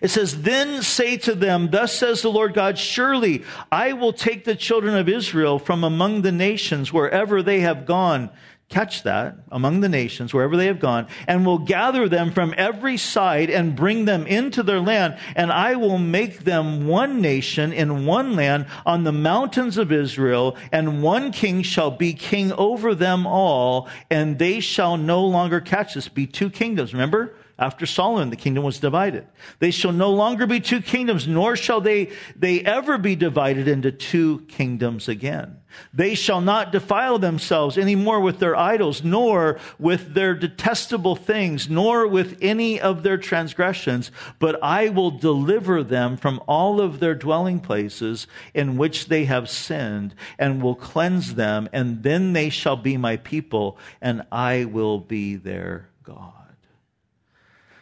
It 0.01 0.07
says, 0.10 0.43
Then 0.43 0.82
say 0.82 1.18
to 1.18 1.36
them, 1.36 1.72
Thus 1.72 1.93
says 1.93 2.22
the 2.22 2.32
Lord 2.32 2.53
God, 2.53 2.78
Surely 2.78 3.43
I 3.72 3.93
will 3.93 4.14
take 4.14 4.45
the 4.45 4.55
children 4.55 4.95
of 4.95 5.10
Israel 5.10 5.60
from 5.60 5.84
among 5.84 6.22
the 6.22 6.32
nations 6.32 6.93
wherever 6.93 7.43
they 7.43 7.60
have 7.60 7.86
gone 7.86 8.30
catch 8.70 9.02
that 9.04 9.36
among 9.52 9.80
the 9.80 9.90
nations, 9.90 10.34
wherever 10.34 10.56
they 10.56 10.68
have 10.68 10.80
gone, 10.80 11.08
and 11.28 11.46
will 11.46 11.58
gather 11.58 12.08
them 12.08 12.32
from 12.32 12.54
every 12.56 12.98
side 12.98 13.50
and 13.50 13.76
bring 13.76 14.06
them 14.06 14.28
into 14.28 14.62
their 14.62 14.80
land. 14.80 15.18
And 15.36 15.52
I 15.52 15.76
will 15.76 15.98
make 15.98 16.42
them 16.42 16.88
one 16.88 17.20
nation 17.20 17.74
in 17.74 18.06
one 18.06 18.36
land 18.36 18.68
on 18.86 19.04
the 19.04 19.12
mountains 19.12 19.78
of 19.78 19.92
Israel, 19.92 20.56
and 20.72 21.02
one 21.02 21.32
king 21.32 21.64
shall 21.64 21.92
be 21.92 22.14
king 22.14 22.52
over 22.54 22.94
them 22.94 23.26
all, 23.26 23.90
and 24.10 24.38
they 24.38 24.60
shall 24.60 24.98
no 24.98 25.26
longer 25.26 25.60
catch 25.60 25.96
this. 25.96 26.08
Be 26.08 26.28
two 26.28 26.50
kingdoms. 26.50 26.94
Remember? 26.94 27.34
After 27.60 27.86
Solomon, 27.86 28.30
the 28.30 28.38
kingdom 28.38 28.64
was 28.64 28.80
divided. 28.80 29.28
They 29.60 29.72
shall 29.72 29.91
no 29.91 30.12
longer 30.12 30.47
be 30.47 30.62
two 30.62 30.80
kingdoms, 30.80 31.28
nor 31.28 31.57
shall 31.57 31.82
they, 31.82 32.10
they 32.34 32.62
ever 32.62 32.97
be 32.97 33.18
divided 33.18 33.68
into 33.68 33.91
two 33.91 34.45
kingdoms 34.47 35.10
again. 35.10 35.57
They 35.93 36.16
shall 36.16 36.39
not 36.39 36.72
defile 36.72 37.20
themselves 37.20 37.78
any 37.78 37.95
more 37.95 38.22
with 38.22 38.39
their 38.39 38.55
idols, 38.55 39.03
nor 39.03 39.60
with 39.78 40.14
their 40.14 40.34
detestable 40.34 41.18
things, 41.18 41.70
nor 41.70 42.07
with 42.07 42.38
any 42.41 42.80
of 42.80 43.03
their 43.03 43.18
transgressions, 43.18 44.10
but 44.39 44.57
I 44.64 44.88
will 44.88 45.12
deliver 45.12 45.84
them 45.84 46.16
from 46.16 46.41
all 46.47 46.80
of 46.80 47.01
their 47.01 47.14
dwelling 47.14 47.60
places 47.60 48.26
in 48.53 48.78
which 48.78 49.07
they 49.07 49.26
have 49.26 49.49
sinned, 49.49 50.16
and 50.39 50.64
will 50.64 50.76
cleanse 50.76 51.36
them, 51.36 51.68
and 51.74 52.03
then 52.03 52.32
they 52.32 52.49
shall 52.49 52.78
be 52.78 52.95
my 52.95 53.18
people, 53.18 53.78
and 54.01 54.26
I 54.32 54.64
will 54.64 54.99
be 54.99 55.36
their 55.36 55.89
God. 56.03 56.39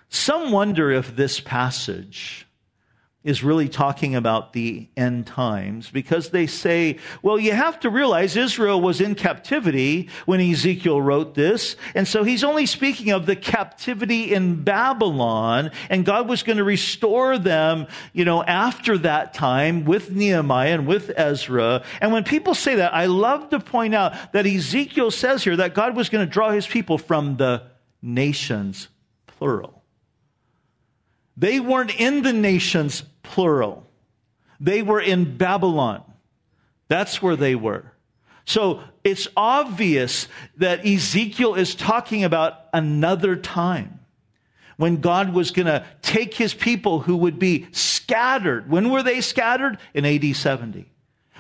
Some 0.09 0.51
wonder 0.51 0.91
if 0.91 1.15
this 1.15 1.39
passage 1.39 2.47
is 3.27 3.43
really 3.43 3.67
talking 3.67 4.15
about 4.15 4.53
the 4.53 4.87
end 4.95 5.27
times 5.27 5.91
because 5.91 6.29
they 6.29 6.47
say, 6.47 6.97
well, 7.21 7.37
you 7.37 7.51
have 7.51 7.77
to 7.77 7.89
realize 7.89 8.37
Israel 8.37 8.79
was 8.79 9.01
in 9.01 9.15
captivity 9.15 10.07
when 10.25 10.39
Ezekiel 10.39 11.01
wrote 11.01 11.33
this. 11.33 11.75
And 11.93 12.07
so 12.07 12.23
he's 12.23 12.45
only 12.45 12.65
speaking 12.65 13.11
of 13.11 13.25
the 13.25 13.35
captivity 13.35 14.33
in 14.33 14.63
Babylon 14.63 15.71
and 15.89 16.05
God 16.05 16.29
was 16.29 16.41
going 16.41 16.55
to 16.57 16.63
restore 16.63 17.37
them, 17.37 17.87
you 18.13 18.23
know, 18.23 18.43
after 18.43 18.97
that 18.99 19.33
time 19.33 19.83
with 19.83 20.09
Nehemiah 20.09 20.75
and 20.75 20.87
with 20.87 21.11
Ezra. 21.17 21.83
And 21.99 22.13
when 22.13 22.23
people 22.23 22.55
say 22.55 22.75
that, 22.75 22.93
I 22.93 23.07
love 23.07 23.49
to 23.49 23.59
point 23.59 23.93
out 23.93 24.31
that 24.31 24.45
Ezekiel 24.45 25.11
says 25.11 25.43
here 25.43 25.57
that 25.57 25.73
God 25.73 25.97
was 25.97 26.07
going 26.07 26.25
to 26.25 26.31
draw 26.31 26.51
his 26.51 26.65
people 26.65 26.97
from 26.97 27.35
the 27.35 27.63
nations, 28.01 28.87
plural. 29.25 29.76
They 31.37 31.59
weren't 31.59 31.95
in 31.95 32.23
the 32.23 32.33
nations, 32.33 33.03
plural. 33.21 33.87
They 34.59 34.81
were 34.81 34.99
in 34.99 35.37
Babylon. 35.37 36.03
That's 36.87 37.21
where 37.21 37.35
they 37.35 37.53
were. 37.53 37.93
So 38.45 38.81
it's 39.03 39.27
obvious 39.37 40.27
that 40.57 40.85
Ezekiel 40.85 41.55
is 41.55 41.75
talking 41.75 42.23
about 42.23 42.65
another 42.73 43.35
time 43.35 43.99
when 44.77 44.97
God 44.97 45.33
was 45.33 45.51
going 45.51 45.65
to 45.65 45.85
take 46.01 46.33
his 46.33 46.53
people 46.53 47.01
who 47.01 47.17
would 47.17 47.39
be 47.39 47.67
scattered. 47.71 48.69
When 48.69 48.89
were 48.89 49.03
they 49.03 49.21
scattered? 49.21 49.77
In 49.93 50.05
AD 50.05 50.35
70. 50.35 50.89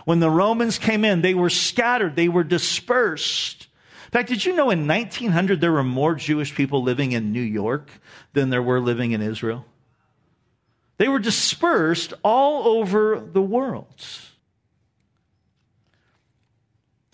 When 0.05 0.19
the 0.19 0.29
Romans 0.29 0.77
came 0.77 1.05
in, 1.05 1.21
they 1.21 1.33
were 1.33 1.49
scattered, 1.49 2.15
they 2.15 2.29
were 2.29 2.43
dispersed. 2.43 3.67
In 4.05 4.11
fact, 4.11 4.29
did 4.29 4.45
you 4.45 4.55
know 4.55 4.69
in 4.69 4.87
1900 4.87 5.59
there 5.59 5.71
were 5.71 5.83
more 5.83 6.15
Jewish 6.15 6.55
people 6.55 6.81
living 6.81 7.11
in 7.11 7.31
New 7.31 7.41
York 7.41 7.89
than 8.33 8.49
there 8.49 8.61
were 8.61 8.79
living 8.79 9.11
in 9.11 9.21
Israel? 9.21 9.65
They 10.97 11.07
were 11.07 11.19
dispersed 11.19 12.13
all 12.23 12.79
over 12.79 13.19
the 13.19 13.41
world. 13.41 14.03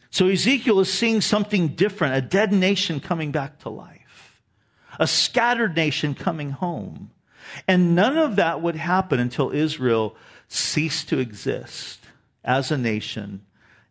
So 0.09 0.27
Ezekiel 0.27 0.79
is 0.79 0.93
seeing 0.93 1.21
something 1.21 1.69
different 1.69 2.15
a 2.15 2.21
dead 2.21 2.53
nation 2.53 2.99
coming 2.99 3.31
back 3.31 3.59
to 3.59 3.69
life, 3.69 4.41
a 4.99 5.07
scattered 5.07 5.75
nation 5.75 6.13
coming 6.13 6.51
home. 6.51 7.11
And 7.67 7.95
none 7.95 8.17
of 8.17 8.35
that 8.37 8.61
would 8.61 8.75
happen 8.75 9.19
until 9.19 9.51
Israel 9.51 10.15
ceased 10.47 11.09
to 11.09 11.19
exist 11.19 11.99
as 12.43 12.71
a 12.71 12.77
nation 12.77 13.41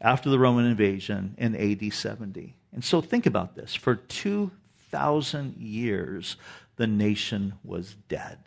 after 0.01 0.31
the 0.31 0.39
Roman 0.39 0.65
invasion 0.65 1.35
in 1.39 1.57
AD 1.57 1.93
70. 1.93 2.55
And 2.73 2.85
so 2.85 3.01
think 3.01 3.27
about 3.27 3.55
this 3.55 3.75
for 3.75 3.97
2,000 3.97 5.57
years, 5.57 6.37
the 6.77 6.87
nation 6.87 7.55
was 7.65 7.97
dead. 8.09 8.39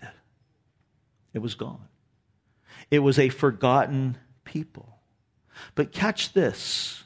It 1.35 1.41
was 1.41 1.53
gone. 1.53 1.87
It 2.89 2.99
was 2.99 3.19
a 3.19 3.29
forgotten 3.29 4.17
people. 4.45 4.99
But 5.75 5.91
catch 5.91 6.33
this. 6.33 7.03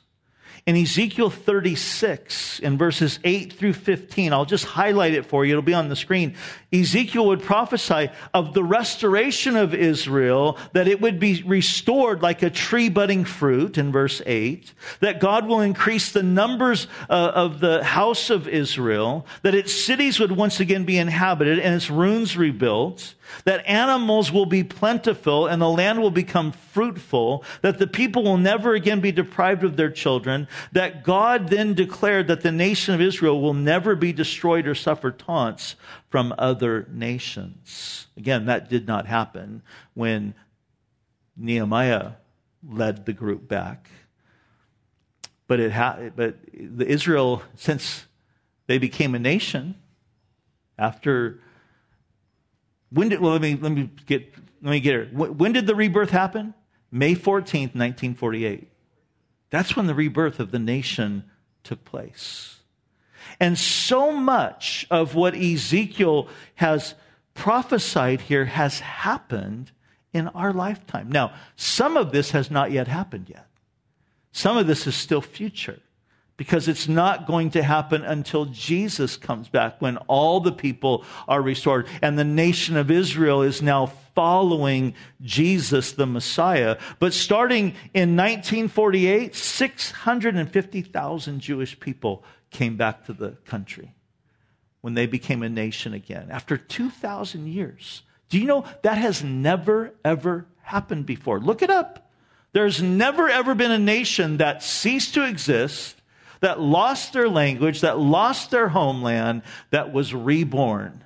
In 0.69 0.75
Ezekiel 0.75 1.31
36, 1.31 2.59
in 2.59 2.77
verses 2.77 3.17
8 3.23 3.53
through 3.53 3.73
15, 3.73 4.31
I'll 4.31 4.45
just 4.45 4.65
highlight 4.65 5.15
it 5.15 5.25
for 5.25 5.43
you. 5.43 5.53
It'll 5.53 5.63
be 5.63 5.73
on 5.73 5.89
the 5.89 5.95
screen. 5.95 6.35
Ezekiel 6.71 7.25
would 7.25 7.41
prophesy 7.41 8.11
of 8.35 8.53
the 8.53 8.63
restoration 8.63 9.57
of 9.57 9.73
Israel, 9.73 10.59
that 10.73 10.87
it 10.87 11.01
would 11.01 11.19
be 11.19 11.41
restored 11.41 12.21
like 12.21 12.43
a 12.43 12.51
tree 12.51 12.87
budding 12.87 13.25
fruit, 13.25 13.79
in 13.79 13.91
verse 13.91 14.21
8, 14.27 14.71
that 14.99 15.19
God 15.19 15.47
will 15.47 15.61
increase 15.61 16.11
the 16.11 16.21
numbers 16.21 16.85
uh, 17.09 17.31
of 17.33 17.59
the 17.61 17.83
house 17.83 18.29
of 18.29 18.47
Israel, 18.47 19.25
that 19.41 19.55
its 19.55 19.73
cities 19.73 20.19
would 20.19 20.33
once 20.33 20.59
again 20.59 20.85
be 20.85 20.99
inhabited 20.99 21.57
and 21.57 21.73
its 21.73 21.89
ruins 21.89 22.37
rebuilt, 22.37 23.15
that 23.45 23.67
animals 23.67 24.31
will 24.31 24.45
be 24.45 24.63
plentiful 24.63 25.47
and 25.47 25.61
the 25.61 25.69
land 25.69 26.01
will 26.01 26.11
become 26.11 26.51
fruitful, 26.51 27.43
that 27.61 27.79
the 27.79 27.87
people 27.87 28.23
will 28.23 28.37
never 28.37 28.73
again 28.73 28.99
be 28.99 29.11
deprived 29.11 29.63
of 29.63 29.75
their 29.75 29.89
children, 29.89 30.47
that 30.71 31.03
God 31.03 31.49
then 31.49 31.73
declared 31.73 32.27
that 32.27 32.41
the 32.41 32.51
nation 32.51 32.93
of 32.93 33.01
Israel 33.01 33.41
will 33.41 33.53
never 33.53 33.95
be 33.95 34.13
destroyed 34.13 34.67
or 34.67 34.75
suffer 34.75 35.11
taunts 35.11 35.75
from 36.09 36.33
other 36.37 36.87
nations. 36.91 38.07
Again, 38.17 38.45
that 38.45 38.69
did 38.69 38.87
not 38.87 39.05
happen 39.05 39.61
when 39.93 40.33
Nehemiah 41.37 42.13
led 42.67 43.05
the 43.05 43.13
group 43.13 43.47
back. 43.47 43.89
But 45.47 45.59
it 45.59 45.71
ha- 45.71 46.09
but 46.15 46.37
the 46.53 46.85
Israel, 46.85 47.41
since 47.55 48.05
they 48.67 48.77
became 48.77 49.15
a 49.15 49.19
nation, 49.19 49.75
after 50.77 51.39
when 52.91 53.09
did 53.09 53.19
well 53.19 53.31
let 53.31 53.41
me 53.41 53.57
let 53.59 53.71
me 53.71 53.89
get 54.05 54.33
let 54.61 54.71
me 54.71 54.79
get 54.79 54.95
it. 54.95 55.13
When 55.13 55.53
did 55.53 55.67
the 55.67 55.75
rebirth 55.75 56.09
happen? 56.09 56.53
May 56.91 57.15
14th, 57.15 57.75
1948. 57.75 58.68
That's 59.49 59.75
when 59.75 59.87
the 59.87 59.95
rebirth 59.95 60.39
of 60.39 60.51
the 60.51 60.59
nation 60.59 61.23
took 61.63 61.83
place. 61.85 62.57
And 63.39 63.57
so 63.57 64.11
much 64.11 64.85
of 64.89 65.15
what 65.15 65.35
Ezekiel 65.35 66.27
has 66.55 66.95
prophesied 67.33 68.21
here 68.21 68.45
has 68.45 68.79
happened 68.79 69.71
in 70.13 70.27
our 70.29 70.51
lifetime. 70.51 71.09
Now, 71.11 71.33
some 71.55 71.97
of 71.97 72.11
this 72.11 72.31
has 72.31 72.49
not 72.51 72.71
yet 72.71 72.87
happened 72.87 73.29
yet. 73.29 73.47
Some 74.31 74.57
of 74.57 74.67
this 74.67 74.87
is 74.87 74.95
still 74.95 75.21
future 75.21 75.79
because 76.39 76.69
it's 76.69 76.87
not 76.87 77.27
going 77.27 77.49
to 77.49 77.61
happen 77.61 78.01
until 78.01 78.45
Jesus 78.45 79.17
comes 79.17 79.49
back 79.49 79.81
when 79.81 79.97
all 80.07 80.39
the 80.39 80.53
people 80.53 81.03
are 81.27 81.41
restored 81.41 81.85
and 82.01 82.17
the 82.17 82.23
nation 82.23 82.77
of 82.77 82.89
Israel 82.89 83.41
is 83.41 83.61
now 83.61 83.87
following 84.15 84.93
Jesus 85.21 85.91
the 85.91 86.05
Messiah. 86.05 86.77
But 86.97 87.11
starting 87.11 87.73
in 87.93 88.15
1948, 88.15 89.35
650,000 89.35 91.39
Jewish 91.41 91.77
people 91.77 92.23
came 92.51 92.77
back 92.77 93.05
to 93.07 93.13
the 93.13 93.31
country 93.43 93.93
when 94.79 94.93
they 94.93 95.07
became 95.07 95.43
a 95.43 95.49
nation 95.49 95.93
again 95.93 96.29
after 96.31 96.55
2,000 96.55 97.47
years. 97.47 98.03
Do 98.29 98.39
you 98.39 98.47
know 98.47 98.63
that 98.83 98.97
has 98.97 99.21
never, 99.21 99.93
ever 100.05 100.45
happened 100.61 101.05
before? 101.05 101.41
Look 101.41 101.61
it 101.61 101.69
up. 101.69 102.09
There's 102.53 102.81
never, 102.81 103.27
ever 103.27 103.55
been 103.55 103.71
a 103.71 103.77
nation 103.77 104.37
that 104.37 104.63
ceased 104.63 105.15
to 105.15 105.27
exist, 105.27 105.98
that 106.39 106.59
lost 106.59 107.13
their 107.13 107.29
language, 107.29 107.81
that 107.81 107.99
lost 107.99 108.51
their 108.51 108.69
homeland, 108.69 109.41
that 109.71 109.91
was 109.91 110.13
reborn 110.13 111.03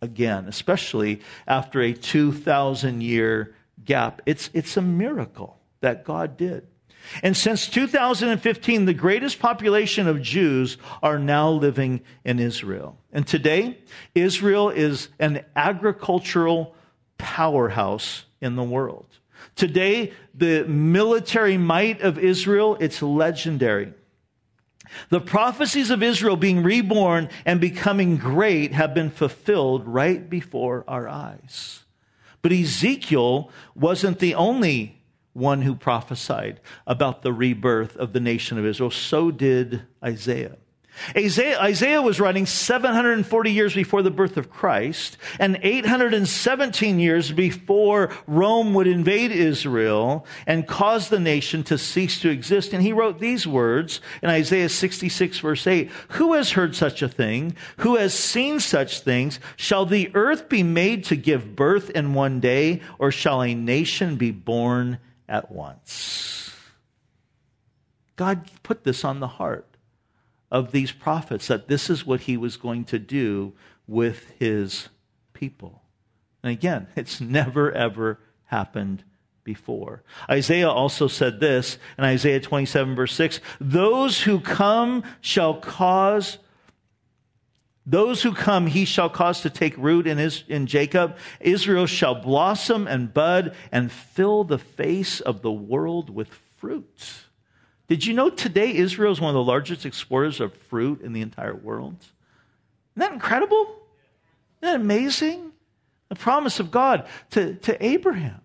again, 0.00 0.46
especially 0.46 1.20
after 1.46 1.80
a 1.80 1.92
2,000 1.92 3.02
year 3.02 3.54
gap. 3.84 4.22
It's, 4.26 4.50
it's 4.52 4.76
a 4.76 4.82
miracle 4.82 5.58
that 5.80 6.04
God 6.04 6.36
did. 6.36 6.66
And 7.22 7.36
since 7.36 7.68
2015, 7.68 8.84
the 8.84 8.94
greatest 8.94 9.38
population 9.38 10.08
of 10.08 10.22
Jews 10.22 10.76
are 11.02 11.18
now 11.18 11.50
living 11.50 12.00
in 12.24 12.40
Israel. 12.40 12.98
And 13.12 13.26
today, 13.26 13.78
Israel 14.14 14.70
is 14.70 15.08
an 15.20 15.44
agricultural 15.54 16.74
powerhouse 17.16 18.24
in 18.40 18.56
the 18.56 18.64
world. 18.64 19.06
Today, 19.54 20.12
the 20.34 20.64
military 20.64 21.56
might 21.56 22.00
of 22.02 22.18
Israel, 22.18 22.76
it's 22.80 23.00
legendary. 23.02 23.92
The 25.10 25.20
prophecies 25.20 25.90
of 25.90 26.02
Israel 26.02 26.36
being 26.36 26.62
reborn 26.62 27.28
and 27.44 27.60
becoming 27.60 28.16
great 28.16 28.72
have 28.72 28.94
been 28.94 29.10
fulfilled 29.10 29.86
right 29.86 30.28
before 30.28 30.84
our 30.86 31.08
eyes. 31.08 31.84
But 32.42 32.52
Ezekiel 32.52 33.50
wasn't 33.74 34.18
the 34.18 34.34
only 34.34 35.02
one 35.32 35.62
who 35.62 35.74
prophesied 35.74 36.60
about 36.86 37.22
the 37.22 37.32
rebirth 37.32 37.96
of 37.96 38.12
the 38.12 38.20
nation 38.20 38.58
of 38.58 38.64
Israel. 38.64 38.90
So 38.90 39.30
did 39.30 39.82
Isaiah. 40.02 40.56
Isaiah, 41.16 41.60
Isaiah, 41.60 42.02
was 42.02 42.20
writing 42.20 42.46
740 42.46 43.50
years 43.52 43.74
before 43.74 44.02
the 44.02 44.10
birth 44.10 44.36
of 44.36 44.50
Christ 44.50 45.16
and 45.38 45.58
817 45.62 46.98
years 46.98 47.32
before 47.32 48.10
Rome 48.26 48.74
would 48.74 48.86
invade 48.86 49.32
Israel 49.32 50.26
and 50.46 50.66
cause 50.66 51.08
the 51.08 51.20
nation 51.20 51.62
to 51.64 51.78
cease 51.78 52.20
to 52.20 52.30
exist. 52.30 52.72
And 52.72 52.82
he 52.82 52.92
wrote 52.92 53.18
these 53.18 53.46
words 53.46 54.00
in 54.22 54.30
Isaiah 54.30 54.68
66 54.68 55.38
verse 55.40 55.66
8, 55.66 55.90
Who 56.10 56.32
has 56.34 56.52
heard 56.52 56.74
such 56.74 57.02
a 57.02 57.08
thing? 57.08 57.56
Who 57.78 57.96
has 57.96 58.14
seen 58.14 58.60
such 58.60 59.00
things? 59.00 59.40
Shall 59.56 59.86
the 59.86 60.10
earth 60.14 60.48
be 60.48 60.62
made 60.62 61.04
to 61.04 61.16
give 61.16 61.56
birth 61.56 61.90
in 61.90 62.14
one 62.14 62.40
day 62.40 62.80
or 62.98 63.10
shall 63.10 63.42
a 63.42 63.54
nation 63.54 64.16
be 64.16 64.30
born 64.30 64.98
at 65.28 65.50
once. 65.50 66.52
God 68.16 68.48
put 68.62 68.84
this 68.84 69.04
on 69.04 69.20
the 69.20 69.26
heart 69.26 69.75
of 70.50 70.72
these 70.72 70.92
prophets 70.92 71.48
that 71.48 71.68
this 71.68 71.90
is 71.90 72.06
what 72.06 72.22
he 72.22 72.36
was 72.36 72.56
going 72.56 72.84
to 72.84 72.98
do 72.98 73.52
with 73.86 74.30
his 74.38 74.88
people. 75.32 75.82
And 76.42 76.52
again, 76.52 76.88
it's 76.96 77.20
never, 77.20 77.72
ever 77.72 78.20
happened 78.44 79.04
before. 79.44 80.02
Isaiah 80.28 80.68
also 80.68 81.06
said 81.06 81.40
this 81.40 81.78
in 81.96 82.04
Isaiah 82.04 82.40
27, 82.40 82.94
verse 82.94 83.14
6 83.14 83.40
Those 83.60 84.22
who 84.22 84.40
come 84.40 85.04
shall 85.20 85.54
cause 85.54 86.38
those 87.88 88.24
who 88.24 88.34
come, 88.34 88.66
he 88.66 88.84
shall 88.84 89.08
cause 89.08 89.42
to 89.42 89.50
take 89.50 89.78
root 89.78 90.08
in, 90.08 90.18
his, 90.18 90.42
in 90.48 90.66
Jacob. 90.66 91.16
Israel 91.38 91.86
shall 91.86 92.16
blossom 92.16 92.88
and 92.88 93.14
bud 93.14 93.54
and 93.70 93.92
fill 93.92 94.42
the 94.42 94.58
face 94.58 95.20
of 95.20 95.40
the 95.42 95.52
world 95.52 96.10
with 96.10 96.28
fruit. 96.56 97.25
Did 97.88 98.04
you 98.04 98.14
know 98.14 98.30
today 98.30 98.74
Israel 98.74 99.12
is 99.12 99.20
one 99.20 99.30
of 99.30 99.34
the 99.34 99.42
largest 99.42 99.86
exporters 99.86 100.40
of 100.40 100.54
fruit 100.54 101.00
in 101.02 101.12
the 101.12 101.20
entire 101.20 101.54
world? 101.54 101.96
Isn't 102.96 103.08
that 103.08 103.12
incredible? 103.12 103.62
Isn't 104.60 104.72
that 104.72 104.76
amazing? 104.76 105.52
The 106.08 106.16
promise 106.16 106.60
of 106.60 106.70
God 106.70 107.06
to, 107.30 107.54
to 107.54 107.84
Abraham. 107.84 108.40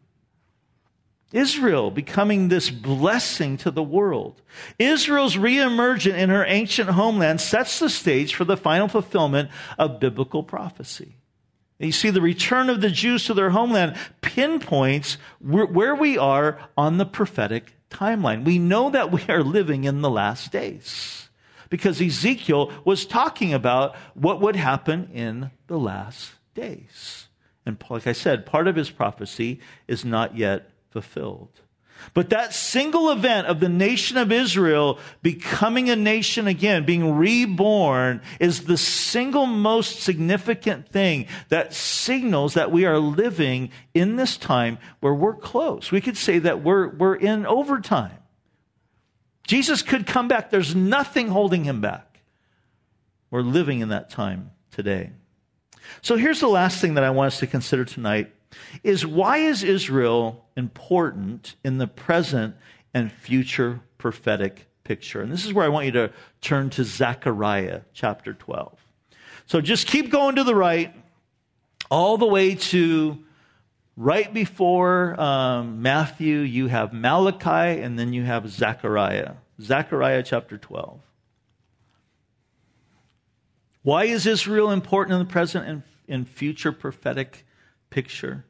Israel 1.31 1.91
becoming 1.91 2.49
this 2.49 2.69
blessing 2.69 3.57
to 3.57 3.71
the 3.71 3.83
world. 3.83 4.41
Israel's 4.77 5.37
reemergence 5.37 6.13
in 6.13 6.29
her 6.29 6.45
ancient 6.45 6.89
homeland 6.89 7.39
sets 7.39 7.79
the 7.79 7.89
stage 7.89 8.35
for 8.35 8.43
the 8.43 8.57
final 8.57 8.89
fulfillment 8.89 9.49
of 9.77 9.99
biblical 9.99 10.43
prophecy. 10.43 11.15
You 11.81 11.91
see, 11.91 12.11
the 12.11 12.21
return 12.21 12.69
of 12.69 12.81
the 12.81 12.91
Jews 12.91 13.25
to 13.25 13.33
their 13.33 13.49
homeland 13.49 13.95
pinpoints 14.21 15.17
where 15.39 15.95
we 15.95 16.17
are 16.17 16.59
on 16.77 16.97
the 16.97 17.05
prophetic 17.05 17.73
timeline. 17.89 18.45
We 18.45 18.59
know 18.59 18.89
that 18.91 19.11
we 19.11 19.23
are 19.27 19.43
living 19.43 19.83
in 19.83 20.01
the 20.01 20.09
last 20.09 20.51
days 20.51 21.29
because 21.69 22.01
Ezekiel 22.01 22.71
was 22.85 23.05
talking 23.05 23.53
about 23.53 23.95
what 24.13 24.41
would 24.41 24.55
happen 24.55 25.09
in 25.13 25.49
the 25.67 25.79
last 25.79 26.33
days. 26.53 27.27
And 27.65 27.83
like 27.89 28.05
I 28.05 28.13
said, 28.13 28.45
part 28.45 28.67
of 28.67 28.75
his 28.75 28.91
prophecy 28.91 29.59
is 29.87 30.05
not 30.05 30.37
yet 30.37 30.69
fulfilled. 30.89 31.61
But 32.13 32.29
that 32.29 32.53
single 32.53 33.09
event 33.09 33.47
of 33.47 33.59
the 33.59 33.69
nation 33.69 34.17
of 34.17 34.31
Israel 34.31 34.99
becoming 35.21 35.89
a 35.89 35.95
nation 35.95 36.47
again, 36.47 36.85
being 36.85 37.15
reborn, 37.15 38.21
is 38.39 38.65
the 38.65 38.77
single 38.77 39.45
most 39.45 40.01
significant 40.01 40.89
thing 40.89 41.27
that 41.49 41.73
signals 41.73 42.53
that 42.55 42.71
we 42.71 42.85
are 42.85 42.99
living 42.99 43.71
in 43.93 44.15
this 44.15 44.37
time 44.37 44.77
where 44.99 45.13
we're 45.13 45.35
close. 45.35 45.91
We 45.91 46.01
could 46.01 46.17
say 46.17 46.39
that 46.39 46.63
we're, 46.63 46.89
we're 46.89 47.15
in 47.15 47.45
overtime. 47.45 48.17
Jesus 49.47 49.81
could 49.81 50.05
come 50.05 50.27
back. 50.27 50.49
There's 50.49 50.75
nothing 50.75 51.27
holding 51.29 51.63
him 51.63 51.81
back. 51.81 52.21
We're 53.29 53.41
living 53.41 53.79
in 53.79 53.89
that 53.89 54.09
time 54.09 54.51
today. 54.71 55.11
So 56.01 56.15
here's 56.15 56.39
the 56.39 56.47
last 56.47 56.79
thing 56.79 56.95
that 56.95 57.03
I 57.03 57.09
want 57.09 57.27
us 57.27 57.39
to 57.39 57.47
consider 57.47 57.85
tonight 57.85 58.31
is 58.83 59.05
why 59.05 59.37
is 59.37 59.63
Israel 59.63 60.45
important 60.55 61.55
in 61.63 61.77
the 61.77 61.87
present 61.87 62.55
and 62.93 63.11
future 63.11 63.81
prophetic 63.97 64.67
picture? 64.83 65.21
And 65.21 65.31
this 65.31 65.45
is 65.45 65.53
where 65.53 65.65
I 65.65 65.69
want 65.69 65.85
you 65.85 65.91
to 65.93 66.11
turn 66.41 66.69
to 66.71 66.83
Zechariah 66.83 67.81
chapter 67.93 68.33
12. 68.33 68.77
So 69.45 69.61
just 69.61 69.87
keep 69.87 70.09
going 70.09 70.35
to 70.35 70.43
the 70.43 70.55
right, 70.55 70.93
all 71.89 72.17
the 72.17 72.27
way 72.27 72.55
to 72.55 73.23
right 73.97 74.33
before 74.33 75.19
um, 75.19 75.81
Matthew, 75.81 76.39
you 76.39 76.67
have 76.67 76.93
Malachi, 76.93 77.81
and 77.81 77.97
then 77.99 78.13
you 78.13 78.23
have 78.23 78.49
Zechariah. 78.49 79.33
Zechariah 79.61 80.23
chapter 80.23 80.57
12. 80.57 80.99
Why 83.83 84.05
is 84.05 84.25
Israel 84.25 84.71
important 84.71 85.13
in 85.13 85.19
the 85.19 85.31
present 85.31 85.67
and 85.67 85.83
in 86.07 86.25
future 86.25 86.71
prophetic 86.71 87.45
picture? 87.91 88.45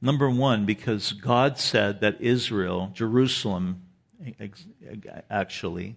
Number 0.00 0.28
one, 0.28 0.66
because 0.66 1.12
God 1.12 1.58
said 1.58 2.02
that 2.02 2.20
Israel, 2.20 2.90
Jerusalem, 2.92 3.82
actually, 5.30 5.96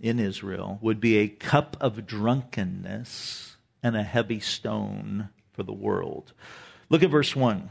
in 0.00 0.18
Israel, 0.18 0.78
would 0.80 1.00
be 1.00 1.16
a 1.16 1.28
cup 1.28 1.76
of 1.80 2.06
drunkenness 2.06 3.56
and 3.82 3.96
a 3.96 4.02
heavy 4.02 4.40
stone 4.40 5.30
for 5.52 5.62
the 5.62 5.72
world. 5.72 6.32
Look 6.88 7.02
at 7.02 7.10
verse 7.10 7.34
1. 7.34 7.68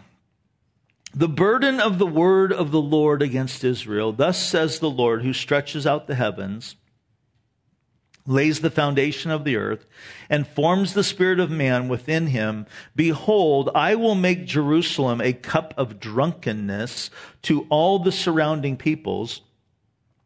The 1.13 1.30
burden 1.30 1.80
of 1.80 1.97
the 1.97 2.05
word 2.05 2.51
of 2.51 2.71
the 2.71 2.82
Lord 2.82 3.21
against 3.21 3.63
Israel, 3.63 4.11
thus 4.11 4.38
says 4.38 4.80
the 4.80 4.89
Lord, 4.89 5.23
who 5.23 5.32
stretches 5.32 5.88
out 5.88 6.07
the 6.07 6.15
heavens 6.15 6.76
lays 8.28 8.61
the 8.61 8.71
foundation 8.71 9.30
of 9.32 9.43
the 9.43 9.55
earth, 9.55 9.86
and 10.30 10.47
forms 10.47 10.93
the 10.93 11.03
spirit 11.03 11.39
of 11.39 11.51
man 11.51 11.88
within 11.88 12.28
him, 12.28 12.65
behold, 12.95 13.69
I 13.76 13.95
will 13.95 14.15
make 14.15 14.45
Jerusalem 14.45 15.21
a 15.21 15.34
cup 15.34 15.73
of 15.78 15.99
drunkenness 15.99 17.11
to 17.43 17.67
all 17.69 17.99
the 17.99 18.11
surrounding 18.11 18.78
peoples, 18.78 19.41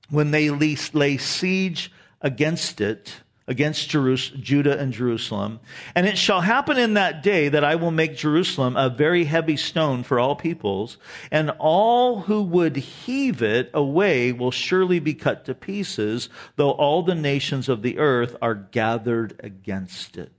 when 0.10 0.32
they 0.32 0.50
lay 0.50 1.18
siege 1.18 1.92
against 2.22 2.82
it, 2.82 3.18
against 3.50 3.90
Judah 3.90 4.80
and 4.80 4.94
Jerusalem. 4.94 5.60
And 5.96 6.06
it 6.06 6.18
shall 6.18 6.42
happen 6.42 6.78
in 6.78 6.94
that 6.94 7.24
day 7.24 7.50
that 7.50 7.64
I 7.64 7.76
will 7.76 7.92
make 7.92 8.16
Jerusalem 8.16 8.78
a 8.78 8.90
very 8.90 9.26
heavy 9.26 9.58
stone 9.58 10.04
for 10.04 10.20
all 10.20 10.36
peoples, 10.36 10.98
and 11.32 11.52
all 11.58 12.22
who 12.22 12.44
would 12.44 12.78
heave 12.78 13.42
it 13.42 13.72
away 13.74 14.32
will 14.32 14.52
surely 14.52 15.00
be 15.00 15.16
cut 15.16 15.46
to 15.46 15.56
pieces, 15.56 16.30
though 16.56 16.72
all 16.72 17.02
the 17.02 17.16
nations 17.16 17.68
of 17.68 17.82
the 17.82 17.98
earth 17.98 18.38
are 18.40 18.56
gathered 18.56 19.38
against 19.44 20.16
it. 20.16 20.32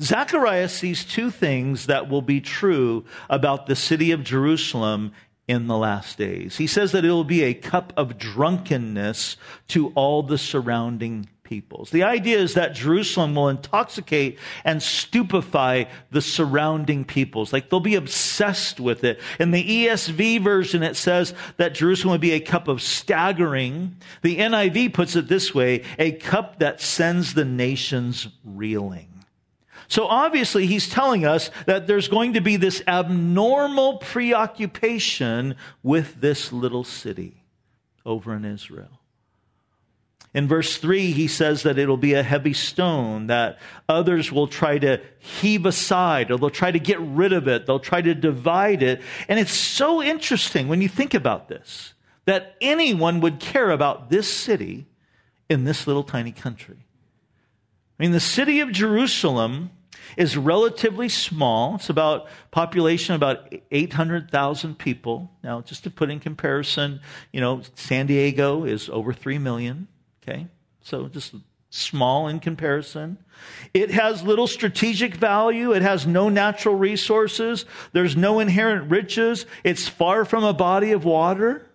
Zechariah 0.00 0.68
sees 0.68 1.04
two 1.04 1.30
things 1.30 1.86
that 1.86 2.08
will 2.08 2.22
be 2.22 2.40
true 2.40 3.04
about 3.28 3.66
the 3.66 3.76
city 3.76 4.12
of 4.12 4.24
Jerusalem 4.24 5.12
in 5.46 5.66
the 5.66 5.78
last 5.78 6.18
days. 6.18 6.58
He 6.58 6.66
says 6.66 6.92
that 6.92 7.04
it 7.04 7.10
will 7.10 7.24
be 7.24 7.42
a 7.42 7.54
cup 7.54 7.92
of 7.96 8.18
drunkenness 8.18 9.36
to 9.68 9.88
all 9.94 10.22
the 10.22 10.38
surrounding 10.38 11.28
peoples. 11.48 11.90
The 11.90 12.02
idea 12.02 12.38
is 12.38 12.54
that 12.54 12.74
Jerusalem 12.74 13.34
will 13.34 13.48
intoxicate 13.48 14.38
and 14.64 14.82
stupefy 14.82 15.84
the 16.10 16.20
surrounding 16.20 17.06
peoples. 17.06 17.52
Like 17.52 17.70
they'll 17.70 17.80
be 17.80 17.94
obsessed 17.94 18.78
with 18.78 19.02
it. 19.02 19.18
In 19.40 19.50
the 19.50 19.64
ESV 19.86 20.42
version, 20.42 20.82
it 20.82 20.94
says 20.94 21.32
that 21.56 21.74
Jerusalem 21.74 22.12
would 22.12 22.20
be 22.20 22.32
a 22.32 22.40
cup 22.40 22.68
of 22.68 22.82
staggering. 22.82 23.96
The 24.22 24.36
NIV 24.36 24.92
puts 24.92 25.16
it 25.16 25.28
this 25.28 25.54
way, 25.54 25.84
a 25.98 26.12
cup 26.12 26.58
that 26.58 26.82
sends 26.82 27.32
the 27.32 27.46
nations 27.46 28.28
reeling. 28.44 29.24
So 29.88 30.06
obviously, 30.06 30.66
he's 30.66 30.86
telling 30.86 31.24
us 31.24 31.50
that 31.64 31.86
there's 31.86 32.08
going 32.08 32.34
to 32.34 32.42
be 32.42 32.56
this 32.56 32.82
abnormal 32.86 33.98
preoccupation 33.98 35.56
with 35.82 36.20
this 36.20 36.52
little 36.52 36.84
city 36.84 37.42
over 38.04 38.34
in 38.34 38.44
Israel. 38.44 38.97
In 40.34 40.46
verse 40.46 40.76
3, 40.76 41.12
he 41.12 41.26
says 41.26 41.62
that 41.62 41.78
it'll 41.78 41.96
be 41.96 42.14
a 42.14 42.22
heavy 42.22 42.52
stone 42.52 43.28
that 43.28 43.58
others 43.88 44.30
will 44.30 44.46
try 44.46 44.78
to 44.78 45.00
heave 45.18 45.64
aside 45.64 46.30
or 46.30 46.36
they'll 46.36 46.50
try 46.50 46.70
to 46.70 46.78
get 46.78 47.00
rid 47.00 47.32
of 47.32 47.48
it. 47.48 47.66
They'll 47.66 47.80
try 47.80 48.02
to 48.02 48.14
divide 48.14 48.82
it. 48.82 49.00
And 49.26 49.38
it's 49.38 49.56
so 49.56 50.02
interesting 50.02 50.68
when 50.68 50.82
you 50.82 50.88
think 50.88 51.14
about 51.14 51.48
this 51.48 51.94
that 52.26 52.56
anyone 52.60 53.20
would 53.20 53.40
care 53.40 53.70
about 53.70 54.10
this 54.10 54.30
city 54.30 54.86
in 55.48 55.64
this 55.64 55.86
little 55.86 56.04
tiny 56.04 56.32
country. 56.32 56.76
I 57.98 58.02
mean, 58.02 58.12
the 58.12 58.20
city 58.20 58.60
of 58.60 58.70
Jerusalem 58.70 59.70
is 60.16 60.36
relatively 60.36 61.08
small. 61.08 61.76
It's 61.76 61.88
about 61.88 62.28
population 62.50 63.14
about 63.14 63.52
800,000 63.70 64.78
people. 64.78 65.30
Now, 65.42 65.62
just 65.62 65.84
to 65.84 65.90
put 65.90 66.10
in 66.10 66.20
comparison, 66.20 67.00
you 67.32 67.40
know, 67.40 67.62
San 67.74 68.06
Diego 68.06 68.64
is 68.64 68.90
over 68.90 69.14
3 69.14 69.38
million. 69.38 69.88
Okay. 70.28 70.46
So 70.82 71.08
just 71.08 71.34
small 71.70 72.28
in 72.28 72.40
comparison. 72.40 73.18
It 73.74 73.90
has 73.90 74.22
little 74.22 74.46
strategic 74.46 75.14
value. 75.14 75.72
It 75.72 75.82
has 75.82 76.06
no 76.06 76.28
natural 76.28 76.74
resources. 76.74 77.64
There's 77.92 78.16
no 78.16 78.40
inherent 78.40 78.90
riches. 78.90 79.46
It's 79.64 79.88
far 79.88 80.24
from 80.24 80.44
a 80.44 80.52
body 80.52 80.92
of 80.92 81.04
water. 81.04 81.66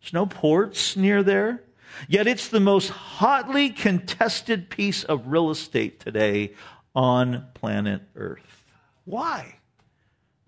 There's 0.00 0.12
no 0.12 0.26
ports 0.26 0.96
near 0.96 1.22
there. 1.22 1.62
Yet 2.08 2.26
it's 2.26 2.48
the 2.48 2.60
most 2.60 2.88
hotly 2.88 3.70
contested 3.70 4.70
piece 4.70 5.04
of 5.04 5.26
real 5.26 5.50
estate 5.50 6.00
today 6.00 6.54
on 6.94 7.46
planet 7.54 8.02
Earth. 8.14 8.64
Why? 9.04 9.56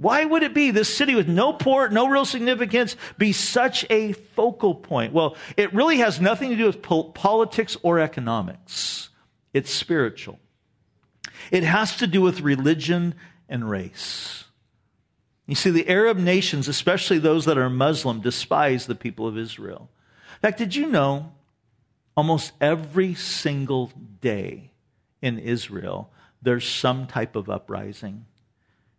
Why 0.02 0.24
would 0.24 0.42
it 0.42 0.52
be 0.52 0.72
this 0.72 0.94
city 0.94 1.14
with 1.14 1.28
no 1.28 1.52
port, 1.52 1.92
no 1.92 2.08
real 2.08 2.24
significance, 2.24 2.96
be 3.18 3.32
such 3.32 3.86
a 3.88 4.12
focal 4.12 4.74
point? 4.74 5.12
Well, 5.12 5.36
it 5.56 5.72
really 5.72 5.98
has 5.98 6.20
nothing 6.20 6.50
to 6.50 6.56
do 6.56 6.66
with 6.66 6.82
po- 6.82 7.04
politics 7.04 7.76
or 7.84 8.00
economics. 8.00 9.10
It's 9.54 9.72
spiritual. 9.72 10.40
It 11.52 11.62
has 11.62 11.96
to 11.98 12.08
do 12.08 12.20
with 12.20 12.40
religion 12.40 13.14
and 13.48 13.70
race. 13.70 14.44
You 15.46 15.54
see, 15.54 15.70
the 15.70 15.88
Arab 15.88 16.18
nations, 16.18 16.66
especially 16.66 17.20
those 17.20 17.44
that 17.44 17.56
are 17.56 17.70
Muslim, 17.70 18.20
despise 18.20 18.86
the 18.86 18.96
people 18.96 19.28
of 19.28 19.38
Israel. 19.38 19.88
In 20.34 20.40
fact, 20.40 20.58
did 20.58 20.74
you 20.74 20.88
know 20.88 21.32
almost 22.16 22.52
every 22.60 23.14
single 23.14 23.92
day 24.20 24.72
in 25.20 25.38
Israel, 25.38 26.10
there's 26.42 26.68
some 26.68 27.06
type 27.06 27.36
of 27.36 27.48
uprising. 27.48 28.26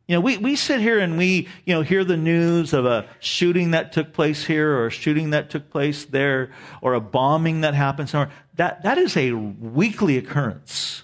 You 0.07 0.15
know, 0.15 0.21
we, 0.21 0.37
we 0.37 0.55
sit 0.57 0.81
here 0.81 0.99
and 0.99 1.17
we, 1.17 1.47
you 1.65 1.73
know, 1.73 1.81
hear 1.81 2.03
the 2.03 2.17
news 2.17 2.73
of 2.73 2.85
a 2.85 3.07
shooting 3.19 3.71
that 3.71 3.93
took 3.93 4.11
place 4.11 4.45
here 4.45 4.69
or 4.69 4.87
a 4.87 4.91
shooting 4.91 5.29
that 5.29 5.49
took 5.49 5.69
place 5.69 6.03
there 6.03 6.51
or 6.81 6.93
a 6.93 6.99
bombing 6.99 7.61
that 7.61 7.73
happened 7.73 8.09
somewhere. 8.09 8.31
That, 8.55 8.83
that 8.83 8.97
is 8.97 9.15
a 9.15 9.31
weekly 9.31 10.17
occurrence 10.17 11.03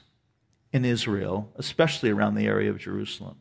in 0.73 0.83
Israel, 0.83 1.49
especially 1.55 2.09
around 2.09 2.35
the 2.35 2.45
area 2.45 2.69
of 2.69 2.77
Jerusalem. 2.77 3.37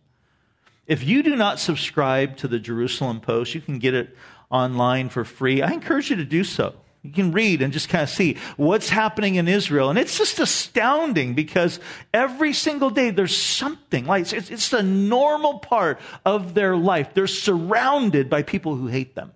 If 0.86 1.02
you 1.02 1.22
do 1.22 1.34
not 1.34 1.58
subscribe 1.58 2.36
to 2.38 2.48
the 2.48 2.58
Jerusalem 2.58 3.20
Post, 3.20 3.54
you 3.54 3.60
can 3.60 3.78
get 3.78 3.94
it 3.94 4.16
online 4.50 5.08
for 5.08 5.24
free. 5.24 5.60
I 5.60 5.72
encourage 5.72 6.08
you 6.08 6.16
to 6.16 6.24
do 6.24 6.44
so. 6.44 6.74
You 7.08 7.14
can 7.14 7.32
read 7.32 7.62
and 7.62 7.72
just 7.72 7.88
kind 7.88 8.02
of 8.02 8.10
see 8.10 8.36
what's 8.58 8.90
happening 8.90 9.36
in 9.36 9.48
Israel. 9.48 9.88
And 9.88 9.98
it's 9.98 10.18
just 10.18 10.38
astounding 10.38 11.32
because 11.32 11.80
every 12.12 12.52
single 12.52 12.90
day 12.90 13.08
there's 13.08 13.34
something 13.34 14.04
like 14.04 14.30
it's, 14.34 14.50
it's 14.50 14.70
a 14.74 14.82
normal 14.82 15.60
part 15.60 16.00
of 16.26 16.52
their 16.52 16.76
life. 16.76 17.14
They're 17.14 17.26
surrounded 17.26 18.28
by 18.28 18.42
people 18.42 18.76
who 18.76 18.88
hate 18.88 19.14
them, 19.14 19.32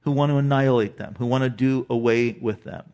who 0.00 0.12
want 0.12 0.30
to 0.30 0.38
annihilate 0.38 0.96
them, 0.96 1.16
who 1.18 1.26
want 1.26 1.44
to 1.44 1.50
do 1.50 1.84
away 1.90 2.32
with 2.40 2.64
them. 2.64 2.93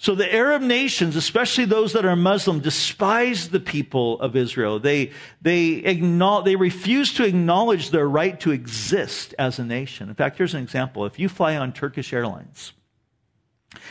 So 0.00 0.14
the 0.14 0.32
Arab 0.32 0.62
nations, 0.62 1.16
especially 1.16 1.64
those 1.64 1.92
that 1.94 2.04
are 2.04 2.14
Muslim, 2.14 2.60
despise 2.60 3.48
the 3.48 3.58
people 3.58 4.20
of 4.20 4.36
Israel. 4.36 4.78
They, 4.78 5.10
they, 5.42 5.80
they 5.80 6.56
refuse 6.56 7.12
to 7.14 7.24
acknowledge 7.24 7.90
their 7.90 8.08
right 8.08 8.38
to 8.40 8.52
exist 8.52 9.34
as 9.40 9.58
a 9.58 9.64
nation. 9.64 10.08
In 10.08 10.14
fact, 10.14 10.38
here's 10.38 10.54
an 10.54 10.62
example. 10.62 11.04
If 11.04 11.18
you 11.18 11.28
fly 11.28 11.56
on 11.56 11.72
Turkish 11.72 12.12
Airlines, 12.12 12.72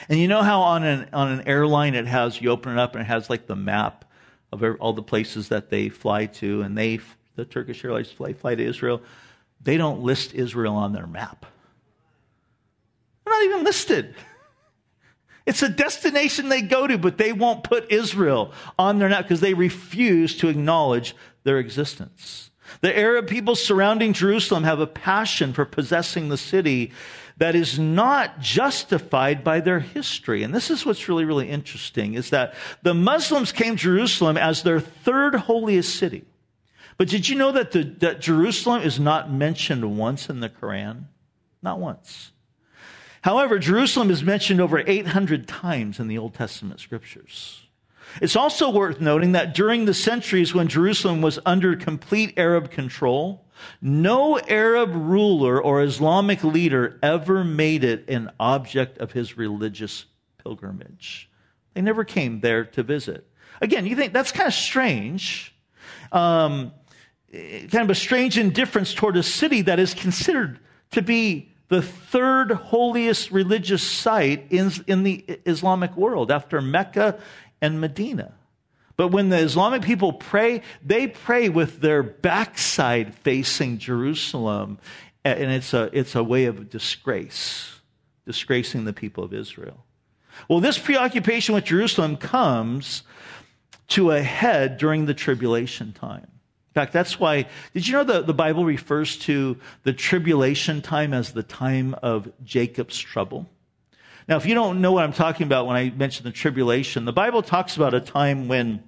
and 0.07 0.17
you 0.17 0.29
know 0.29 0.43
how 0.43 0.61
on 0.61 0.83
an, 0.83 1.09
on 1.11 1.29
an 1.29 1.47
airline 1.47 1.93
it 1.93 2.07
has, 2.07 2.41
you 2.41 2.51
open 2.51 2.71
it 2.71 2.79
up 2.79 2.95
and 2.95 3.01
it 3.01 3.07
has 3.07 3.29
like 3.29 3.45
the 3.45 3.55
map 3.55 4.05
of 4.53 4.63
all 4.79 4.93
the 4.93 5.03
places 5.03 5.49
that 5.49 5.69
they 5.69 5.89
fly 5.89 6.25
to, 6.25 6.61
and 6.61 6.77
they, 6.77 7.01
the 7.35 7.43
Turkish 7.43 7.83
Airlines 7.83 8.09
fly, 8.09 8.31
fly 8.31 8.55
to 8.55 8.63
Israel. 8.63 9.01
They 9.61 9.75
don't 9.75 10.01
list 10.01 10.33
Israel 10.33 10.75
on 10.75 10.93
their 10.93 11.05
map. 11.05 11.45
They're 13.25 13.33
not 13.33 13.43
even 13.43 13.65
listed. 13.65 14.15
It's 15.47 15.63
a 15.63 15.69
destination 15.69 16.49
they 16.49 16.61
go 16.61 16.87
to, 16.87 16.97
but 16.97 17.17
they 17.17 17.31
won't 17.31 17.63
put 17.63 17.89
Israel 17.89 18.51
on 18.77 18.99
their 18.99 19.07
map 19.07 19.23
because 19.23 19.39
they 19.39 19.53
refuse 19.53 20.35
to 20.37 20.49
acknowledge 20.49 21.15
their 21.45 21.57
existence. 21.57 22.51
The 22.81 22.95
Arab 22.97 23.27
people 23.27 23.55
surrounding 23.55 24.11
Jerusalem 24.11 24.65
have 24.65 24.81
a 24.81 24.85
passion 24.85 25.53
for 25.53 25.63
possessing 25.63 26.27
the 26.27 26.37
city 26.37 26.91
that 27.37 27.55
is 27.55 27.79
not 27.79 28.41
justified 28.41 29.41
by 29.43 29.61
their 29.61 29.79
history. 29.79 30.43
And 30.43 30.53
this 30.53 30.69
is 30.69 30.85
what's 30.85 31.07
really, 31.07 31.23
really 31.23 31.49
interesting 31.49 32.15
is 32.15 32.29
that 32.31 32.53
the 32.83 32.93
Muslims 32.93 33.53
came 33.53 33.77
to 33.77 33.81
Jerusalem 33.81 34.35
as 34.35 34.63
their 34.63 34.81
third 34.81 35.35
holiest 35.35 35.95
city. 35.95 36.25
But 36.97 37.07
did 37.07 37.29
you 37.29 37.37
know 37.37 37.53
that, 37.53 37.71
the, 37.71 37.83
that 37.99 38.19
Jerusalem 38.19 38.81
is 38.81 38.99
not 38.99 39.31
mentioned 39.31 39.97
once 39.97 40.29
in 40.29 40.41
the 40.41 40.49
Quran? 40.49 41.05
Not 41.61 41.79
once. 41.79 42.31
However, 43.21 43.59
Jerusalem 43.59 44.09
is 44.09 44.23
mentioned 44.23 44.61
over 44.61 44.83
800 44.85 45.47
times 45.47 45.99
in 45.99 46.07
the 46.07 46.17
Old 46.17 46.33
Testament 46.33 46.79
scriptures. 46.79 47.63
It's 48.21 48.35
also 48.35 48.69
worth 48.69 49.01
noting 49.01 49.33
that 49.33 49.53
during 49.53 49.85
the 49.85 49.93
centuries 49.93 50.53
when 50.53 50.67
Jerusalem 50.67 51.21
was 51.21 51.39
under 51.45 51.75
complete 51.75 52.33
Arab 52.37 52.71
control, 52.71 53.45
no 53.81 54.39
Arab 54.39 54.91
ruler 54.93 55.61
or 55.61 55.83
Islamic 55.83 56.43
leader 56.43 56.99
ever 57.03 57.43
made 57.43 57.83
it 57.83 58.09
an 58.09 58.31
object 58.39 58.97
of 58.99 59.11
his 59.11 59.37
religious 59.37 60.05
pilgrimage. 60.37 61.29
They 61.73 61.81
never 61.81 62.03
came 62.03 62.39
there 62.39 62.65
to 62.65 62.83
visit. 62.83 63.29
Again, 63.61 63.85
you 63.85 63.95
think 63.95 64.13
that's 64.13 64.31
kind 64.31 64.47
of 64.47 64.53
strange. 64.53 65.53
Um, 66.11 66.71
kind 67.31 67.75
of 67.75 67.89
a 67.89 67.95
strange 67.95 68.37
indifference 68.37 68.93
toward 68.93 69.17
a 69.17 69.23
city 69.23 69.61
that 69.63 69.79
is 69.79 69.93
considered 69.93 70.59
to 70.91 71.01
be 71.01 71.51
the 71.69 71.81
third 71.81 72.51
holiest 72.51 73.31
religious 73.31 73.83
site 73.83 74.47
in, 74.51 74.71
in 74.87 75.03
the 75.03 75.25
Islamic 75.45 75.95
world 75.97 76.31
after 76.31 76.61
Mecca 76.61 77.19
and 77.61 77.81
Medina. 77.81 78.33
But 78.95 79.09
when 79.09 79.29
the 79.29 79.37
Islamic 79.37 79.83
people 79.83 80.13
pray, 80.13 80.61
they 80.83 81.07
pray 81.07 81.49
with 81.49 81.81
their 81.81 82.01
backside 82.01 83.13
facing 83.13 83.77
Jerusalem. 83.77 84.79
And 85.23 85.51
it's 85.51 85.73
a, 85.73 85.89
it's 85.93 86.15
a 86.15 86.23
way 86.23 86.45
of 86.45 86.69
disgrace, 86.69 87.79
disgracing 88.25 88.85
the 88.85 88.93
people 88.93 89.23
of 89.23 89.33
Israel. 89.33 89.85
Well, 90.47 90.61
this 90.61 90.79
preoccupation 90.79 91.53
with 91.53 91.65
Jerusalem 91.65 92.15
comes 92.15 93.03
to 93.89 94.11
a 94.11 94.21
head 94.21 94.77
during 94.77 95.05
the 95.05 95.13
tribulation 95.13 95.91
time 95.91 96.36
fact, 96.81 96.93
that's 96.93 97.19
why, 97.19 97.47
did 97.73 97.87
you 97.87 97.93
know 97.93 98.03
that 98.03 98.27
the 98.27 98.33
Bible 98.33 98.63
refers 98.63 99.17
to 99.19 99.57
the 99.83 99.93
tribulation 99.93 100.81
time 100.81 101.13
as 101.13 101.31
the 101.31 101.43
time 101.43 101.95
of 102.03 102.31
Jacob's 102.43 102.99
trouble? 102.99 103.47
Now, 104.27 104.37
if 104.37 104.45
you 104.45 104.53
don't 104.53 104.81
know 104.81 104.91
what 104.91 105.03
I'm 105.03 105.13
talking 105.13 105.47
about 105.47 105.67
when 105.67 105.75
I 105.75 105.89
mention 105.89 106.23
the 106.25 106.31
tribulation, 106.31 107.05
the 107.05 107.13
Bible 107.13 107.41
talks 107.41 107.77
about 107.77 107.93
a 107.93 108.01
time 108.01 108.47
when 108.47 108.83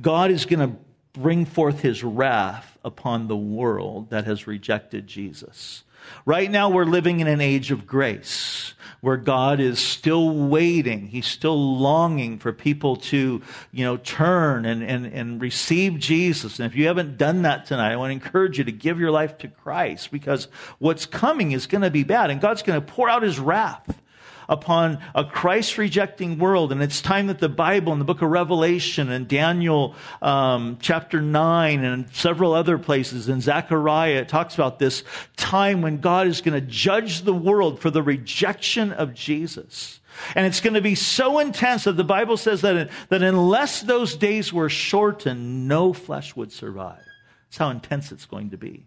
God 0.00 0.30
is 0.30 0.46
going 0.46 0.60
to 0.60 0.76
bring 1.12 1.44
forth 1.44 1.80
his 1.80 2.02
wrath 2.02 2.78
upon 2.84 3.28
the 3.28 3.36
world 3.36 4.10
that 4.10 4.24
has 4.24 4.46
rejected 4.46 5.06
Jesus. 5.06 5.84
Right 6.24 6.50
now, 6.50 6.70
we're 6.70 6.84
living 6.84 7.20
in 7.20 7.26
an 7.26 7.40
age 7.40 7.70
of 7.70 7.86
grace 7.86 8.74
where 9.02 9.16
God 9.16 9.58
is 9.58 9.80
still 9.80 10.30
waiting. 10.30 11.08
He's 11.08 11.26
still 11.26 11.76
longing 11.76 12.38
for 12.38 12.52
people 12.52 12.96
to, 12.96 13.42
you 13.72 13.84
know, 13.84 13.96
turn 13.96 14.64
and, 14.64 14.82
and, 14.82 15.06
and 15.06 15.40
receive 15.40 15.98
Jesus. 15.98 16.60
And 16.60 16.66
if 16.70 16.76
you 16.76 16.86
haven't 16.86 17.18
done 17.18 17.42
that 17.42 17.66
tonight, 17.66 17.92
I 17.92 17.96
want 17.96 18.10
to 18.10 18.24
encourage 18.24 18.58
you 18.58 18.64
to 18.64 18.72
give 18.72 19.00
your 19.00 19.10
life 19.10 19.38
to 19.38 19.48
Christ 19.48 20.12
because 20.12 20.46
what's 20.78 21.04
coming 21.04 21.50
is 21.50 21.66
going 21.66 21.82
to 21.82 21.90
be 21.90 22.04
bad 22.04 22.30
and 22.30 22.40
God's 22.40 22.62
going 22.62 22.80
to 22.80 22.86
pour 22.86 23.08
out 23.08 23.24
his 23.24 23.40
wrath 23.40 24.00
upon 24.48 24.98
a 25.14 25.24
Christ 25.24 25.78
rejecting 25.78 26.38
world. 26.38 26.72
And 26.72 26.82
it's 26.82 27.00
time 27.00 27.26
that 27.28 27.38
the 27.38 27.48
Bible 27.48 27.92
and 27.92 28.00
the 28.00 28.04
book 28.04 28.22
of 28.22 28.30
Revelation 28.30 29.10
and 29.10 29.28
Daniel 29.28 29.94
um, 30.20 30.78
chapter 30.80 31.20
9 31.20 31.84
and 31.84 32.14
several 32.14 32.52
other 32.52 32.78
places 32.78 33.28
in 33.28 33.40
Zechariah, 33.40 34.20
it 34.20 34.28
talks 34.28 34.54
about 34.54 34.78
this 34.78 35.04
time 35.36 35.82
when 35.82 36.00
God 36.00 36.26
is 36.26 36.40
going 36.40 36.60
to 36.60 36.66
judge 36.66 37.22
the 37.22 37.34
world 37.34 37.80
for 37.80 37.90
the 37.90 38.02
rejection 38.02 38.92
of 38.92 39.14
Jesus. 39.14 40.00
And 40.34 40.46
it's 40.46 40.60
going 40.60 40.74
to 40.74 40.80
be 40.80 40.94
so 40.94 41.38
intense 41.38 41.84
that 41.84 41.96
the 41.96 42.04
Bible 42.04 42.36
says 42.36 42.60
that, 42.60 42.90
that 43.08 43.22
unless 43.22 43.82
those 43.82 44.14
days 44.14 44.52
were 44.52 44.68
shortened, 44.68 45.68
no 45.68 45.92
flesh 45.92 46.36
would 46.36 46.52
survive. 46.52 47.02
That's 47.46 47.58
how 47.58 47.70
intense 47.70 48.12
it's 48.12 48.26
going 48.26 48.50
to 48.50 48.56
be. 48.56 48.86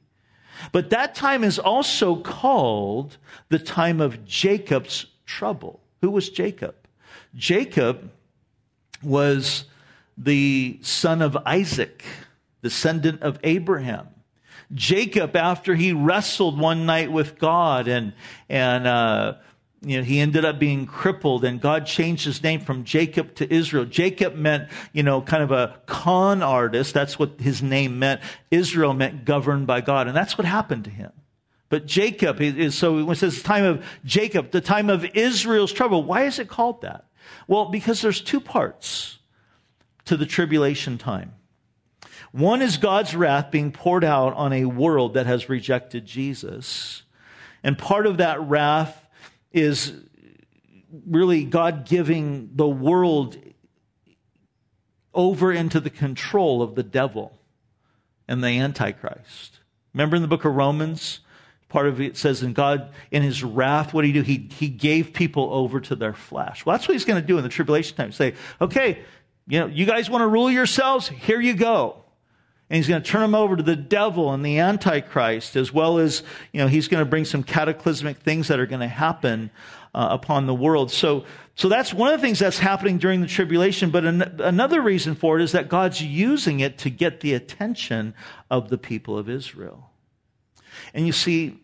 But 0.71 0.89
that 0.91 1.15
time 1.15 1.43
is 1.43 1.59
also 1.59 2.15
called 2.15 3.17
the 3.49 3.59
time 3.59 3.99
of 3.99 4.25
Jacob's 4.25 5.05
trouble. 5.25 5.79
Who 6.01 6.11
was 6.11 6.29
Jacob? 6.29 6.75
Jacob 7.35 8.11
was 9.03 9.65
the 10.17 10.79
son 10.81 11.21
of 11.21 11.37
Isaac, 11.45 12.03
descendant 12.61 13.21
of 13.21 13.39
Abraham. 13.43 14.07
Jacob, 14.73 15.35
after 15.35 15.75
he 15.75 15.93
wrestled 15.93 16.59
one 16.59 16.85
night 16.85 17.11
with 17.11 17.37
God 17.37 17.87
and, 17.87 18.13
and, 18.49 18.87
uh, 18.87 19.35
you 19.81 19.97
know, 19.97 20.03
he 20.03 20.19
ended 20.19 20.45
up 20.45 20.57
being 20.57 20.87
crippled 20.87 21.45
and 21.45 21.61
God 21.61 21.85
changed 21.85 22.25
his 22.25 22.41
name 22.41 22.61
from 22.61 22.83
Jacob 22.83 23.35
to 23.35 23.53
Israel. 23.53 23.85
Jacob 23.85 24.35
meant, 24.35 24.69
you 24.93 25.03
know, 25.03 25.21
kind 25.21 25.43
of 25.43 25.51
a 25.51 25.79
con 25.85 26.41
artist. 26.41 26.93
That's 26.95 27.19
what 27.19 27.39
his 27.39 27.61
name 27.61 27.99
meant. 27.99 28.21
Israel 28.49 28.93
meant 28.93 29.25
governed 29.25 29.67
by 29.67 29.81
God. 29.81 30.07
And 30.07 30.15
that's 30.17 30.37
what 30.37 30.45
happened 30.45 30.85
to 30.85 30.89
him. 30.89 31.11
But 31.69 31.85
Jacob 31.85 32.41
is, 32.41 32.75
so 32.75 33.03
when 33.03 33.13
it 33.13 33.19
says 33.19 33.41
time 33.41 33.63
of 33.63 33.85
Jacob, 34.05 34.51
the 34.51 34.61
time 34.61 34.89
of 34.89 35.03
Israel's 35.15 35.73
trouble, 35.73 36.03
why 36.03 36.23
is 36.23 36.39
it 36.39 36.47
called 36.47 36.81
that? 36.81 37.05
Well, 37.47 37.65
because 37.65 38.01
there's 38.01 38.21
two 38.21 38.39
parts 38.39 39.17
to 40.05 40.15
the 40.15 40.25
tribulation 40.25 40.97
time. 40.97 41.33
One 42.31 42.61
is 42.61 42.77
God's 42.77 43.15
wrath 43.15 43.49
being 43.49 43.71
poured 43.71 44.03
out 44.03 44.33
on 44.33 44.53
a 44.53 44.65
world 44.65 45.13
that 45.13 45.25
has 45.25 45.49
rejected 45.49 46.05
Jesus. 46.05 47.03
And 47.63 47.77
part 47.77 48.05
of 48.05 48.17
that 48.17 48.41
wrath 48.41 49.07
is 49.51 49.93
really 51.07 51.45
God 51.45 51.87
giving 51.87 52.51
the 52.53 52.67
world 52.67 53.37
over 55.13 55.51
into 55.51 55.79
the 55.79 55.89
control 55.89 56.61
of 56.61 56.75
the 56.75 56.83
devil 56.83 57.39
and 58.27 58.43
the 58.43 58.49
Antichrist. 58.49 59.59
Remember 59.93 60.17
in 60.17 60.21
the 60.21 60.27
book 60.27 60.45
of 60.45 60.53
Romans? 60.53 61.21
Part 61.67 61.87
of 61.87 61.99
it 61.99 62.15
says, 62.15 62.43
in 62.43 62.53
God, 62.53 62.89
in 63.11 63.23
his 63.23 63.43
wrath, 63.43 63.93
what 63.93 64.03
did 64.03 64.07
he 64.09 64.13
do? 64.13 64.21
He, 64.21 64.49
he 64.53 64.67
gave 64.69 65.13
people 65.13 65.49
over 65.51 65.79
to 65.81 65.95
their 65.95 66.13
flesh. 66.13 66.65
Well, 66.65 66.77
that's 66.77 66.87
what 66.87 66.93
he's 66.93 67.05
going 67.05 67.21
to 67.21 67.27
do 67.27 67.37
in 67.37 67.43
the 67.43 67.49
tribulation 67.49 67.97
time. 67.97 68.11
Say, 68.11 68.35
okay, 68.61 68.99
you 69.47 69.59
know, 69.59 69.67
you 69.67 69.85
guys 69.85 70.09
want 70.09 70.21
to 70.21 70.27
rule 70.27 70.49
yourselves? 70.49 71.07
Here 71.07 71.41
you 71.41 71.53
go. 71.53 72.03
And 72.69 72.77
he's 72.77 72.87
going 72.87 73.01
to 73.01 73.07
turn 73.07 73.21
them 73.21 73.35
over 73.35 73.55
to 73.55 73.63
the 73.63 73.75
devil 73.75 74.33
and 74.33 74.43
the 74.43 74.59
Antichrist, 74.59 75.55
as 75.55 75.71
well 75.71 75.99
as, 75.99 76.23
you 76.51 76.59
know, 76.59 76.67
he's 76.67 76.87
going 76.87 77.03
to 77.03 77.09
bring 77.09 77.25
some 77.25 77.43
cataclysmic 77.43 78.17
things 78.17 78.47
that 78.47 78.59
are 78.59 78.65
going 78.65 78.81
to 78.81 78.87
happen 78.87 79.51
uh, 79.93 80.07
upon 80.11 80.47
the 80.47 80.53
world. 80.53 80.91
So, 80.91 81.25
so 81.55 81.69
that's 81.69 81.93
one 81.93 82.11
of 82.11 82.19
the 82.19 82.25
things 82.25 82.39
that's 82.39 82.59
happening 82.59 82.97
during 82.97 83.21
the 83.21 83.27
tribulation. 83.27 83.91
But 83.91 84.05
an, 84.05 84.21
another 84.39 84.81
reason 84.81 85.15
for 85.15 85.39
it 85.39 85.43
is 85.43 85.51
that 85.51 85.69
God's 85.69 86.01
using 86.01 86.59
it 86.59 86.77
to 86.79 86.89
get 86.89 87.19
the 87.19 87.33
attention 87.33 88.13
of 88.49 88.69
the 88.69 88.77
people 88.77 89.17
of 89.17 89.29
Israel. 89.29 89.91
And 90.93 91.05
you 91.05 91.13
see, 91.13 91.59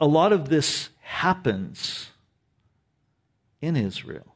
a 0.00 0.06
lot 0.06 0.32
of 0.32 0.48
this 0.48 0.90
happens 1.00 2.10
in 3.60 3.76
Israel. 3.76 4.34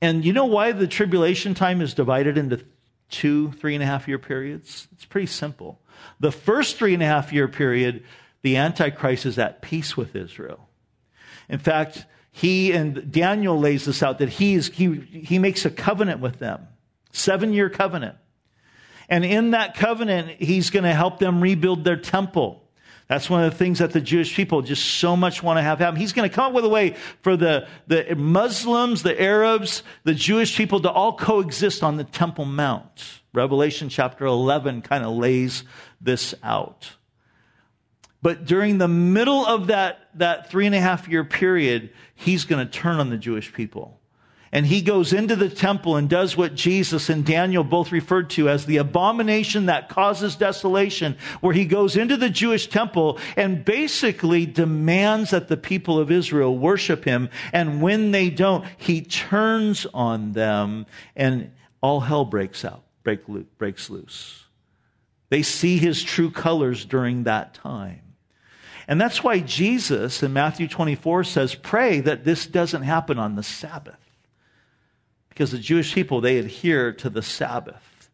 And 0.00 0.24
you 0.24 0.32
know 0.32 0.44
why 0.44 0.72
the 0.72 0.86
tribulation 0.86 1.54
time 1.54 1.80
is 1.80 1.94
divided 1.94 2.36
into 2.36 2.64
two, 3.08 3.52
three 3.52 3.74
and 3.74 3.82
a 3.82 3.86
half 3.86 4.06
year 4.06 4.18
periods? 4.18 4.88
It's 4.92 5.04
pretty 5.04 5.26
simple. 5.26 5.80
The 6.20 6.32
first 6.32 6.76
three 6.76 6.94
and 6.94 7.02
a 7.02 7.06
half 7.06 7.32
year 7.32 7.48
period, 7.48 8.04
the 8.42 8.56
Antichrist 8.56 9.26
is 9.26 9.38
at 9.38 9.62
peace 9.62 9.96
with 9.96 10.14
Israel. 10.14 10.68
In 11.48 11.58
fact, 11.58 12.04
he 12.30 12.72
and 12.72 13.10
Daniel 13.10 13.58
lays 13.58 13.86
this 13.86 14.02
out 14.02 14.18
that 14.18 14.28
he, 14.28 14.54
is, 14.54 14.68
he, 14.68 15.00
he 15.00 15.38
makes 15.38 15.64
a 15.64 15.70
covenant 15.70 16.20
with 16.20 16.38
them, 16.38 16.68
seven 17.10 17.54
year 17.54 17.70
covenant. 17.70 18.16
And 19.08 19.24
in 19.24 19.52
that 19.52 19.76
covenant, 19.76 20.40
he's 20.40 20.70
going 20.70 20.84
to 20.84 20.94
help 20.94 21.18
them 21.18 21.40
rebuild 21.40 21.84
their 21.84 21.96
temple. 21.96 22.62
That's 23.08 23.30
one 23.30 23.44
of 23.44 23.52
the 23.52 23.56
things 23.56 23.78
that 23.78 23.92
the 23.92 24.00
Jewish 24.00 24.34
people 24.34 24.62
just 24.62 24.84
so 24.84 25.16
much 25.16 25.42
want 25.42 25.58
to 25.58 25.62
have 25.62 25.78
happen. 25.78 26.00
He's 26.00 26.12
going 26.12 26.28
to 26.28 26.34
come 26.34 26.46
up 26.46 26.52
with 26.52 26.64
a 26.64 26.68
way 26.68 26.96
for 27.22 27.36
the, 27.36 27.68
the 27.86 28.16
Muslims, 28.16 29.04
the 29.04 29.20
Arabs, 29.20 29.84
the 30.02 30.14
Jewish 30.14 30.56
people 30.56 30.80
to 30.80 30.90
all 30.90 31.16
coexist 31.16 31.84
on 31.84 31.98
the 31.98 32.04
Temple 32.04 32.46
Mount. 32.46 33.20
Revelation 33.32 33.88
chapter 33.90 34.24
11 34.24 34.82
kind 34.82 35.04
of 35.04 35.16
lays 35.16 35.62
this 36.00 36.34
out. 36.42 36.90
But 38.22 38.44
during 38.44 38.78
the 38.78 38.88
middle 38.88 39.46
of 39.46 39.68
that, 39.68 40.08
that 40.14 40.50
three 40.50 40.66
and 40.66 40.74
a 40.74 40.80
half 40.80 41.06
year 41.06 41.22
period, 41.22 41.90
he's 42.16 42.44
going 42.44 42.66
to 42.66 42.72
turn 42.72 42.98
on 42.98 43.10
the 43.10 43.18
Jewish 43.18 43.52
people. 43.52 43.95
And 44.52 44.66
he 44.66 44.80
goes 44.80 45.12
into 45.12 45.34
the 45.34 45.48
temple 45.48 45.96
and 45.96 46.08
does 46.08 46.36
what 46.36 46.54
Jesus 46.54 47.08
and 47.08 47.24
Daniel 47.24 47.64
both 47.64 47.90
referred 47.90 48.30
to 48.30 48.48
as 48.48 48.66
the 48.66 48.76
abomination 48.76 49.66
that 49.66 49.88
causes 49.88 50.36
desolation, 50.36 51.16
where 51.40 51.52
he 51.52 51.64
goes 51.64 51.96
into 51.96 52.16
the 52.16 52.30
Jewish 52.30 52.68
temple 52.68 53.18
and 53.36 53.64
basically 53.64 54.46
demands 54.46 55.30
that 55.30 55.48
the 55.48 55.56
people 55.56 55.98
of 55.98 56.10
Israel 56.10 56.56
worship 56.56 57.04
him. 57.04 57.28
And 57.52 57.82
when 57.82 58.12
they 58.12 58.30
don't, 58.30 58.64
he 58.76 59.02
turns 59.02 59.86
on 59.92 60.32
them 60.32 60.86
and 61.16 61.50
all 61.80 62.00
hell 62.00 62.24
breaks 62.24 62.64
out, 62.64 62.84
break, 63.02 63.26
breaks 63.58 63.90
loose. 63.90 64.44
They 65.28 65.42
see 65.42 65.78
his 65.78 66.02
true 66.04 66.30
colors 66.30 66.84
during 66.84 67.24
that 67.24 67.54
time. 67.54 68.02
And 68.88 69.00
that's 69.00 69.24
why 69.24 69.40
Jesus 69.40 70.22
in 70.22 70.32
Matthew 70.32 70.68
24 70.68 71.24
says, 71.24 71.56
pray 71.56 71.98
that 72.00 72.22
this 72.22 72.46
doesn't 72.46 72.82
happen 72.82 73.18
on 73.18 73.34
the 73.34 73.42
Sabbath 73.42 74.05
because 75.36 75.50
the 75.50 75.58
Jewish 75.58 75.94
people, 75.94 76.22
they 76.22 76.38
adhere 76.38 76.94
to 76.94 77.10
the 77.10 77.20
Sabbath. 77.20 78.08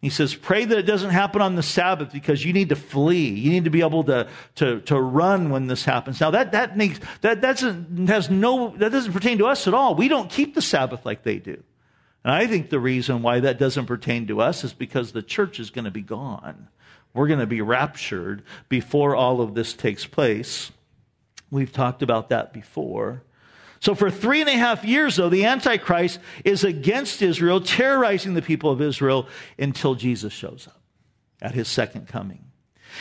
He 0.00 0.08
says, 0.08 0.34
pray 0.34 0.64
that 0.64 0.78
it 0.78 0.86
doesn't 0.86 1.10
happen 1.10 1.42
on 1.42 1.56
the 1.56 1.62
Sabbath 1.62 2.10
because 2.10 2.42
you 2.42 2.54
need 2.54 2.70
to 2.70 2.76
flee. 2.76 3.28
You 3.28 3.50
need 3.50 3.64
to 3.64 3.70
be 3.70 3.82
able 3.82 4.02
to, 4.04 4.28
to, 4.54 4.80
to 4.80 4.98
run 4.98 5.50
when 5.50 5.66
this 5.66 5.84
happens. 5.84 6.22
Now 6.22 6.30
that, 6.30 6.52
that 6.52 6.74
makes, 6.74 7.00
that, 7.20 7.42
doesn't, 7.42 8.06
has 8.06 8.30
no, 8.30 8.74
that 8.78 8.92
doesn't 8.92 9.12
pertain 9.12 9.36
to 9.38 9.46
us 9.46 9.68
at 9.68 9.74
all. 9.74 9.94
We 9.94 10.08
don't 10.08 10.30
keep 10.30 10.54
the 10.54 10.62
Sabbath 10.62 11.04
like 11.04 11.22
they 11.22 11.36
do. 11.36 11.62
And 12.24 12.32
I 12.32 12.46
think 12.46 12.70
the 12.70 12.80
reason 12.80 13.20
why 13.20 13.40
that 13.40 13.58
doesn't 13.58 13.84
pertain 13.84 14.26
to 14.28 14.40
us 14.40 14.64
is 14.64 14.72
because 14.72 15.12
the 15.12 15.22
church 15.22 15.60
is 15.60 15.68
going 15.68 15.84
to 15.84 15.90
be 15.90 16.00
gone. 16.00 16.68
We're 17.12 17.28
going 17.28 17.40
to 17.40 17.46
be 17.46 17.60
raptured 17.60 18.42
before 18.70 19.14
all 19.14 19.42
of 19.42 19.54
this 19.54 19.74
takes 19.74 20.06
place. 20.06 20.72
We've 21.50 21.72
talked 21.72 22.00
about 22.00 22.30
that 22.30 22.54
before. 22.54 23.22
So 23.84 23.94
for 23.94 24.10
three 24.10 24.40
and 24.40 24.48
a 24.48 24.54
half 24.54 24.82
years, 24.82 25.16
though, 25.16 25.28
the 25.28 25.44
Antichrist 25.44 26.18
is 26.42 26.64
against 26.64 27.20
Israel, 27.20 27.60
terrorizing 27.60 28.32
the 28.32 28.40
people 28.40 28.70
of 28.70 28.80
Israel 28.80 29.28
until 29.58 29.94
Jesus 29.94 30.32
shows 30.32 30.66
up 30.66 30.80
at 31.42 31.52
his 31.52 31.68
second 31.68 32.08
coming. 32.08 32.46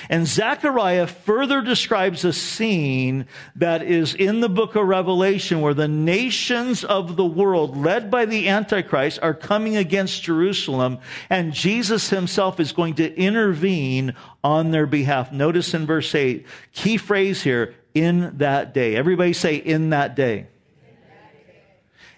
And 0.10 0.28
Zechariah 0.28 1.08
further 1.08 1.62
describes 1.62 2.26
a 2.26 2.34
scene 2.34 3.28
that 3.56 3.82
is 3.82 4.14
in 4.14 4.42
the 4.42 4.50
book 4.50 4.76
of 4.76 4.86
Revelation 4.86 5.62
where 5.62 5.74
the 5.74 5.88
nations 5.88 6.84
of 6.84 7.16
the 7.16 7.24
world, 7.26 7.78
led 7.78 8.12
by 8.12 8.26
the 8.26 8.50
Antichrist, 8.50 9.20
are 9.22 9.34
coming 9.34 9.78
against 9.78 10.24
Jerusalem, 10.24 11.00
and 11.30 11.54
Jesus 11.54 12.10
himself 12.10 12.60
is 12.60 12.74
going 12.74 12.96
to 12.96 13.16
intervene 13.16 14.16
on 14.44 14.72
their 14.72 14.86
behalf. 14.86 15.32
Notice 15.32 15.74
in 15.74 15.86
verse 15.86 16.14
8, 16.14 16.46
key 16.74 16.98
phrase 16.98 17.42
here, 17.42 17.74
in 17.94 18.40
that 18.40 18.74
day. 18.74 18.98
Everybody 18.98 19.32
say, 19.32 19.56
in 19.56 19.92
that 19.92 20.18
day. 20.18 20.48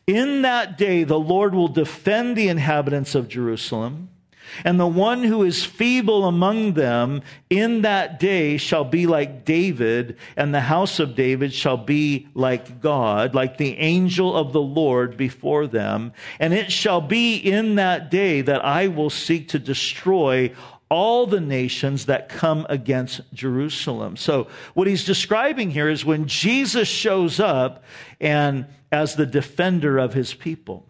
In 0.08 0.44
that 0.44 0.78
day, 0.78 1.04
the 1.04 1.20
Lord 1.20 1.56
will 1.56 1.68
defend 1.68 2.36
the 2.36 2.48
inhabitants 2.48 3.16
of 3.16 3.28
Jerusalem 3.28 4.10
And 4.64 4.80
the 4.80 4.88
one 4.88 5.24
who 5.24 5.44
is 5.44 5.66
feeble 5.66 6.26
among 6.26 6.74
them 6.74 7.22
in 7.50 7.82
that 7.82 8.20
day 8.20 8.58
shall 8.58 8.84
be 8.84 9.08
like 9.08 9.46
David, 9.46 10.18
and 10.38 10.54
the 10.54 10.62
house 10.62 11.00
of 11.00 11.16
David 11.16 11.54
shall 11.54 11.78
be 11.78 12.28
like 12.34 12.82
God, 12.82 13.36
like 13.36 13.58
the 13.58 13.78
angel 13.78 14.36
of 14.36 14.54
the 14.54 14.62
Lord 14.62 15.18
before 15.18 15.68
them. 15.68 16.14
And 16.40 16.54
it 16.54 16.72
shall 16.72 17.02
be 17.02 17.36
in 17.36 17.76
that 17.76 18.10
day 18.12 18.42
that 18.42 18.64
I 18.64 18.88
will 18.88 19.10
seek 19.10 19.50
to 19.50 19.60
destroy 19.60 20.54
all 20.88 21.26
the 21.26 21.42
nations 21.42 22.06
that 22.06 22.30
come 22.30 22.66
against 22.70 23.22
Jerusalem. 23.34 24.16
So 24.16 24.48
what 24.76 24.88
he's 24.88 25.04
describing 25.04 25.72
here 25.72 25.90
is 25.90 26.06
when 26.06 26.28
Jesus 26.28 26.88
shows 26.88 27.40
up 27.40 27.84
and 28.22 28.68
as 28.96 29.16
the 29.16 29.26
defender 29.26 29.98
of 29.98 30.14
his 30.14 30.34
people. 30.34 30.88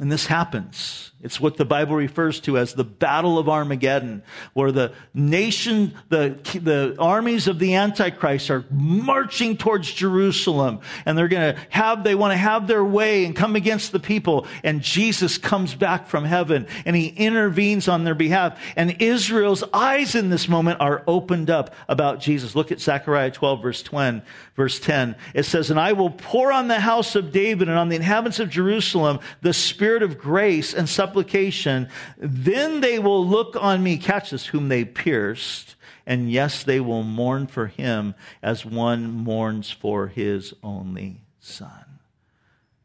And 0.00 0.10
this 0.10 0.26
happens. 0.26 1.12
It's 1.20 1.40
what 1.40 1.56
the 1.56 1.64
Bible 1.64 1.96
refers 1.96 2.40
to 2.40 2.58
as 2.58 2.74
the 2.74 2.84
Battle 2.84 3.38
of 3.38 3.48
Armageddon, 3.48 4.22
where 4.52 4.70
the 4.70 4.92
nation, 5.12 5.94
the, 6.10 6.38
the 6.60 6.94
armies 6.98 7.48
of 7.48 7.58
the 7.58 7.74
Antichrist 7.74 8.50
are 8.50 8.64
marching 8.70 9.56
towards 9.56 9.92
Jerusalem. 9.92 10.80
And 11.04 11.18
they're 11.18 11.28
going 11.28 11.54
to 11.54 11.60
have, 11.70 12.04
they 12.04 12.14
want 12.14 12.32
to 12.32 12.36
have 12.36 12.68
their 12.68 12.84
way 12.84 13.24
and 13.24 13.34
come 13.34 13.56
against 13.56 13.90
the 13.90 13.98
people. 13.98 14.46
And 14.62 14.80
Jesus 14.80 15.38
comes 15.38 15.74
back 15.74 16.06
from 16.06 16.24
heaven 16.24 16.66
and 16.84 16.94
he 16.94 17.08
intervenes 17.08 17.88
on 17.88 18.04
their 18.04 18.14
behalf. 18.14 18.60
And 18.76 19.02
Israel's 19.02 19.64
eyes 19.72 20.14
in 20.14 20.30
this 20.30 20.48
moment 20.48 20.80
are 20.80 21.02
opened 21.08 21.50
up 21.50 21.74
about 21.88 22.20
Jesus. 22.20 22.54
Look 22.54 22.70
at 22.70 22.80
Zechariah 22.80 23.32
12, 23.32 23.62
verse 23.62 23.82
10 23.82 24.22
verse 24.54 24.80
10. 24.80 25.14
It 25.34 25.44
says, 25.44 25.70
And 25.70 25.78
I 25.78 25.92
will 25.92 26.10
pour 26.10 26.52
on 26.52 26.66
the 26.66 26.80
house 26.80 27.14
of 27.14 27.30
David 27.30 27.68
and 27.68 27.78
on 27.78 27.90
the 27.90 27.94
inhabitants 27.94 28.40
of 28.40 28.50
Jerusalem 28.50 29.20
the 29.40 29.52
spirit 29.52 30.02
of 30.02 30.18
grace 30.18 30.74
and. 30.74 30.88
Then 31.14 32.80
they 32.80 32.98
will 32.98 33.26
look 33.26 33.56
on 33.56 33.82
me, 33.82 33.98
catch 33.98 34.30
this, 34.30 34.46
whom 34.46 34.68
they 34.68 34.84
pierced. 34.84 35.74
And 36.06 36.30
yes, 36.30 36.64
they 36.64 36.80
will 36.80 37.02
mourn 37.02 37.46
for 37.46 37.66
him 37.66 38.14
as 38.42 38.64
one 38.64 39.10
mourns 39.10 39.70
for 39.70 40.06
his 40.06 40.54
only 40.62 41.20
son. 41.40 41.84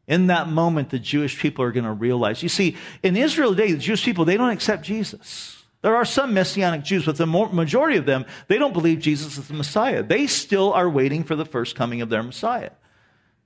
In 0.06 0.26
that 0.26 0.48
moment, 0.48 0.90
the 0.90 0.98
Jewish 0.98 1.38
people 1.38 1.64
are 1.64 1.72
going 1.72 1.84
to 1.84 1.92
realize. 1.92 2.42
You 2.42 2.50
see, 2.50 2.76
in 3.02 3.16
Israel 3.16 3.50
today, 3.54 3.72
the 3.72 3.78
Jewish 3.78 4.04
people, 4.04 4.26
they 4.26 4.36
don't 4.36 4.50
accept 4.50 4.84
Jesus. 4.84 5.64
There 5.80 5.96
are 5.96 6.04
some 6.04 6.34
Messianic 6.34 6.82
Jews, 6.82 7.06
but 7.06 7.16
the 7.16 7.26
majority 7.26 7.96
of 7.96 8.06
them, 8.06 8.24
they 8.48 8.58
don't 8.58 8.72
believe 8.72 9.00
Jesus 9.00 9.38
is 9.38 9.48
the 9.48 9.54
Messiah. 9.54 10.02
They 10.02 10.26
still 10.26 10.72
are 10.72 10.88
waiting 10.88 11.24
for 11.24 11.36
the 11.36 11.44
first 11.44 11.76
coming 11.76 12.02
of 12.02 12.10
their 12.10 12.22
Messiah. 12.22 12.70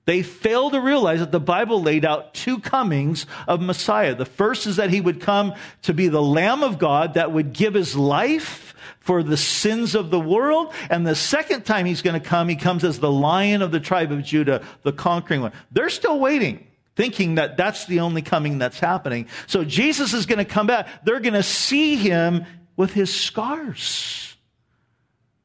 They 0.09 0.23
fail 0.23 0.71
to 0.71 0.81
realize 0.81 1.19
that 1.19 1.31
the 1.31 1.39
Bible 1.39 1.83
laid 1.83 2.03
out 2.03 2.33
two 2.33 2.57
comings 2.57 3.27
of 3.47 3.61
Messiah. 3.61 4.15
The 4.15 4.25
first 4.25 4.65
is 4.65 4.77
that 4.77 4.89
he 4.89 4.99
would 4.99 5.21
come 5.21 5.53
to 5.83 5.93
be 5.93 6.07
the 6.07 6.19
Lamb 6.19 6.63
of 6.63 6.79
God 6.79 7.13
that 7.13 7.31
would 7.31 7.53
give 7.53 7.75
his 7.75 7.95
life 7.95 8.73
for 9.01 9.21
the 9.21 9.37
sins 9.37 9.93
of 9.93 10.09
the 10.09 10.19
world. 10.19 10.73
And 10.89 11.05
the 11.05 11.13
second 11.13 11.63
time 11.63 11.85
he's 11.85 12.01
going 12.01 12.19
to 12.19 12.27
come, 12.27 12.49
he 12.49 12.55
comes 12.55 12.83
as 12.83 12.97
the 12.97 13.11
Lion 13.11 13.61
of 13.61 13.71
the 13.71 13.79
tribe 13.79 14.11
of 14.11 14.23
Judah, 14.23 14.65
the 14.81 14.93
conquering 14.93 15.41
one. 15.41 15.51
They're 15.71 15.91
still 15.91 16.19
waiting 16.19 16.65
thinking 16.95 17.35
that 17.35 17.55
that's 17.55 17.85
the 17.85 17.99
only 17.99 18.23
coming 18.23 18.57
that's 18.57 18.79
happening. 18.79 19.27
So 19.45 19.63
Jesus 19.63 20.15
is 20.15 20.25
going 20.25 20.39
to 20.39 20.43
come 20.43 20.65
back. 20.65 20.87
They're 21.05 21.19
going 21.19 21.35
to 21.35 21.43
see 21.43 21.97
him 21.97 22.47
with 22.75 22.93
his 22.93 23.13
scars. 23.13 24.35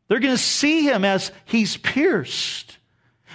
They're 0.08 0.20
going 0.20 0.36
to 0.36 0.42
see 0.42 0.84
him 0.84 1.04
as 1.04 1.32
he's 1.44 1.76
pierced. 1.76 2.78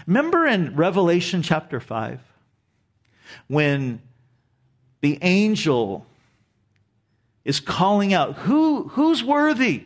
Remember 0.10 0.48
in 0.48 0.76
Revelation 0.76 1.44
chapter 1.44 1.80
5 1.80 2.20
when 3.48 4.02
the 5.02 5.20
angel 5.22 6.08
is 7.46 7.60
calling 7.60 8.12
out, 8.12 8.34
Who, 8.38 8.88
who's 8.88 9.24
worthy? 9.24 9.86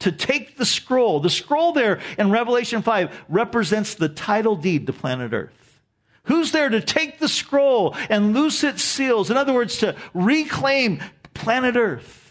To 0.00 0.10
take 0.10 0.56
the 0.56 0.66
scroll. 0.66 1.20
The 1.20 1.30
scroll 1.30 1.72
there 1.72 2.00
in 2.18 2.32
Revelation 2.32 2.82
5 2.82 3.26
represents 3.28 3.94
the 3.94 4.08
title 4.08 4.56
deed 4.56 4.88
to 4.88 4.92
planet 4.92 5.32
Earth. 5.32 5.80
Who's 6.24 6.50
there 6.50 6.68
to 6.68 6.80
take 6.80 7.20
the 7.20 7.28
scroll 7.28 7.94
and 8.10 8.34
loose 8.34 8.64
its 8.64 8.82
seals? 8.82 9.30
In 9.30 9.36
other 9.36 9.52
words, 9.52 9.78
to 9.78 9.94
reclaim 10.12 11.00
planet 11.34 11.76
Earth. 11.76 12.21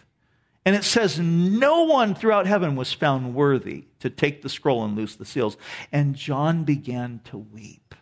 And 0.64 0.76
it 0.76 0.84
says, 0.84 1.20
no 1.20 1.84
one 1.84 2.14
throughout 2.14 2.46
heaven 2.46 2.76
was 2.76 2.94
found 2.94 3.34
worthy 3.34 3.86
to 4.00 4.10
take 4.10 4.42
the 4.42 4.50
scroll 4.50 4.84
and 4.84 4.96
loose 4.96 5.16
the 5.16 5.26
seals. 5.26 5.58
And 5.92 6.16
John 6.16 6.64
began 6.64 7.22
to 7.26 7.38
weep. 7.38 7.96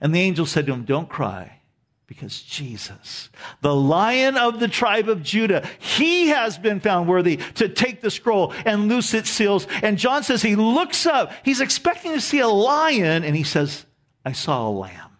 And 0.00 0.14
the 0.14 0.20
angel 0.20 0.46
said 0.46 0.66
to 0.66 0.72
him, 0.72 0.84
Don't 0.84 1.08
cry, 1.08 1.60
because 2.06 2.40
Jesus, 2.40 3.30
the 3.60 3.74
lion 3.74 4.36
of 4.36 4.60
the 4.60 4.68
tribe 4.68 5.08
of 5.08 5.24
Judah, 5.24 5.68
he 5.80 6.28
has 6.28 6.56
been 6.56 6.78
found 6.78 7.08
worthy 7.08 7.38
to 7.56 7.68
take 7.68 8.00
the 8.00 8.10
scroll 8.10 8.52
and 8.64 8.88
loose 8.88 9.12
its 9.12 9.28
seals. 9.28 9.66
And 9.82 9.98
John 9.98 10.22
says 10.22 10.42
he 10.42 10.54
looks 10.54 11.06
up, 11.06 11.32
he's 11.44 11.60
expecting 11.60 12.12
to 12.12 12.20
see 12.20 12.38
a 12.38 12.48
lion, 12.48 13.24
and 13.24 13.34
he 13.34 13.42
says, 13.42 13.84
I 14.24 14.32
saw 14.32 14.68
a 14.68 14.70
lamb 14.70 15.10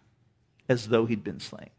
as 0.69 0.87
though 0.87 1.05
he'd 1.05 1.23
been 1.23 1.41
slain. 1.41 1.69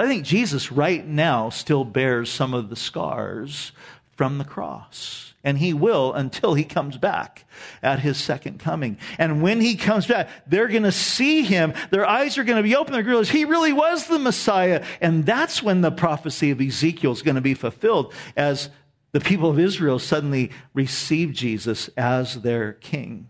So 0.00 0.06
I 0.06 0.08
think 0.08 0.24
Jesus 0.24 0.72
right 0.72 1.06
now 1.06 1.50
still 1.50 1.84
bears 1.84 2.30
some 2.30 2.54
of 2.54 2.70
the 2.70 2.76
scars 2.76 3.72
from 4.16 4.38
the 4.38 4.46
cross. 4.46 5.34
And 5.44 5.58
he 5.58 5.74
will 5.74 6.14
until 6.14 6.54
he 6.54 6.64
comes 6.64 6.96
back 6.96 7.44
at 7.82 8.00
his 8.00 8.16
second 8.16 8.60
coming. 8.60 8.96
And 9.18 9.42
when 9.42 9.60
he 9.60 9.76
comes 9.76 10.06
back, 10.06 10.30
they're 10.46 10.68
going 10.68 10.84
to 10.84 10.92
see 10.92 11.42
him. 11.42 11.74
Their 11.90 12.06
eyes 12.06 12.38
are 12.38 12.44
going 12.44 12.56
to 12.56 12.62
be 12.62 12.76
open. 12.76 12.94
They're 12.94 13.02
going 13.02 13.10
to 13.12 13.18
realize 13.18 13.28
he 13.28 13.44
really 13.44 13.74
was 13.74 14.06
the 14.06 14.18
Messiah. 14.18 14.82
And 15.02 15.26
that's 15.26 15.62
when 15.62 15.82
the 15.82 15.90
prophecy 15.90 16.50
of 16.50 16.62
Ezekiel 16.62 17.12
is 17.12 17.20
going 17.20 17.34
to 17.34 17.42
be 17.42 17.52
fulfilled 17.52 18.14
as 18.34 18.70
the 19.12 19.20
people 19.20 19.50
of 19.50 19.58
Israel 19.58 19.98
suddenly 19.98 20.50
receive 20.72 21.34
Jesus 21.34 21.88
as 21.98 22.40
their 22.40 22.72
king. 22.72 23.28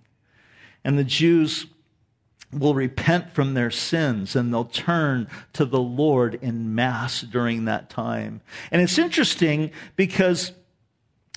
And 0.84 0.96
the 0.96 1.02
Jews 1.02 1.66
will 2.52 2.74
repent 2.74 3.30
from 3.30 3.54
their 3.54 3.70
sins 3.70 4.34
and 4.34 4.52
they'll 4.52 4.64
turn 4.64 5.28
to 5.52 5.64
the 5.64 5.80
Lord 5.80 6.34
in 6.42 6.74
mass 6.74 7.20
during 7.20 7.66
that 7.66 7.90
time. 7.90 8.40
And 8.70 8.82
it's 8.82 8.98
interesting 8.98 9.70
because 9.96 10.52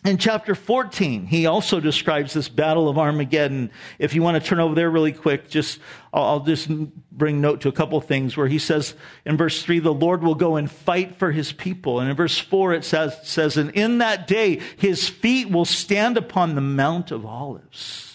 in 0.05 0.17
chapter 0.17 0.53
14, 0.53 1.27
he 1.27 1.45
also 1.45 1.79
describes 1.79 2.33
this 2.33 2.49
battle 2.49 2.89
of 2.89 2.97
Armageddon. 2.97 3.71
If 3.99 4.13
you 4.13 4.21
want 4.21 4.41
to 4.41 4.47
turn 4.47 4.59
over 4.59 4.75
there 4.75 4.89
really 4.89 5.13
quick, 5.13 5.47
just, 5.47 5.79
I'll, 6.11 6.41
just 6.41 6.67
bring 7.09 7.39
note 7.39 7.61
to 7.61 7.69
a 7.69 7.71
couple 7.71 8.01
things 8.01 8.35
where 8.35 8.47
he 8.47 8.59
says 8.59 8.95
in 9.25 9.37
verse 9.37 9.63
3, 9.63 9.79
the 9.79 9.93
Lord 9.93 10.21
will 10.21 10.35
go 10.35 10.57
and 10.57 10.69
fight 10.69 11.15
for 11.15 11.31
his 11.31 11.53
people. 11.53 12.01
And 12.01 12.09
in 12.09 12.17
verse 12.17 12.37
4, 12.37 12.73
it 12.73 12.83
says, 12.83 13.17
says, 13.23 13.55
and 13.55 13.69
in 13.71 13.99
that 13.99 14.27
day, 14.27 14.59
his 14.75 15.07
feet 15.07 15.49
will 15.49 15.63
stand 15.63 16.17
upon 16.17 16.55
the 16.55 16.61
Mount 16.61 17.11
of 17.11 17.25
Olives. 17.25 18.12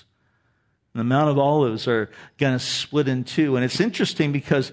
The 0.95 1.05
Mount 1.05 1.31
of 1.31 1.39
Olives 1.39 1.87
are 1.87 2.11
going 2.39 2.59
to 2.59 2.65
split 2.65 3.09
in 3.09 3.25
two. 3.25 3.57
And 3.57 3.65
it's 3.65 3.81
interesting 3.81 4.33
because 4.33 4.73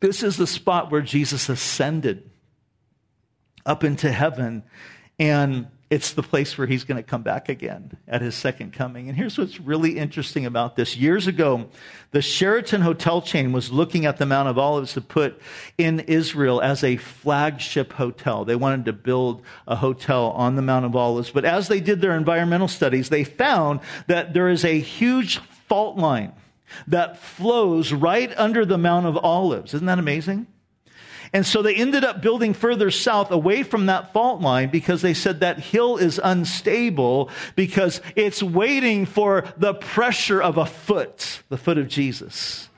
this 0.00 0.22
is 0.22 0.36
the 0.36 0.46
spot 0.46 0.90
where 0.90 1.00
Jesus 1.00 1.48
ascended 1.48 2.30
up 3.64 3.84
into 3.84 4.10
heaven. 4.10 4.64
And 5.18 5.68
it's 5.90 6.12
the 6.12 6.22
place 6.22 6.56
where 6.56 6.68
he's 6.68 6.84
going 6.84 6.96
to 6.96 7.02
come 7.02 7.22
back 7.22 7.48
again 7.48 7.98
at 8.06 8.22
his 8.22 8.36
second 8.36 8.72
coming. 8.72 9.08
And 9.08 9.18
here's 9.18 9.36
what's 9.36 9.58
really 9.58 9.98
interesting 9.98 10.46
about 10.46 10.76
this. 10.76 10.96
Years 10.96 11.26
ago, 11.26 11.68
the 12.12 12.22
Sheraton 12.22 12.82
hotel 12.82 13.20
chain 13.20 13.50
was 13.50 13.72
looking 13.72 14.06
at 14.06 14.16
the 14.16 14.24
Mount 14.24 14.48
of 14.48 14.56
Olives 14.56 14.92
to 14.92 15.00
put 15.00 15.42
in 15.76 15.98
Israel 16.00 16.62
as 16.62 16.84
a 16.84 16.96
flagship 16.96 17.94
hotel. 17.94 18.44
They 18.44 18.54
wanted 18.54 18.84
to 18.84 18.92
build 18.92 19.42
a 19.66 19.74
hotel 19.74 20.30
on 20.30 20.54
the 20.54 20.62
Mount 20.62 20.84
of 20.84 20.94
Olives. 20.94 21.30
But 21.30 21.44
as 21.44 21.66
they 21.66 21.80
did 21.80 22.00
their 22.00 22.16
environmental 22.16 22.68
studies, 22.68 23.08
they 23.08 23.24
found 23.24 23.80
that 24.06 24.32
there 24.32 24.48
is 24.48 24.64
a 24.64 24.78
huge 24.78 25.38
fault 25.68 25.98
line 25.98 26.32
that 26.86 27.18
flows 27.18 27.92
right 27.92 28.32
under 28.36 28.64
the 28.64 28.78
Mount 28.78 29.06
of 29.06 29.16
Olives. 29.16 29.74
Isn't 29.74 29.86
that 29.86 29.98
amazing? 29.98 30.46
And 31.32 31.46
so 31.46 31.62
they 31.62 31.76
ended 31.76 32.02
up 32.02 32.20
building 32.20 32.54
further 32.54 32.90
south 32.90 33.30
away 33.30 33.62
from 33.62 33.86
that 33.86 34.12
fault 34.12 34.40
line 34.40 34.70
because 34.70 35.00
they 35.00 35.14
said 35.14 35.40
that 35.40 35.60
hill 35.60 35.96
is 35.96 36.20
unstable 36.22 37.30
because 37.54 38.00
it's 38.16 38.42
waiting 38.42 39.06
for 39.06 39.44
the 39.56 39.74
pressure 39.74 40.42
of 40.42 40.58
a 40.58 40.66
foot, 40.66 41.42
the 41.48 41.56
foot 41.56 41.78
of 41.78 41.86
Jesus 41.86 42.68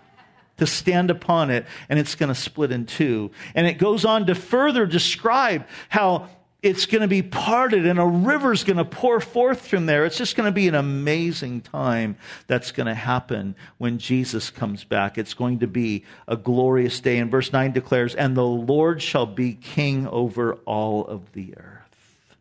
to 0.59 0.66
stand 0.66 1.11
upon 1.11 1.50
it 1.50 1.66
and 1.88 1.98
it's 1.98 2.14
going 2.14 2.28
to 2.28 2.34
split 2.34 2.70
in 2.70 2.86
two. 2.86 3.30
And 3.55 3.66
it 3.66 3.78
goes 3.78 4.05
on 4.05 4.26
to 4.26 4.34
further 4.34 4.86
describe 4.86 5.66
how 5.88 6.28
it's 6.63 6.87
going 6.87 7.03
to 7.03 7.09
be 7.09 7.23
parted 7.23 7.87
and 7.87 7.99
a 7.99 8.07
river's 8.07 8.63
going 8.63 8.77
to 8.77 8.85
pour 8.85 9.21
forth 9.21 9.67
from 9.67 9.87
there. 9.87 10.07
It's 10.07 10.17
just 10.17 10.37
going 10.37 10.47
to 10.47 10.53
be 10.53 10.69
an 10.69 10.77
amazing 10.77 11.61
time 11.61 12.17
that's 12.47 12.71
going 12.71 12.87
to 12.87 12.95
happen 12.95 13.57
when 13.79 13.99
Jesus 13.99 14.49
comes 14.49 14.85
back. 14.85 15.19
It's 15.19 15.35
going 15.35 15.59
to 15.59 15.67
be 15.67 16.05
a 16.29 16.37
glorious 16.37 17.01
day. 17.01 17.19
And 17.19 17.31
verse 17.31 17.53
9 17.53 17.73
declares, 17.73 18.15
And 18.15 18.37
the 18.37 18.47
Lord 18.47 19.03
shall 19.03 19.27
be 19.27 19.55
king 19.55 20.07
over 20.07 20.55
all 20.65 21.05
of 21.05 21.33
the 21.33 21.57
earth. 21.57 22.37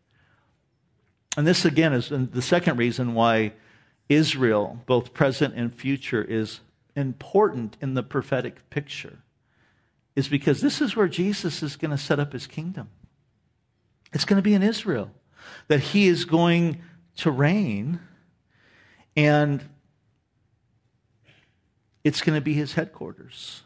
And 1.35 1.47
this, 1.47 1.65
again, 1.65 1.93
is 1.93 2.09
the 2.09 2.41
second 2.43 2.77
reason 2.77 3.15
why 3.15 3.53
Israel, 4.07 4.81
both 4.85 5.13
present 5.13 5.55
and 5.55 5.73
future, 5.73 6.23
is 6.23 6.59
important 6.95 7.75
in 7.81 7.95
the 7.95 8.03
prophetic 8.03 8.69
picture. 8.69 9.19
is 10.15 10.27
because 10.27 10.61
this 10.61 10.81
is 10.81 10.95
where 10.95 11.07
Jesus 11.07 11.63
is 11.63 11.75
going 11.75 11.91
to 11.91 11.97
set 11.97 12.19
up 12.19 12.33
his 12.33 12.45
kingdom. 12.45 12.89
It's 14.13 14.25
going 14.25 14.37
to 14.37 14.43
be 14.43 14.53
in 14.53 14.63
Israel 14.63 15.11
that 15.67 15.79
he 15.79 16.07
is 16.07 16.25
going 16.25 16.81
to 17.17 17.31
reign, 17.31 17.99
and 19.15 19.63
it's 22.03 22.21
going 22.21 22.35
to 22.35 22.43
be 22.43 22.53
his 22.53 22.73
headquarters. 22.73 23.63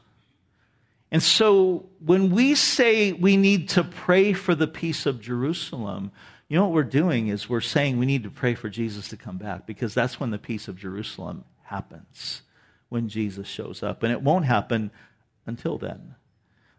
And 1.11 1.21
so 1.21 1.89
when 2.03 2.31
we 2.31 2.55
say 2.55 3.13
we 3.13 3.37
need 3.37 3.69
to 3.69 3.83
pray 3.83 4.33
for 4.33 4.55
the 4.55 4.67
peace 4.67 5.05
of 5.05 5.21
Jerusalem, 5.21 6.11
you 6.47 6.57
know 6.57 6.65
what 6.65 6.73
we're 6.73 6.83
doing 6.83 7.27
is 7.27 7.49
we're 7.49 7.61
saying 7.61 7.97
we 7.97 8.05
need 8.05 8.23
to 8.23 8.29
pray 8.29 8.53
for 8.53 8.69
Jesus 8.69 9.07
to 9.09 9.17
come 9.17 9.37
back 9.37 9.65
because 9.65 9.93
that's 9.93 10.19
when 10.19 10.31
the 10.31 10.37
peace 10.37 10.67
of 10.67 10.77
Jerusalem 10.77 11.45
happens, 11.63 12.41
when 12.89 13.07
Jesus 13.07 13.47
shows 13.47 13.81
up. 13.81 14.03
And 14.03 14.11
it 14.11 14.21
won't 14.21 14.45
happen 14.45 14.91
until 15.45 15.77
then. 15.77 16.15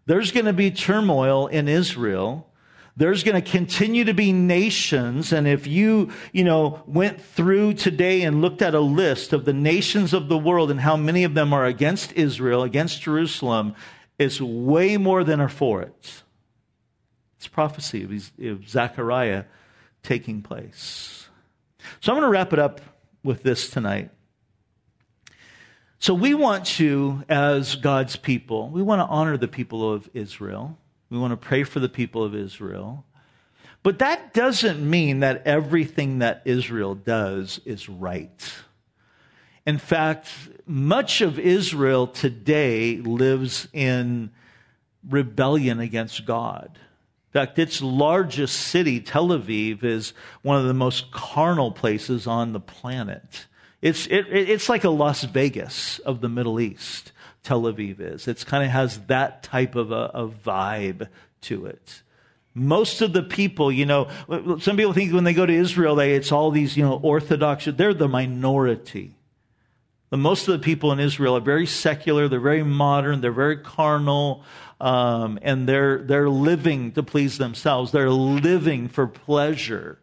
There's 0.04 0.30
going 0.30 0.46
to 0.46 0.52
be 0.52 0.70
turmoil 0.70 1.46
in 1.46 1.66
Israel. 1.66 2.48
There's 2.96 3.22
going 3.22 3.40
to 3.40 3.50
continue 3.50 4.04
to 4.04 4.14
be 4.14 4.32
nations. 4.32 5.32
And 5.32 5.46
if 5.46 5.66
you, 5.66 6.10
you 6.32 6.44
know, 6.44 6.82
went 6.86 7.20
through 7.20 7.74
today 7.74 8.22
and 8.22 8.40
looked 8.40 8.62
at 8.62 8.74
a 8.74 8.80
list 8.80 9.34
of 9.34 9.44
the 9.44 9.52
nations 9.52 10.14
of 10.14 10.28
the 10.28 10.38
world 10.38 10.70
and 10.70 10.80
how 10.80 10.96
many 10.96 11.22
of 11.24 11.34
them 11.34 11.52
are 11.52 11.66
against 11.66 12.12
Israel, 12.14 12.62
against 12.62 13.02
Jerusalem, 13.02 13.74
it's 14.18 14.40
way 14.40 14.96
more 14.96 15.24
than 15.24 15.40
are 15.40 15.48
for 15.48 15.82
it. 15.82 16.22
It's 17.36 17.48
prophecy 17.48 18.02
of, 18.02 18.32
of 18.42 18.68
Zechariah 18.68 19.44
taking 20.02 20.40
place. 20.40 21.28
So 22.00 22.12
I'm 22.12 22.18
going 22.18 22.26
to 22.26 22.32
wrap 22.32 22.54
it 22.54 22.58
up 22.58 22.80
with 23.22 23.42
this 23.42 23.68
tonight. 23.68 24.10
So 25.98 26.14
we 26.14 26.32
want 26.32 26.64
to, 26.66 27.24
as 27.28 27.74
God's 27.74 28.16
people, 28.16 28.70
we 28.70 28.82
want 28.82 29.00
to 29.00 29.06
honor 29.06 29.36
the 29.36 29.48
people 29.48 29.92
of 29.92 30.08
Israel. 30.14 30.78
We 31.10 31.18
want 31.18 31.32
to 31.32 31.36
pray 31.36 31.62
for 31.62 31.80
the 31.80 31.88
people 31.88 32.24
of 32.24 32.34
Israel. 32.34 33.04
But 33.82 34.00
that 34.00 34.34
doesn't 34.34 34.88
mean 34.88 35.20
that 35.20 35.46
everything 35.46 36.18
that 36.18 36.42
Israel 36.44 36.94
does 36.94 37.60
is 37.64 37.88
right. 37.88 38.52
In 39.64 39.78
fact, 39.78 40.28
much 40.66 41.20
of 41.20 41.38
Israel 41.38 42.06
today 42.06 42.96
lives 42.96 43.68
in 43.72 44.30
rebellion 45.08 45.80
against 45.80 46.24
God. 46.24 46.70
In 46.74 47.40
fact, 47.40 47.58
its 47.58 47.82
largest 47.82 48.56
city, 48.56 48.98
Tel 48.98 49.28
Aviv, 49.28 49.84
is 49.84 50.14
one 50.42 50.58
of 50.58 50.66
the 50.66 50.74
most 50.74 51.12
carnal 51.12 51.70
places 51.70 52.26
on 52.26 52.52
the 52.52 52.60
planet. 52.60 53.46
It's, 53.82 54.06
it, 54.06 54.26
it's 54.30 54.68
like 54.68 54.84
a 54.84 54.90
Las 54.90 55.24
Vegas 55.24 55.98
of 56.00 56.20
the 56.20 56.28
Middle 56.28 56.58
East, 56.58 57.12
Tel 57.46 57.62
Aviv 57.62 58.00
is. 58.00 58.26
It 58.26 58.44
kind 58.44 58.64
of 58.64 58.70
has 58.70 58.98
that 59.06 59.44
type 59.44 59.76
of 59.76 59.92
a, 59.92 60.10
a 60.12 60.28
vibe 60.28 61.06
to 61.42 61.66
it. 61.66 62.02
Most 62.54 63.02
of 63.02 63.12
the 63.12 63.22
people, 63.22 63.70
you 63.70 63.86
know, 63.86 64.08
some 64.58 64.76
people 64.76 64.92
think 64.92 65.12
when 65.12 65.22
they 65.22 65.32
go 65.32 65.46
to 65.46 65.52
Israel, 65.52 65.94
they, 65.94 66.14
it's 66.14 66.32
all 66.32 66.50
these, 66.50 66.76
you 66.76 66.82
know, 66.82 66.98
Orthodox, 67.00 67.66
they're 67.66 67.94
the 67.94 68.08
minority. 68.08 69.14
The 70.10 70.16
most 70.16 70.48
of 70.48 70.54
the 70.54 70.64
people 70.64 70.90
in 70.90 70.98
Israel 70.98 71.36
are 71.36 71.40
very 71.40 71.66
secular, 71.66 72.26
they're 72.26 72.40
very 72.40 72.64
modern, 72.64 73.20
they're 73.20 73.30
very 73.30 73.58
carnal, 73.58 74.42
um, 74.80 75.38
and 75.40 75.68
they're, 75.68 75.98
they're 75.98 76.28
living 76.28 76.92
to 76.92 77.02
please 77.04 77.38
themselves. 77.38 77.92
They're 77.92 78.10
living 78.10 78.88
for 78.88 79.06
pleasure 79.06 80.00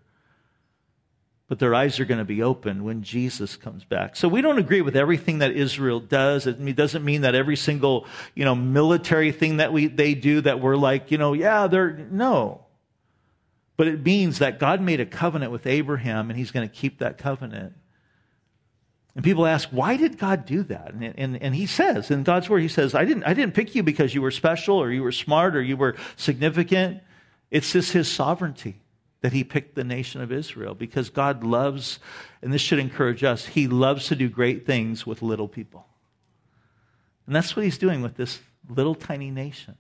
but 1.54 1.60
their 1.60 1.76
eyes 1.76 1.99
are 1.99 2.06
going 2.06 2.18
to 2.18 2.26
be 2.26 2.41
open 2.41 2.84
when 2.84 3.04
Jesus 3.04 3.56
comes 3.56 3.84
back. 3.84 4.16
So 4.16 4.28
we 4.28 4.41
don't 4.41 4.58
agree 4.58 4.82
with 4.82 4.95
everything 4.95 5.38
that 5.38 5.51
Israel 5.51 5.99
does. 5.99 6.47
It 6.47 6.76
doesn't 6.76 7.06
mean 7.06 7.22
that 7.22 7.36
every 7.36 7.58
single, 7.58 8.08
you 8.34 8.43
know, 8.43 8.56
military 8.56 9.32
thing 9.32 9.58
that 9.58 9.72
we, 9.72 9.86
they 9.86 10.16
do 10.16 10.41
that 10.41 10.60
we're 10.60 10.76
like, 10.76 11.12
you 11.12 11.20
know, 11.20 11.34
yeah, 11.34 11.68
they're, 11.68 11.91
no. 12.10 12.66
But 13.78 13.88
it 13.88 14.04
means 14.04 14.39
that 14.39 14.58
God 14.58 14.82
made 14.82 14.99
a 14.99 15.06
covenant 15.06 15.51
with 15.51 15.68
Abraham 15.68 16.32
and 16.32 16.39
he's 16.39 16.49
going 16.49 16.68
to 16.68 16.76
keep 16.76 16.97
that 16.97 17.20
covenant. 17.20 17.74
And 19.14 19.24
people 19.24 19.45
ask, 19.45 19.70
why 19.70 19.95
did 19.95 20.18
God 20.18 20.47
do 20.47 20.64
that? 20.64 20.95
And, 20.95 21.14
and, 21.20 21.39
and 21.39 21.54
he 21.54 21.68
says, 21.68 22.10
in 22.10 22.24
God's 22.24 22.49
word, 22.49 22.64
he 22.64 22.68
says, 22.68 22.95
I 22.95 23.06
didn't, 23.06 23.26
I 23.26 23.36
didn't 23.36 23.54
pick 23.54 23.76
you 23.76 23.84
because 23.84 24.16
you 24.16 24.24
were 24.24 24.32
special 24.32 24.78
or 24.78 24.89
you 24.89 25.04
were 25.04 25.12
smart 25.12 25.56
or 25.56 25.62
you 25.62 25.78
were 25.78 25.97
significant. 26.16 27.04
It's 27.51 27.74
just 27.74 27.93
his 27.93 28.12
sovereignty 28.12 28.80
that 29.24 29.32
he 29.32 29.46
picked 29.46 29.74
the 29.74 29.86
nation 29.86 30.20
of 30.20 30.34
Israel 30.34 30.76
because 30.76 31.10
God 31.10 31.46
loves, 31.46 31.98
and 32.42 32.52
this 32.52 32.62
should 32.62 32.78
encourage 32.78 33.24
us, 33.24 33.46
he 33.46 33.70
loves 33.70 34.08
to 34.08 34.18
do 34.18 34.28
great 34.28 34.66
things 34.66 35.08
with 35.08 35.22
little 35.22 35.48
people. 35.48 35.88
And 37.26 37.34
that's 37.34 37.56
what 37.56 37.64
he's 37.64 37.78
doing 37.78 38.02
with 38.02 38.18
this 38.18 38.42
little 38.68 38.96
tiny 38.96 39.32
nation. 39.32 39.78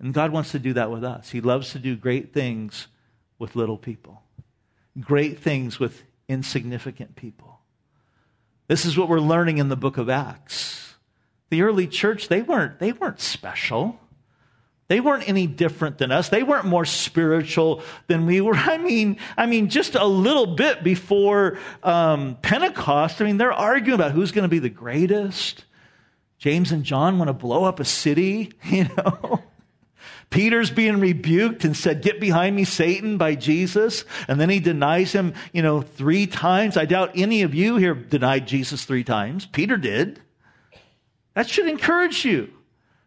And 0.00 0.12
God 0.12 0.32
wants 0.32 0.50
to 0.50 0.58
do 0.58 0.72
that 0.72 0.90
with 0.90 1.04
us. 1.04 1.30
He 1.30 1.40
loves 1.40 1.70
to 1.72 1.78
do 1.78 1.94
great 1.94 2.32
things 2.32 2.88
with 3.38 3.54
little 3.54 3.78
people, 3.78 4.22
great 4.98 5.38
things 5.38 5.78
with 5.78 6.02
insignificant 6.28 7.14
people. 7.14 7.60
This 8.66 8.84
is 8.84 8.98
what 8.98 9.08
we're 9.08 9.20
learning 9.20 9.58
in 9.58 9.68
the 9.68 9.76
book 9.76 9.96
of 9.96 10.10
Acts. 10.10 10.96
The 11.50 11.62
early 11.62 11.86
church, 11.86 12.26
they 12.26 12.42
weren't, 12.42 12.80
they 12.80 12.90
weren't 12.90 13.20
special. 13.20 14.00
They 14.88 15.00
weren't 15.00 15.28
any 15.28 15.46
different 15.46 15.98
than 15.98 16.12
us. 16.12 16.28
They 16.28 16.42
weren't 16.42 16.66
more 16.66 16.84
spiritual 16.84 17.82
than 18.06 18.26
we 18.26 18.40
were. 18.40 18.54
I 18.54 18.78
mean, 18.78 19.18
I 19.36 19.46
mean, 19.46 19.68
just 19.68 19.94
a 19.94 20.04
little 20.04 20.54
bit 20.54 20.84
before 20.84 21.58
um, 21.82 22.36
Pentecost. 22.42 23.20
I 23.20 23.24
mean, 23.24 23.38
they're 23.38 23.52
arguing 23.52 23.98
about 23.98 24.12
who's 24.12 24.32
going 24.32 24.44
to 24.44 24.48
be 24.48 24.58
the 24.58 24.68
greatest. 24.68 25.64
James 26.38 26.72
and 26.72 26.84
John 26.84 27.18
want 27.18 27.28
to 27.28 27.34
blow 27.34 27.64
up 27.64 27.80
a 27.80 27.84
city, 27.84 28.52
you 28.64 28.84
know. 28.96 29.42
Peter's 30.30 30.70
being 30.70 30.98
rebuked 31.00 31.64
and 31.64 31.76
said, 31.76 32.02
Get 32.02 32.20
behind 32.20 32.56
me, 32.56 32.64
Satan, 32.64 33.18
by 33.18 33.34
Jesus. 33.36 34.04
And 34.26 34.40
then 34.40 34.50
he 34.50 34.58
denies 34.58 35.12
him, 35.12 35.34
you 35.52 35.62
know, 35.62 35.80
three 35.80 36.26
times. 36.26 36.76
I 36.76 36.86
doubt 36.86 37.12
any 37.14 37.42
of 37.42 37.54
you 37.54 37.76
here 37.76 37.94
denied 37.94 38.48
Jesus 38.48 38.84
three 38.84 39.04
times. 39.04 39.46
Peter 39.46 39.76
did. 39.76 40.20
That 41.34 41.48
should 41.48 41.68
encourage 41.68 42.24
you. 42.24 42.52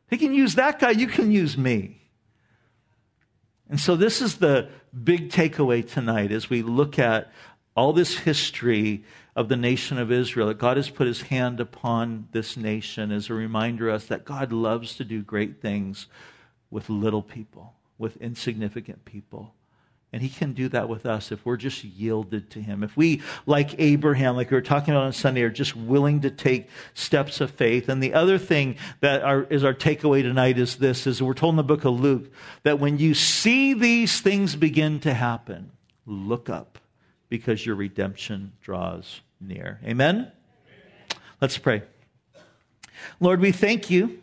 He 0.09 0.17
can 0.17 0.33
use 0.33 0.55
that 0.55 0.79
guy, 0.79 0.91
you 0.91 1.07
can 1.07 1.31
use 1.31 1.57
me. 1.57 2.01
And 3.69 3.79
so, 3.79 3.95
this 3.95 4.21
is 4.21 4.37
the 4.37 4.69
big 5.03 5.29
takeaway 5.29 5.87
tonight 5.87 6.31
as 6.31 6.49
we 6.49 6.61
look 6.61 6.97
at 6.97 7.31
all 7.75 7.93
this 7.93 8.17
history 8.19 9.03
of 9.35 9.49
the 9.49 9.57
nation 9.57 9.99
of 9.99 10.11
Israel, 10.11 10.47
that 10.47 10.57
God 10.57 10.77
has 10.77 10.89
put 10.89 11.05
his 11.05 11.23
hand 11.23 11.59
upon 11.59 12.27
this 12.31 12.57
nation 12.57 13.11
as 13.11 13.29
a 13.29 13.33
reminder 13.33 13.91
us 13.91 14.05
that 14.05 14.25
God 14.25 14.51
loves 14.51 14.95
to 14.95 15.03
do 15.03 15.21
great 15.21 15.61
things 15.61 16.07
with 16.71 16.89
little 16.89 17.21
people, 17.21 17.73
with 17.97 18.17
insignificant 18.17 19.05
people. 19.05 19.53
And 20.13 20.21
he 20.21 20.29
can 20.29 20.53
do 20.53 20.69
that 20.69 20.87
with 20.87 21.05
us 21.05 21.33
if 21.33 21.45
we're 21.45 21.57
just 21.57 21.83
yielded 21.83 22.49
to 22.51 22.61
him. 22.61 22.81
If 22.81 22.95
we, 22.95 23.21
like 23.45 23.75
Abraham, 23.77 24.37
like 24.37 24.49
we 24.49 24.55
were 24.55 24.61
talking 24.61 24.93
about 24.93 25.03
on 25.03 25.13
Sunday, 25.13 25.41
are 25.41 25.49
just 25.49 25.75
willing 25.75 26.21
to 26.21 26.31
take 26.31 26.69
steps 26.93 27.41
of 27.41 27.51
faith. 27.51 27.89
And 27.89 28.01
the 28.01 28.13
other 28.13 28.37
thing 28.37 28.77
that 29.01 29.21
our, 29.21 29.43
is 29.43 29.65
our 29.65 29.73
takeaway 29.73 30.21
tonight 30.21 30.57
is 30.57 30.77
this, 30.77 31.07
is 31.07 31.21
we're 31.21 31.33
told 31.33 31.53
in 31.53 31.57
the 31.57 31.63
book 31.63 31.83
of 31.83 31.99
Luke 31.99 32.31
that 32.63 32.79
when 32.79 32.97
you 32.99 33.13
see 33.13 33.73
these 33.73 34.21
things 34.21 34.55
begin 34.55 35.01
to 35.01 35.13
happen, 35.13 35.71
look 36.05 36.49
up 36.49 36.79
because 37.27 37.65
your 37.65 37.75
redemption 37.75 38.53
draws 38.61 39.19
near. 39.41 39.79
Amen? 39.83 40.15
Amen. 40.15 40.31
Let's 41.41 41.57
pray. 41.57 41.83
Lord, 43.19 43.41
we 43.41 43.51
thank 43.51 43.89
you 43.89 44.21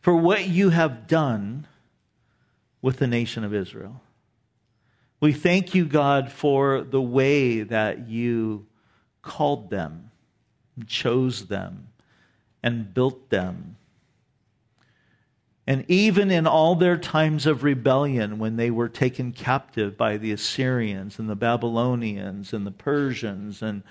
for 0.00 0.16
what 0.16 0.48
you 0.48 0.70
have 0.70 1.06
done 1.06 1.66
with 2.82 2.98
the 2.98 3.06
nation 3.06 3.44
of 3.44 3.54
Israel. 3.54 4.02
We 5.20 5.32
thank 5.32 5.72
you, 5.72 5.84
God, 5.84 6.32
for 6.32 6.82
the 6.82 7.00
way 7.00 7.62
that 7.62 8.08
you 8.08 8.66
called 9.22 9.70
them, 9.70 10.10
chose 10.88 11.46
them, 11.46 11.88
and 12.60 12.92
built 12.92 13.30
them. 13.30 13.76
And 15.64 15.84
even 15.86 16.32
in 16.32 16.48
all 16.48 16.74
their 16.74 16.96
times 16.96 17.46
of 17.46 17.62
rebellion, 17.62 18.40
when 18.40 18.56
they 18.56 18.68
were 18.68 18.88
taken 18.88 19.30
captive 19.30 19.96
by 19.96 20.16
the 20.16 20.32
Assyrians 20.32 21.20
and 21.20 21.30
the 21.30 21.36
Babylonians 21.36 22.52
and 22.52 22.66
the 22.66 22.72
Persians 22.72 23.62
and, 23.62 23.84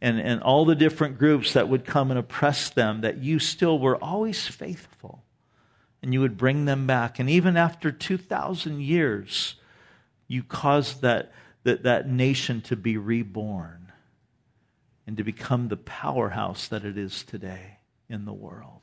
and, 0.00 0.18
and 0.18 0.42
all 0.42 0.64
the 0.64 0.74
different 0.74 1.18
groups 1.18 1.52
that 1.52 1.68
would 1.68 1.84
come 1.84 2.10
and 2.10 2.18
oppress 2.18 2.70
them, 2.70 3.02
that 3.02 3.18
you 3.18 3.38
still 3.38 3.78
were 3.78 4.02
always 4.02 4.46
faithful 4.46 5.22
and 6.02 6.12
you 6.12 6.20
would 6.20 6.36
bring 6.36 6.64
them 6.64 6.86
back. 6.86 7.18
And 7.18 7.28
even 7.28 7.56
after 7.56 7.90
2,000 7.90 8.80
years, 8.80 9.56
you 10.26 10.42
caused 10.42 11.02
that, 11.02 11.32
that, 11.64 11.82
that 11.82 12.08
nation 12.08 12.60
to 12.62 12.76
be 12.76 12.96
reborn 12.96 13.92
and 15.06 15.16
to 15.16 15.24
become 15.24 15.68
the 15.68 15.76
powerhouse 15.76 16.68
that 16.68 16.84
it 16.84 16.96
is 16.96 17.22
today 17.22 17.78
in 18.08 18.24
the 18.24 18.32
world. 18.32 18.82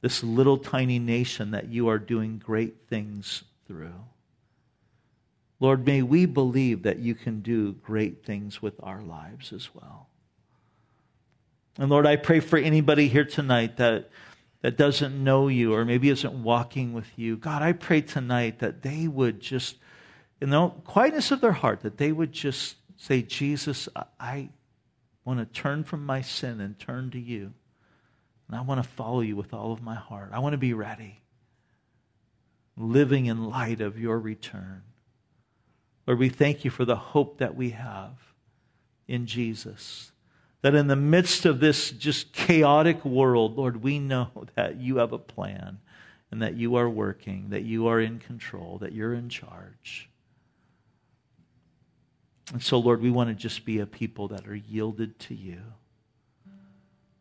This 0.00 0.22
little 0.22 0.58
tiny 0.58 0.98
nation 0.98 1.52
that 1.52 1.68
you 1.68 1.88
are 1.88 1.98
doing 1.98 2.38
great 2.38 2.88
things 2.88 3.44
through. 3.66 4.04
Lord, 5.60 5.86
may 5.86 6.02
we 6.02 6.26
believe 6.26 6.82
that 6.82 6.98
you 6.98 7.14
can 7.14 7.40
do 7.40 7.72
great 7.72 8.24
things 8.24 8.60
with 8.60 8.74
our 8.82 9.00
lives 9.00 9.52
as 9.52 9.74
well. 9.74 10.08
And 11.78 11.90
Lord, 11.90 12.06
I 12.06 12.16
pray 12.16 12.40
for 12.40 12.58
anybody 12.58 13.08
here 13.08 13.24
tonight 13.24 13.78
that, 13.78 14.10
that 14.64 14.78
doesn't 14.78 15.22
know 15.22 15.48
you 15.48 15.74
or 15.74 15.84
maybe 15.84 16.08
isn't 16.08 16.42
walking 16.42 16.94
with 16.94 17.18
you. 17.18 17.36
God, 17.36 17.60
I 17.60 17.72
pray 17.72 18.00
tonight 18.00 18.60
that 18.60 18.80
they 18.80 19.06
would 19.06 19.38
just, 19.38 19.76
in 20.40 20.48
the 20.48 20.70
quietness 20.86 21.30
of 21.30 21.42
their 21.42 21.52
heart, 21.52 21.80
that 21.80 21.98
they 21.98 22.12
would 22.12 22.32
just 22.32 22.76
say, 22.96 23.20
Jesus, 23.20 23.90
I 24.18 24.48
want 25.22 25.40
to 25.40 25.44
turn 25.44 25.84
from 25.84 26.06
my 26.06 26.22
sin 26.22 26.62
and 26.62 26.78
turn 26.78 27.10
to 27.10 27.20
you. 27.20 27.52
And 28.48 28.56
I 28.56 28.62
want 28.62 28.82
to 28.82 28.88
follow 28.88 29.20
you 29.20 29.36
with 29.36 29.52
all 29.52 29.70
of 29.70 29.82
my 29.82 29.96
heart. 29.96 30.30
I 30.32 30.38
want 30.38 30.54
to 30.54 30.58
be 30.58 30.72
ready, 30.72 31.20
living 32.74 33.26
in 33.26 33.50
light 33.50 33.82
of 33.82 33.98
your 33.98 34.18
return. 34.18 34.80
Lord, 36.06 36.18
we 36.18 36.30
thank 36.30 36.64
you 36.64 36.70
for 36.70 36.86
the 36.86 36.96
hope 36.96 37.36
that 37.36 37.54
we 37.54 37.72
have 37.72 38.14
in 39.06 39.26
Jesus. 39.26 40.10
That 40.64 40.74
in 40.74 40.86
the 40.86 40.96
midst 40.96 41.44
of 41.44 41.60
this 41.60 41.90
just 41.90 42.32
chaotic 42.32 43.04
world, 43.04 43.58
Lord, 43.58 43.82
we 43.82 43.98
know 43.98 44.30
that 44.56 44.80
you 44.80 44.96
have 44.96 45.12
a 45.12 45.18
plan 45.18 45.76
and 46.30 46.40
that 46.40 46.54
you 46.54 46.76
are 46.76 46.88
working, 46.88 47.50
that 47.50 47.64
you 47.64 47.86
are 47.86 48.00
in 48.00 48.18
control, 48.18 48.78
that 48.78 48.92
you're 48.92 49.12
in 49.12 49.28
charge. 49.28 50.08
And 52.50 52.62
so, 52.62 52.78
Lord, 52.78 53.02
we 53.02 53.10
want 53.10 53.28
to 53.28 53.34
just 53.34 53.66
be 53.66 53.78
a 53.78 53.84
people 53.84 54.28
that 54.28 54.48
are 54.48 54.54
yielded 54.54 55.18
to 55.18 55.34
you. 55.34 55.60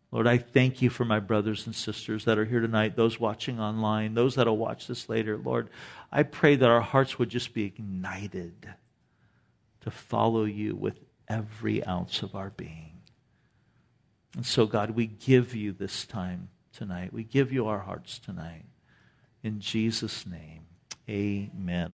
Lord, 0.09 0.25
I 0.25 0.37
thank 0.37 0.81
you 0.81 0.89
for 0.89 1.03
my 1.03 1.19
brothers 1.19 1.65
and 1.65 1.75
sisters 1.75 2.23
that 2.23 2.37
are 2.37 2.45
here 2.45 2.61
tonight, 2.61 2.95
those 2.95 3.19
watching 3.19 3.59
online, 3.59 4.13
those 4.13 4.35
that 4.35 4.47
will 4.47 4.55
watch 4.55 4.87
this 4.87 5.09
later. 5.09 5.37
Lord, 5.37 5.69
I 6.13 6.23
pray 6.23 6.55
that 6.55 6.69
our 6.69 6.79
hearts 6.79 7.19
would 7.19 7.27
just 7.27 7.53
be 7.53 7.65
ignited 7.65 8.69
to 9.81 9.91
follow 9.91 10.45
you 10.45 10.77
with 10.77 11.01
every 11.27 11.85
ounce 11.85 12.21
of 12.21 12.35
our 12.35 12.51
being. 12.51 12.92
And 14.35 14.45
so, 14.45 14.65
God, 14.65 14.91
we 14.91 15.05
give 15.07 15.55
you 15.55 15.71
this 15.71 16.05
time 16.05 16.49
tonight. 16.71 17.13
We 17.13 17.23
give 17.23 17.51
you 17.51 17.67
our 17.67 17.79
hearts 17.79 18.19
tonight. 18.19 18.65
In 19.43 19.59
Jesus' 19.59 20.25
name, 20.25 20.65
amen. 21.09 21.91